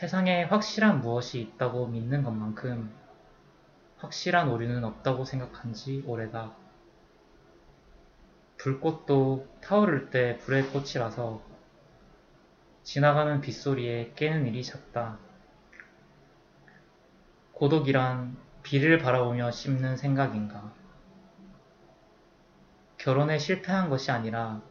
세상에 0.00 0.44
확실한 0.44 1.02
무엇이 1.02 1.42
있다고 1.42 1.88
믿는 1.88 2.22
것만큼 2.22 2.90
확실한 3.98 4.48
오류는 4.48 4.82
없다고 4.82 5.26
생각한 5.26 5.74
지 5.74 6.02
오래다. 6.06 6.54
불꽃도 8.56 9.46
타오를 9.60 10.08
때 10.08 10.38
불의 10.38 10.68
꽃이라서 10.68 11.42
지나가는 12.82 13.42
빗소리에 13.42 14.14
깨는 14.16 14.46
일이 14.46 14.64
잦다. 14.64 15.18
고독이란 17.52 18.38
비를 18.62 18.96
바라보며 18.96 19.50
씹는 19.50 19.98
생각인가. 19.98 20.72
결혼에 22.96 23.36
실패한 23.36 23.90
것이 23.90 24.10
아니라 24.10 24.62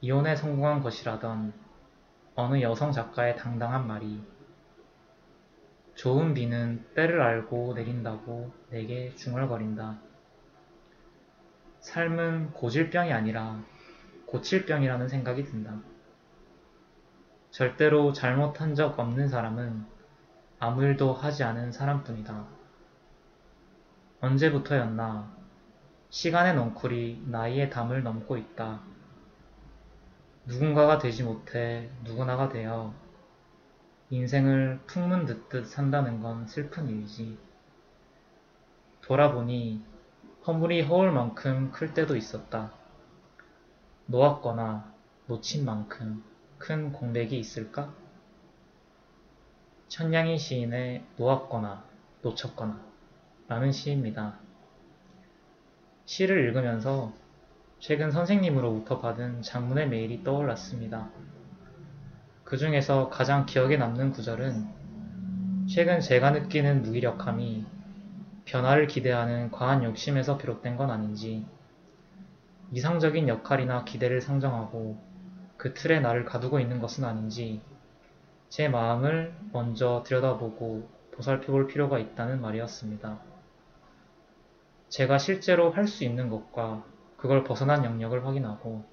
이혼에 0.00 0.34
성공한 0.36 0.80
것이라던 0.80 1.52
어느 2.34 2.62
여성 2.62 2.92
작가의 2.92 3.36
당당한 3.36 3.86
말이 3.86 4.37
좋은 5.98 6.32
비는 6.32 6.84
때를 6.94 7.20
알고 7.20 7.72
내린다고 7.74 8.52
내게 8.70 9.12
중얼거린다. 9.16 9.98
삶은 11.80 12.52
고질병이 12.52 13.12
아니라 13.12 13.60
고칠병이라는 14.26 15.08
생각이 15.08 15.42
든다. 15.42 15.82
절대로 17.50 18.12
잘못한 18.12 18.76
적 18.76 18.96
없는 18.96 19.26
사람은 19.26 19.86
아무 20.60 20.84
일도 20.84 21.14
하지 21.14 21.42
않은 21.42 21.72
사람뿐이다. 21.72 22.46
언제부터였나 24.20 25.36
시간의 26.10 26.54
넝쿨이 26.54 27.24
나이의 27.26 27.70
담을 27.70 28.04
넘고 28.04 28.36
있다. 28.36 28.82
누군가가 30.46 30.98
되지 30.98 31.24
못해 31.24 31.90
누구나가 32.04 32.48
되어 32.48 33.07
인생을 34.10 34.80
풍문 34.86 35.26
듣듯 35.26 35.66
산다는 35.66 36.20
건 36.20 36.46
슬픈 36.46 36.88
일이지. 36.88 37.38
돌아보니 39.02 39.84
허물이 40.46 40.82
허울 40.82 41.12
만큼 41.12 41.70
클 41.72 41.92
때도 41.92 42.16
있었다. 42.16 42.72
놓았거나 44.06 44.94
놓친 45.26 45.66
만큼 45.66 46.24
큰 46.56 46.90
공백이 46.92 47.38
있을까? 47.38 47.92
천냥이 49.88 50.38
시인의 50.38 51.04
놓았거나 51.18 51.84
놓쳤거나 52.22 52.80
라는 53.46 53.72
시입니다. 53.72 54.38
시를 56.06 56.46
읽으면서 56.46 57.12
최근 57.78 58.10
선생님으로부터 58.10 59.00
받은 59.00 59.42
장문의 59.42 59.88
메일이 59.90 60.24
떠올랐습니다. 60.24 61.10
그 62.48 62.56
중에서 62.56 63.10
가장 63.10 63.44
기억에 63.44 63.76
남는 63.76 64.10
구절은 64.12 65.66
최근 65.68 66.00
제가 66.00 66.30
느끼는 66.30 66.80
무기력함이 66.80 67.66
변화를 68.46 68.86
기대하는 68.86 69.50
과한 69.50 69.84
욕심에서 69.84 70.38
비롯된 70.38 70.78
건 70.78 70.90
아닌지 70.90 71.44
이상적인 72.72 73.28
역할이나 73.28 73.84
기대를 73.84 74.22
상정하고 74.22 74.96
그 75.58 75.74
틀에 75.74 76.00
나를 76.00 76.24
가두고 76.24 76.58
있는 76.58 76.80
것은 76.80 77.04
아닌지 77.04 77.60
제 78.48 78.66
마음을 78.66 79.34
먼저 79.52 80.02
들여다보고 80.06 80.88
보살펴볼 81.10 81.66
필요가 81.66 81.98
있다는 81.98 82.40
말이었습니다. 82.40 83.20
제가 84.88 85.18
실제로 85.18 85.70
할 85.70 85.86
수 85.86 86.02
있는 86.02 86.30
것과 86.30 86.82
그걸 87.18 87.44
벗어난 87.44 87.84
영역을 87.84 88.24
확인하고 88.24 88.86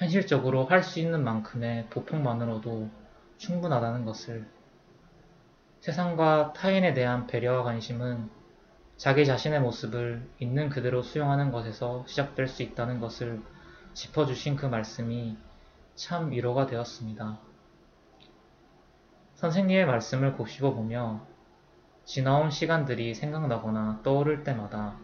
현실적으로 0.00 0.64
할 0.64 0.82
수 0.82 0.98
있는 0.98 1.22
만큼의 1.24 1.90
보폭만으로도 1.90 2.88
충분하다는 3.36 4.06
것을 4.06 4.48
세상과 5.80 6.54
타인에 6.54 6.94
대한 6.94 7.26
배려와 7.26 7.64
관심은 7.64 8.30
자기 8.96 9.26
자신의 9.26 9.60
모습을 9.60 10.26
있는 10.38 10.70
그대로 10.70 11.02
수용하는 11.02 11.52
것에서 11.52 12.06
시작될 12.06 12.48
수 12.48 12.62
있다는 12.62 12.98
것을 12.98 13.42
짚어주신 13.92 14.56
그 14.56 14.64
말씀이 14.64 15.36
참 15.96 16.30
위로가 16.30 16.64
되었습니다. 16.64 17.38
선생님의 19.34 19.84
말씀을 19.84 20.32
곱씹어 20.32 20.72
보며 20.72 21.26
지나온 22.06 22.50
시간들이 22.50 23.14
생각나거나 23.14 24.00
떠오를 24.02 24.44
때마다 24.44 24.96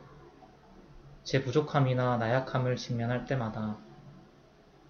제 1.23 1.43
부족함이나 1.43 2.17
나약함을 2.17 2.77
직면할 2.77 3.27
때마다 3.27 3.77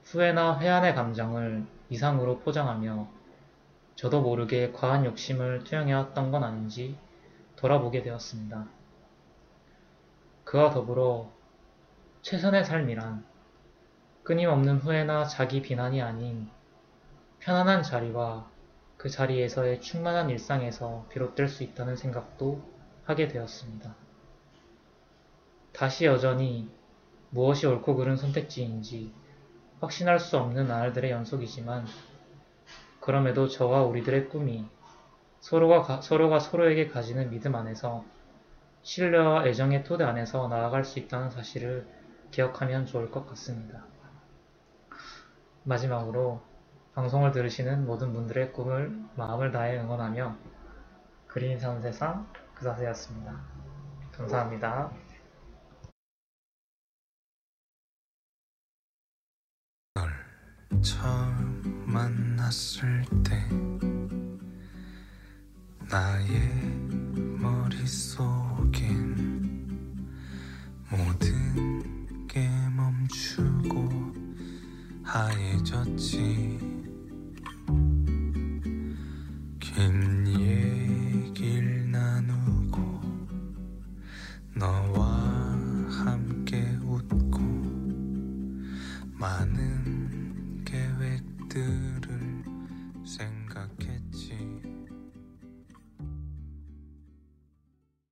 후회나 0.07 0.61
회한의 0.61 0.95
감정을 0.95 1.67
이상으로 1.91 2.39
포장하며 2.39 3.09
저도 3.97 4.23
모르게 4.23 4.71
과한 4.71 5.05
욕심을 5.05 5.65
투영해왔던 5.65 6.31
건 6.31 6.45
아닌지 6.45 6.97
돌아보게 7.57 8.03
되었습니다. 8.03 8.69
그와 10.45 10.71
더불어 10.71 11.29
최선의 12.23 12.65
삶이란 12.65 13.25
끊임없는 14.23 14.79
후회나 14.79 15.25
자기 15.25 15.61
비난이 15.61 16.01
아닌 16.01 16.49
편안한 17.41 17.83
자리와 17.83 18.49
그 18.97 19.09
자리에서의 19.09 19.81
충만한 19.81 20.31
일상에서 20.31 21.07
비롯될 21.11 21.49
수 21.49 21.65
있다는 21.65 21.97
생각도 21.97 22.63
하게 23.05 23.27
되었습니다. 23.27 23.97
다시 25.73 26.05
여전히 26.05 26.71
무엇이 27.31 27.67
옳고 27.67 27.97
그른 27.97 28.17
선택지인지 28.17 29.13
확신할 29.81 30.19
수 30.19 30.39
없는 30.39 30.69
날들의 30.69 31.11
연속이지만 31.11 31.87
그럼에도 33.01 33.49
저와 33.49 33.83
우리들의 33.83 34.29
꿈이 34.29 34.69
서로가, 35.41 35.83
가, 35.83 36.01
서로가 36.01 36.41
서로에게 36.41 36.89
가지는 36.89 37.31
믿음 37.31 37.55
안에서 37.55 38.05
신뢰와 38.83 39.47
애정의 39.47 39.85
토대 39.85 40.05
안에서 40.05 40.49
나아갈 40.49 40.85
수 40.85 40.99
있다는 40.99 41.31
사실을 41.31 41.87
기억하면 42.31 42.87
좋을 42.87 43.11
것 43.11 43.27
같습니다. 43.29 43.85
마지막으로 45.65 46.41
방송을 46.95 47.33
들으시는 47.33 47.87
모든 47.87 48.13
분들의 48.13 48.53
꿈을 48.53 48.97
마음을 49.17 49.53
다해 49.53 49.79
응원하며 49.81 50.37
그린 51.27 51.59
사는 51.59 51.83
세상 51.83 52.27
그사세였습니다. 52.55 53.39
감사합니다. 54.13 55.06
처음 60.83 61.63
만났을 61.87 63.05
때 63.25 63.49
나의 65.91 66.31
머릿속엔 67.39 68.77
모든 70.91 72.27
게 72.27 72.49
멈추고 72.71 73.89
하얘졌지. 75.03 76.59
긴 79.61 80.16